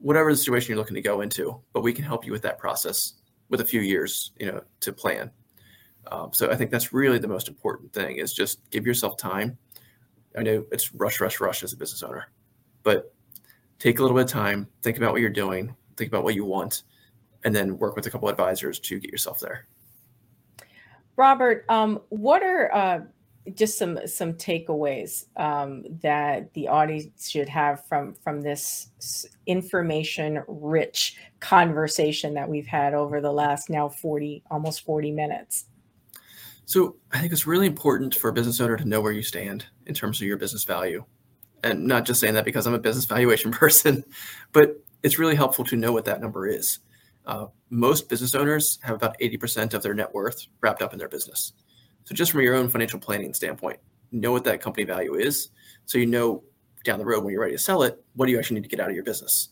whatever 0.00 0.30
the 0.30 0.36
situation 0.36 0.70
you're 0.70 0.78
looking 0.78 0.94
to 0.96 1.00
go 1.00 1.22
into? 1.22 1.60
But 1.72 1.82
we 1.82 1.92
can 1.92 2.04
help 2.04 2.26
you 2.26 2.32
with 2.32 2.42
that 2.42 2.58
process 2.58 3.14
with 3.48 3.62
a 3.62 3.64
few 3.64 3.80
years, 3.80 4.32
you 4.38 4.46
know, 4.46 4.60
to 4.80 4.92
plan. 4.92 5.30
Um, 6.10 6.30
so 6.32 6.50
I 6.50 6.56
think 6.56 6.70
that's 6.70 6.92
really 6.92 7.18
the 7.18 7.28
most 7.28 7.48
important 7.48 7.92
thing 7.92 8.16
is 8.16 8.32
just 8.32 8.68
give 8.70 8.86
yourself 8.86 9.16
time 9.16 9.58
I 10.36 10.42
know 10.42 10.64
it's 10.70 10.94
rush, 10.94 11.20
rush, 11.20 11.40
rush 11.40 11.62
as 11.62 11.72
a 11.72 11.76
business 11.76 12.02
owner, 12.02 12.30
but 12.82 13.12
take 13.78 13.98
a 13.98 14.02
little 14.02 14.16
bit 14.16 14.24
of 14.24 14.30
time, 14.30 14.68
think 14.82 14.96
about 14.96 15.12
what 15.12 15.20
you're 15.20 15.30
doing, 15.30 15.74
think 15.96 16.08
about 16.08 16.24
what 16.24 16.34
you 16.34 16.44
want, 16.44 16.84
and 17.44 17.54
then 17.54 17.78
work 17.78 17.96
with 17.96 18.06
a 18.06 18.10
couple 18.10 18.28
advisors 18.28 18.78
to 18.80 18.98
get 18.98 19.10
yourself 19.10 19.40
there. 19.40 19.66
Robert, 21.16 21.64
um, 21.68 22.00
what 22.10 22.42
are 22.42 22.72
uh, 22.72 23.00
just 23.54 23.78
some 23.78 23.98
some 24.06 24.34
takeaways 24.34 25.24
um, 25.36 25.84
that 26.02 26.52
the 26.54 26.68
audience 26.68 27.30
should 27.30 27.48
have 27.48 27.86
from 27.86 28.14
from 28.14 28.42
this 28.42 29.26
information 29.46 30.42
rich 30.46 31.16
conversation 31.40 32.34
that 32.34 32.48
we've 32.48 32.66
had 32.66 32.94
over 32.94 33.20
the 33.20 33.32
last 33.32 33.70
now 33.70 33.88
40 33.88 34.42
almost 34.50 34.84
40 34.84 35.12
minutes 35.12 35.64
so 36.68 36.96
I 37.12 37.20
think 37.20 37.32
it's 37.32 37.46
really 37.46 37.66
important 37.66 38.14
for 38.14 38.28
a 38.28 38.32
business 38.34 38.60
owner 38.60 38.76
to 38.76 38.84
know 38.84 39.00
where 39.00 39.10
you 39.10 39.22
stand 39.22 39.64
in 39.86 39.94
terms 39.94 40.20
of 40.20 40.28
your 40.28 40.36
business 40.36 40.64
value. 40.64 41.02
And 41.64 41.86
not 41.86 42.04
just 42.04 42.20
saying 42.20 42.34
that 42.34 42.44
because 42.44 42.66
I'm 42.66 42.74
a 42.74 42.78
business 42.78 43.06
valuation 43.06 43.50
person, 43.52 44.04
but 44.52 44.76
it's 45.02 45.18
really 45.18 45.34
helpful 45.34 45.64
to 45.64 45.76
know 45.76 45.92
what 45.92 46.04
that 46.04 46.20
number 46.20 46.46
is. 46.46 46.80
Uh, 47.24 47.46
most 47.70 48.10
business 48.10 48.34
owners 48.34 48.78
have 48.82 48.94
about 48.94 49.18
80% 49.18 49.72
of 49.72 49.82
their 49.82 49.94
net 49.94 50.12
worth 50.12 50.46
wrapped 50.60 50.82
up 50.82 50.92
in 50.92 50.98
their 50.98 51.08
business. 51.08 51.54
So 52.08 52.14
just 52.14 52.32
from 52.32 52.40
your 52.40 52.54
own 52.54 52.70
financial 52.70 52.98
planning 52.98 53.34
standpoint, 53.34 53.78
know 54.12 54.32
what 54.32 54.42
that 54.44 54.62
company 54.62 54.86
value 54.86 55.16
is. 55.16 55.50
So 55.84 55.98
you 55.98 56.06
know 56.06 56.42
down 56.82 56.98
the 56.98 57.04
road 57.04 57.22
when 57.22 57.32
you're 57.32 57.42
ready 57.42 57.52
to 57.52 57.58
sell 57.58 57.82
it, 57.82 58.02
what 58.14 58.24
do 58.24 58.32
you 58.32 58.38
actually 58.38 58.54
need 58.54 58.62
to 58.62 58.70
get 58.70 58.80
out 58.80 58.88
of 58.88 58.94
your 58.94 59.04
business? 59.04 59.50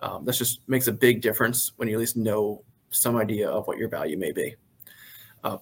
Um, 0.00 0.26
that 0.26 0.34
just 0.34 0.60
makes 0.68 0.88
a 0.88 0.92
big 0.92 1.22
difference 1.22 1.72
when 1.76 1.88
you 1.88 1.94
at 1.94 2.00
least 2.00 2.18
know 2.18 2.62
some 2.90 3.16
idea 3.16 3.48
of 3.48 3.66
what 3.66 3.78
your 3.78 3.88
value 3.88 4.18
may 4.18 4.30
be. 4.30 4.54
Uh, 5.42 5.56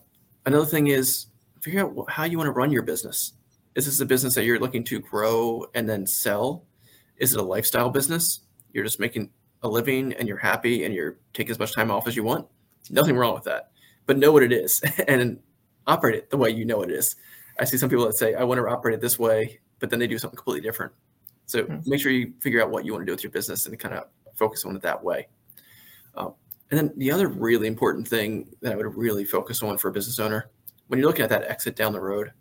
Another 0.44 0.66
thing 0.66 0.88
is 0.88 1.26
figure 1.60 1.82
out 1.86 2.10
how 2.10 2.24
you 2.24 2.36
want 2.36 2.48
to 2.48 2.52
run 2.52 2.72
your 2.72 2.82
business. 2.82 3.34
Is 3.76 3.86
this 3.86 4.00
a 4.00 4.06
business 4.06 4.34
that 4.34 4.44
you're 4.44 4.58
looking 4.58 4.82
to 4.84 4.98
grow 4.98 5.66
and 5.74 5.88
then 5.88 6.04
sell? 6.04 6.64
Is 7.16 7.32
it 7.32 7.38
a 7.38 7.44
lifestyle 7.44 7.90
business? 7.90 8.40
You're 8.72 8.82
just 8.82 8.98
making 8.98 9.30
a 9.62 9.68
living 9.68 10.12
and 10.14 10.26
you're 10.26 10.36
happy 10.36 10.84
and 10.84 10.92
you're 10.92 11.18
taking 11.32 11.52
as 11.52 11.60
much 11.60 11.76
time 11.76 11.92
off 11.92 12.08
as 12.08 12.16
you 12.16 12.24
want. 12.24 12.48
Nothing 12.90 13.16
wrong 13.16 13.34
with 13.34 13.44
that. 13.44 13.70
But 14.06 14.18
know 14.18 14.32
what 14.32 14.42
it 14.42 14.52
is 14.52 14.82
and 15.08 15.38
operate 15.86 16.14
it 16.14 16.30
the 16.30 16.36
way 16.36 16.50
you 16.50 16.64
know 16.64 16.82
it 16.82 16.90
is. 16.90 17.16
I 17.58 17.64
see 17.64 17.76
some 17.76 17.88
people 17.88 18.06
that 18.06 18.16
say, 18.16 18.34
I 18.34 18.42
want 18.44 18.58
to 18.58 18.66
operate 18.68 18.94
it 18.94 19.00
this 19.00 19.18
way, 19.18 19.60
but 19.78 19.90
then 19.90 19.98
they 19.98 20.06
do 20.06 20.18
something 20.18 20.36
completely 20.36 20.66
different. 20.66 20.92
So 21.46 21.64
mm-hmm. 21.64 21.88
make 21.88 22.00
sure 22.00 22.12
you 22.12 22.32
figure 22.40 22.62
out 22.62 22.70
what 22.70 22.84
you 22.84 22.92
want 22.92 23.02
to 23.02 23.06
do 23.06 23.12
with 23.12 23.22
your 23.22 23.32
business 23.32 23.66
and 23.66 23.78
kind 23.78 23.94
of 23.94 24.04
focus 24.34 24.64
on 24.64 24.74
it 24.74 24.82
that 24.82 25.02
way. 25.02 25.28
Uh, 26.14 26.30
And 26.70 26.78
then 26.78 26.92
the 26.96 27.12
other 27.12 27.28
really 27.28 27.68
important 27.68 28.08
thing 28.08 28.48
that 28.62 28.72
I 28.72 28.76
would 28.76 28.96
really 28.96 29.24
focus 29.24 29.62
on 29.62 29.78
for 29.78 29.88
a 29.88 29.92
business 29.92 30.18
owner, 30.18 30.50
when 30.88 30.98
you're 30.98 31.06
looking 31.06 31.24
at 31.24 31.30
that 31.30 31.44
exit 31.44 31.76
down 31.76 31.92
the 31.92 32.00
road, 32.00 32.32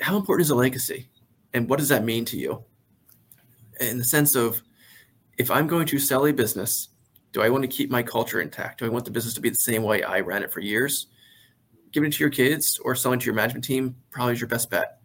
how 0.00 0.16
important 0.16 0.46
is 0.46 0.50
a 0.50 0.54
legacy? 0.54 1.08
And 1.52 1.68
what 1.68 1.78
does 1.78 1.88
that 1.88 2.04
mean 2.04 2.24
to 2.26 2.36
you? 2.36 2.64
In 3.80 3.98
the 3.98 4.04
sense 4.04 4.34
of, 4.34 4.60
if 5.38 5.50
I'm 5.50 5.66
going 5.66 5.86
to 5.86 5.98
sell 5.98 6.26
a 6.26 6.32
business, 6.32 6.88
do 7.32 7.42
I 7.42 7.50
want 7.50 7.62
to 7.62 7.68
keep 7.68 7.90
my 7.90 8.02
culture 8.02 8.40
intact? 8.40 8.80
Do 8.80 8.86
I 8.86 8.88
want 8.88 9.04
the 9.04 9.10
business 9.10 9.34
to 9.34 9.40
be 9.40 9.50
the 9.50 9.56
same 9.56 9.82
way 9.82 10.02
I 10.02 10.20
ran 10.20 10.42
it 10.42 10.52
for 10.52 10.60
years? 10.60 11.08
Giving 11.96 12.10
it 12.10 12.12
to 12.16 12.24
your 12.24 12.30
kids 12.30 12.78
or 12.84 12.94
selling 12.94 13.18
to 13.20 13.24
your 13.24 13.34
management 13.34 13.64
team 13.64 13.96
probably 14.10 14.34
is 14.34 14.40
your 14.42 14.48
best 14.48 14.68
bet. 14.68 14.98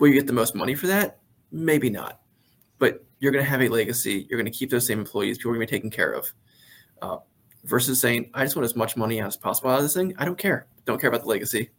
Will 0.00 0.08
you 0.08 0.14
get 0.14 0.26
the 0.26 0.32
most 0.32 0.52
money 0.52 0.74
for 0.74 0.88
that? 0.88 1.20
Maybe 1.52 1.90
not. 1.90 2.22
But 2.80 3.04
you're 3.20 3.30
going 3.30 3.44
to 3.44 3.48
have 3.48 3.62
a 3.62 3.68
legacy. 3.68 4.26
You're 4.28 4.36
going 4.36 4.52
to 4.52 4.58
keep 4.58 4.68
those 4.68 4.84
same 4.84 4.98
employees. 4.98 5.38
People 5.38 5.52
are 5.52 5.54
going 5.54 5.68
to 5.68 5.70
be 5.70 5.76
taken 5.76 5.90
care 5.90 6.10
of. 6.10 6.32
Uh, 7.00 7.18
versus 7.62 8.00
saying, 8.00 8.32
I 8.34 8.42
just 8.42 8.56
want 8.56 8.64
as 8.64 8.74
much 8.74 8.96
money 8.96 9.22
as 9.22 9.36
possible 9.36 9.70
out 9.70 9.76
of 9.76 9.84
this 9.84 9.94
thing. 9.94 10.12
I 10.18 10.24
don't 10.24 10.36
care. 10.36 10.66
Don't 10.86 11.00
care 11.00 11.06
about 11.06 11.20
the 11.22 11.28
legacy. 11.28 11.70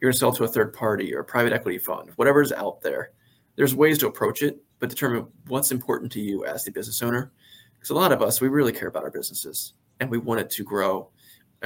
You're 0.00 0.10
going 0.10 0.12
to 0.12 0.18
sell 0.20 0.32
to 0.34 0.44
a 0.44 0.48
third 0.48 0.72
party 0.72 1.12
or 1.12 1.18
a 1.18 1.24
private 1.24 1.52
equity 1.52 1.78
fund, 1.78 2.12
whatever's 2.14 2.52
out 2.52 2.82
there. 2.82 3.10
There's 3.56 3.74
ways 3.74 3.98
to 3.98 4.06
approach 4.06 4.42
it, 4.42 4.62
but 4.78 4.90
determine 4.90 5.26
what's 5.48 5.72
important 5.72 6.12
to 6.12 6.20
you 6.20 6.44
as 6.44 6.62
the 6.62 6.70
business 6.70 7.02
owner. 7.02 7.32
Because 7.74 7.90
a 7.90 7.94
lot 7.94 8.12
of 8.12 8.22
us, 8.22 8.40
we 8.40 8.46
really 8.46 8.72
care 8.72 8.86
about 8.86 9.02
our 9.02 9.10
businesses 9.10 9.72
and 9.98 10.08
we 10.08 10.18
want 10.18 10.38
it 10.38 10.50
to 10.50 10.62
grow 10.62 11.10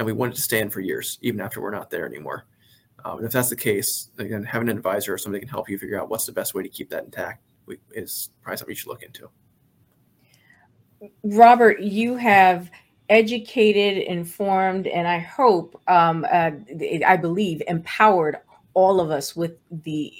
and 0.01 0.07
we 0.07 0.13
want 0.13 0.33
it 0.33 0.35
to 0.35 0.41
stand 0.41 0.73
for 0.73 0.79
years, 0.79 1.19
even 1.21 1.39
after 1.39 1.61
we're 1.61 1.69
not 1.69 1.91
there 1.91 2.07
anymore. 2.07 2.47
Um, 3.05 3.17
and 3.17 3.27
if 3.27 3.31
that's 3.31 3.49
the 3.49 3.55
case, 3.55 4.09
again, 4.17 4.43
having 4.43 4.67
an 4.67 4.75
advisor 4.75 5.13
or 5.13 5.17
somebody 5.19 5.41
can 5.41 5.47
help 5.47 5.69
you 5.69 5.77
figure 5.77 6.01
out 6.01 6.09
what's 6.09 6.25
the 6.25 6.31
best 6.31 6.55
way 6.55 6.63
to 6.63 6.69
keep 6.69 6.89
that 6.89 7.05
intact 7.05 7.43
is 7.91 8.31
probably 8.41 8.57
something 8.57 8.71
you 8.71 8.75
should 8.75 8.89
look 8.89 9.03
into. 9.03 9.29
Robert, 11.23 11.81
you 11.81 12.15
have 12.15 12.71
educated, 13.09 14.03
informed, 14.03 14.87
and 14.87 15.07
I 15.07 15.19
hope, 15.19 15.79
um, 15.87 16.25
uh, 16.31 16.49
I 17.05 17.15
believe, 17.15 17.61
empowered 17.67 18.37
all 18.73 18.99
of 18.99 19.11
us 19.11 19.35
with 19.35 19.59
the 19.83 20.11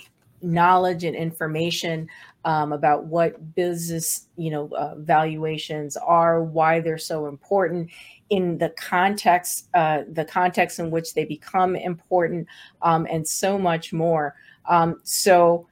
knowledge 0.43 1.05
and 1.05 1.15
information 1.15 2.07
um, 2.45 2.71
about 2.71 3.05
what 3.05 3.55
business, 3.55 4.27
you 4.37 4.51
know, 4.51 4.69
uh, 4.77 4.95
valuations 4.97 5.97
are, 5.97 6.43
why 6.43 6.79
they're 6.79 6.97
so 6.99 7.25
important, 7.25 7.89
in 8.31 8.57
the 8.57 8.69
context, 8.69 9.67
uh, 9.73 10.03
the 10.13 10.25
context 10.25 10.79
in 10.79 10.89
which 10.89 11.13
they 11.13 11.25
become 11.25 11.75
important, 11.75 12.47
um, 12.81 13.05
and 13.11 13.27
so 13.27 13.59
much 13.59 13.93
more. 13.93 14.35
Um, 14.65 15.01
so, 15.03 15.67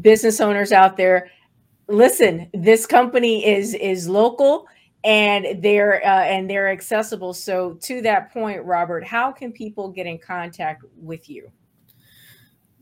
business 0.00 0.40
owners 0.40 0.72
out 0.72 0.96
there, 0.96 1.30
listen. 1.88 2.48
This 2.52 2.86
company 2.86 3.46
is 3.46 3.74
is 3.74 4.08
local 4.08 4.68
and 5.02 5.62
they're 5.62 6.06
uh, 6.06 6.24
and 6.24 6.48
they're 6.48 6.68
accessible. 6.68 7.32
So, 7.32 7.74
to 7.82 8.02
that 8.02 8.30
point, 8.32 8.62
Robert, 8.64 9.02
how 9.02 9.32
can 9.32 9.50
people 9.50 9.88
get 9.88 10.06
in 10.06 10.18
contact 10.18 10.84
with 10.96 11.30
you? 11.30 11.50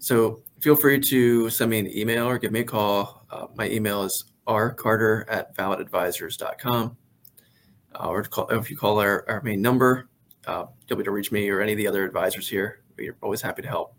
So, 0.01 0.43
feel 0.61 0.75
free 0.75 0.99
to 0.99 1.51
send 1.51 1.71
me 1.71 1.79
an 1.79 1.97
email 1.97 2.27
or 2.27 2.39
give 2.39 2.51
me 2.51 2.61
a 2.61 2.65
call. 2.65 3.25
Uh, 3.31 3.47
my 3.55 3.69
email 3.69 4.03
is 4.03 4.25
rcarter 4.49 5.25
at 5.29 5.57
vallitadvisors.com. 5.57 6.97
Uh, 7.99 8.09
or 8.09 8.23
call, 8.23 8.49
if 8.51 8.71
you 8.71 8.77
call 8.77 9.01
our, 9.01 9.25
our 9.29 9.43
main 9.43 9.61
number, 9.61 10.09
uh, 10.47 10.67
you'll 10.87 10.97
be 10.97 11.03
able 11.03 11.05
to 11.05 11.11
reach 11.11 11.33
me 11.33 11.49
or 11.51 11.61
any 11.61 11.73
of 11.73 11.79
the 11.79 11.87
other 11.87 12.05
advisors 12.05 12.49
here. 12.49 12.81
We're 12.97 13.17
always 13.23 13.43
happy 13.43 13.63
to 13.63 13.69
help. 13.69 13.95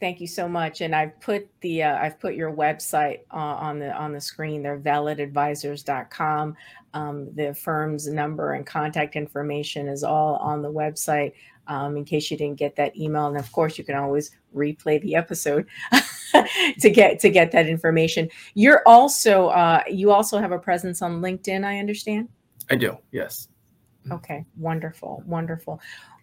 Thank 0.00 0.20
you 0.20 0.26
so 0.26 0.48
much. 0.48 0.80
And 0.80 0.96
I've 0.96 1.18
put 1.20 1.48
the 1.60 1.84
uh, 1.84 1.96
I've 1.96 2.18
put 2.18 2.34
your 2.34 2.52
website 2.52 3.20
uh, 3.32 3.36
on 3.36 3.78
the 3.78 3.92
on 3.92 4.12
the 4.12 4.20
screen. 4.20 4.60
They're 4.60 4.80
vallitadvisors.com. 4.80 6.56
Um, 6.92 7.34
the 7.36 7.54
firm's 7.54 8.08
number 8.08 8.54
and 8.54 8.66
contact 8.66 9.14
information 9.14 9.86
is 9.86 10.02
all 10.02 10.36
on 10.36 10.60
the 10.60 10.72
website. 10.72 11.34
Um, 11.68 11.96
in 11.96 12.04
case 12.04 12.32
you 12.32 12.36
didn't 12.36 12.58
get 12.58 12.74
that 12.74 12.96
email, 12.96 13.28
and 13.28 13.36
of 13.36 13.52
course 13.52 13.78
you 13.78 13.84
can 13.84 13.94
always 13.94 14.32
replay 14.52 15.00
the 15.00 15.14
episode 15.14 15.68
to 16.80 16.90
get 16.90 17.20
to 17.20 17.30
get 17.30 17.52
that 17.52 17.66
information. 17.66 18.28
You're 18.54 18.82
also 18.86 19.48
uh, 19.48 19.82
you 19.90 20.10
also 20.10 20.38
have 20.38 20.52
a 20.52 20.58
presence 20.58 21.02
on 21.02 21.20
LinkedIn. 21.20 21.64
I 21.64 21.78
understand. 21.78 22.28
I 22.70 22.76
do. 22.76 22.96
Yes. 23.10 23.48
Okay. 24.10 24.44
Wonderful. 24.56 25.22
Wonderful. 25.26 25.80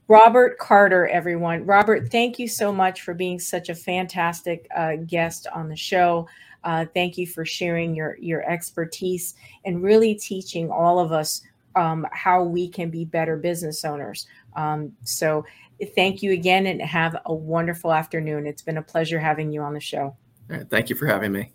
Robert 0.08 0.58
Carter, 0.58 1.08
everyone. 1.08 1.66
Robert, 1.66 2.12
thank 2.12 2.40
you 2.40 2.48
so 2.48 2.74
much 2.74 3.04
for 3.04 3.14
being 3.14 3.40
such 3.40 3.70
a 3.70 3.76
fantastic 3.76 4.68
uh, 4.76 4.96
guest 5.06 5.46
on 5.54 5.70
the 5.70 5.76
show. 5.76 6.28
Uh, 6.64 6.86
thank 6.94 7.18
you 7.18 7.28
for 7.28 7.46
sharing 7.46 7.96
your 7.96 8.18
your 8.20 8.42
expertise 8.50 9.36
and 9.66 9.84
really 9.84 10.16
teaching 10.16 10.70
all 10.72 11.00
of 11.00 11.12
us 11.12 11.42
um, 11.76 12.08
how 12.12 12.44
we 12.44 12.68
can 12.68 12.90
be 12.90 13.06
better 13.06 13.38
business 13.38 13.86
owners. 13.86 14.28
Um, 14.56 14.92
so, 15.04 15.46
thank 15.96 16.22
you 16.22 16.32
again, 16.32 16.68
and 16.68 16.82
have 16.82 17.18
a 17.26 17.34
wonderful 17.34 17.94
afternoon. 17.94 18.46
It's 18.46 18.62
been 18.62 18.78
a 18.78 18.82
pleasure 18.82 19.20
having 19.20 19.52
you 19.52 19.62
on 19.62 19.74
the 19.74 19.80
show. 19.80 20.16
thank 20.70 20.90
you 20.90 20.96
for 20.96 21.06
having 21.06 21.32
me. 21.32 21.52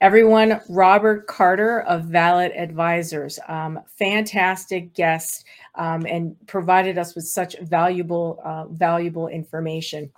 Everyone, 0.00 0.60
Robert 0.68 1.26
Carter 1.26 1.80
of 1.82 2.02
Vallit 2.02 2.54
Advisors, 2.60 3.38
um, 3.48 3.80
fantastic 3.86 4.92
guest 4.92 5.46
um, 5.76 6.04
and 6.04 6.36
provided 6.46 6.98
us 6.98 7.14
with 7.14 7.26
such 7.26 7.58
valuable, 7.60 8.38
uh, 8.44 8.66
valuable 8.66 9.28
information. 9.28 10.12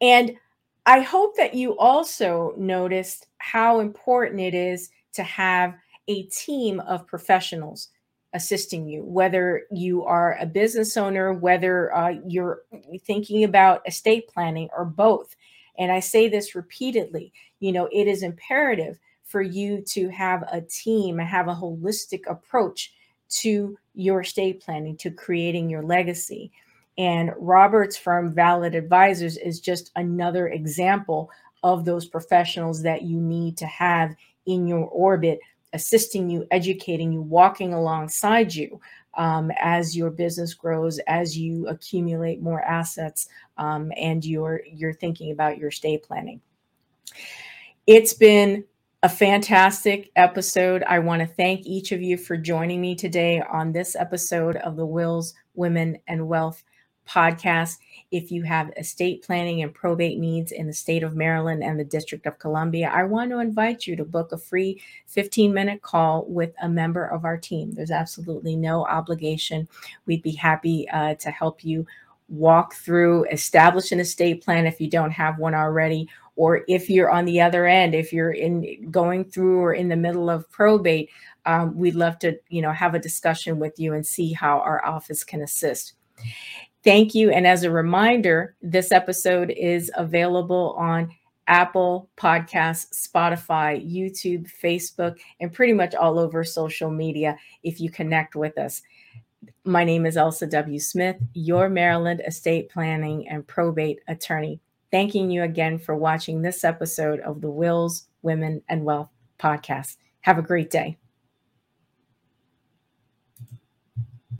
And 0.00 0.32
I 0.86 1.00
hope 1.00 1.36
that 1.36 1.52
you 1.52 1.76
also 1.76 2.54
noticed 2.56 3.26
how 3.36 3.80
important 3.80 4.40
it 4.40 4.54
is 4.54 4.90
to 5.12 5.22
have 5.22 5.74
a 6.06 6.22
team 6.22 6.80
of 6.80 7.06
professionals 7.06 7.88
assisting 8.34 8.86
you, 8.86 9.02
whether 9.04 9.62
you 9.70 10.04
are 10.04 10.36
a 10.40 10.46
business 10.46 10.96
owner, 10.96 11.32
whether 11.32 11.94
uh, 11.94 12.14
you're 12.26 12.62
thinking 13.04 13.44
about 13.44 13.86
estate 13.86 14.28
planning, 14.28 14.68
or 14.76 14.84
both. 14.84 15.34
And 15.78 15.92
I 15.92 16.00
say 16.00 16.28
this 16.28 16.54
repeatedly 16.54 17.32
you 17.60 17.72
know, 17.72 17.88
it 17.92 18.06
is 18.06 18.22
imperative 18.22 18.98
for 19.24 19.42
you 19.42 19.82
to 19.82 20.08
have 20.08 20.42
a 20.50 20.60
team, 20.62 21.20
and 21.20 21.28
have 21.28 21.48
a 21.48 21.54
holistic 21.54 22.20
approach 22.28 22.94
to 23.28 23.76
your 23.94 24.22
estate 24.22 24.60
planning, 24.62 24.96
to 24.96 25.10
creating 25.10 25.68
your 25.68 25.82
legacy. 25.82 26.50
And 26.96 27.32
Robert's 27.36 27.96
firm, 27.96 28.34
Vallit 28.34 28.74
Advisors, 28.74 29.36
is 29.36 29.60
just 29.60 29.90
another 29.96 30.48
example 30.48 31.30
of 31.62 31.84
those 31.84 32.06
professionals 32.06 32.82
that 32.82 33.02
you 33.02 33.20
need 33.20 33.56
to 33.58 33.66
have 33.66 34.14
in 34.46 34.66
your 34.66 34.86
orbit, 34.86 35.40
assisting 35.72 36.28
you, 36.30 36.46
educating 36.50 37.12
you, 37.12 37.22
walking 37.22 37.74
alongside 37.74 38.54
you 38.54 38.80
um, 39.14 39.50
as 39.60 39.96
your 39.96 40.10
business 40.10 40.54
grows, 40.54 40.98
as 41.00 41.36
you 41.36 41.66
accumulate 41.68 42.40
more 42.40 42.62
assets, 42.62 43.28
um, 43.56 43.92
and 43.96 44.24
you're 44.24 44.62
you're 44.66 44.92
thinking 44.92 45.32
about 45.32 45.58
your 45.58 45.68
estate 45.68 46.02
planning. 46.02 46.40
It's 47.86 48.12
been 48.12 48.64
a 49.02 49.08
fantastic 49.08 50.10
episode. 50.16 50.82
I 50.84 50.98
want 50.98 51.20
to 51.20 51.26
thank 51.26 51.66
each 51.66 51.92
of 51.92 52.02
you 52.02 52.16
for 52.16 52.36
joining 52.36 52.80
me 52.80 52.94
today 52.94 53.40
on 53.40 53.72
this 53.72 53.94
episode 53.94 54.56
of 54.56 54.76
the 54.76 54.86
Wills, 54.86 55.34
Women, 55.54 55.98
and 56.08 56.28
Wealth 56.28 56.62
podcast. 57.08 57.76
If 58.10 58.30
you 58.30 58.42
have 58.44 58.72
estate 58.76 59.22
planning 59.22 59.62
and 59.62 59.74
probate 59.74 60.18
needs 60.18 60.52
in 60.52 60.66
the 60.66 60.72
state 60.72 61.02
of 61.02 61.14
Maryland 61.14 61.62
and 61.62 61.78
the 61.78 61.84
District 61.84 62.26
of 62.26 62.38
Columbia, 62.38 62.90
I 62.92 63.04
want 63.04 63.30
to 63.30 63.40
invite 63.40 63.86
you 63.86 63.96
to 63.96 64.04
book 64.04 64.32
a 64.32 64.38
free 64.38 64.80
15 65.06 65.52
minute 65.52 65.82
call 65.82 66.24
with 66.26 66.52
a 66.62 66.68
member 66.68 67.04
of 67.04 67.24
our 67.24 67.36
team. 67.36 67.72
There's 67.72 67.90
absolutely 67.90 68.56
no 68.56 68.86
obligation. 68.86 69.68
We'd 70.06 70.22
be 70.22 70.32
happy 70.32 70.88
uh, 70.90 71.14
to 71.16 71.30
help 71.30 71.64
you 71.64 71.86
walk 72.28 72.74
through, 72.74 73.24
establish 73.30 73.92
an 73.92 74.00
estate 74.00 74.44
plan 74.44 74.66
if 74.66 74.80
you 74.80 74.88
don't 74.88 75.10
have 75.10 75.38
one 75.38 75.54
already, 75.54 76.08
or 76.38 76.62
if 76.68 76.88
you're 76.88 77.10
on 77.10 77.24
the 77.26 77.40
other 77.40 77.66
end 77.66 77.94
if 77.94 78.12
you're 78.12 78.30
in 78.30 78.90
going 78.90 79.24
through 79.24 79.58
or 79.58 79.74
in 79.74 79.88
the 79.88 79.96
middle 79.96 80.30
of 80.30 80.48
probate 80.50 81.10
um, 81.44 81.76
we'd 81.76 81.94
love 81.94 82.18
to 82.18 82.38
you 82.48 82.62
know 82.62 82.72
have 82.72 82.94
a 82.94 82.98
discussion 82.98 83.58
with 83.58 83.78
you 83.78 83.92
and 83.92 84.06
see 84.06 84.32
how 84.32 84.60
our 84.60 84.82
office 84.86 85.22
can 85.22 85.42
assist 85.42 85.94
thank 86.88 87.14
you 87.14 87.30
and 87.30 87.46
as 87.46 87.64
a 87.64 87.70
reminder 87.70 88.56
this 88.62 88.92
episode 88.92 89.50
is 89.50 89.90
available 89.96 90.74
on 90.78 91.10
apple 91.46 92.08
podcasts 92.16 93.08
spotify 93.08 93.78
youtube 93.86 94.46
facebook 94.62 95.18
and 95.40 95.52
pretty 95.52 95.72
much 95.72 95.94
all 95.94 96.18
over 96.18 96.42
social 96.42 96.90
media 96.90 97.36
if 97.62 97.80
you 97.80 97.90
connect 97.90 98.34
with 98.34 98.56
us 98.56 98.82
my 99.64 99.84
name 99.84 100.06
is 100.06 100.16
elsa 100.16 100.46
w 100.46 100.78
smith 100.78 101.16
your 101.34 101.68
maryland 101.68 102.22
estate 102.26 102.70
planning 102.70 103.28
and 103.28 103.46
probate 103.46 104.00
attorney 104.08 104.60
thanking 104.90 105.30
you 105.30 105.42
again 105.42 105.78
for 105.78 105.96
watching 105.96 106.42
this 106.42 106.64
episode 106.64 107.20
of 107.20 107.40
the 107.40 107.50
Wills, 107.50 108.06
Women, 108.22 108.62
and 108.68 108.84
Wealth 108.84 109.10
podcast. 109.38 109.96
Have 110.22 110.38
a 110.38 110.42
great 110.42 110.70
day. 110.70 110.96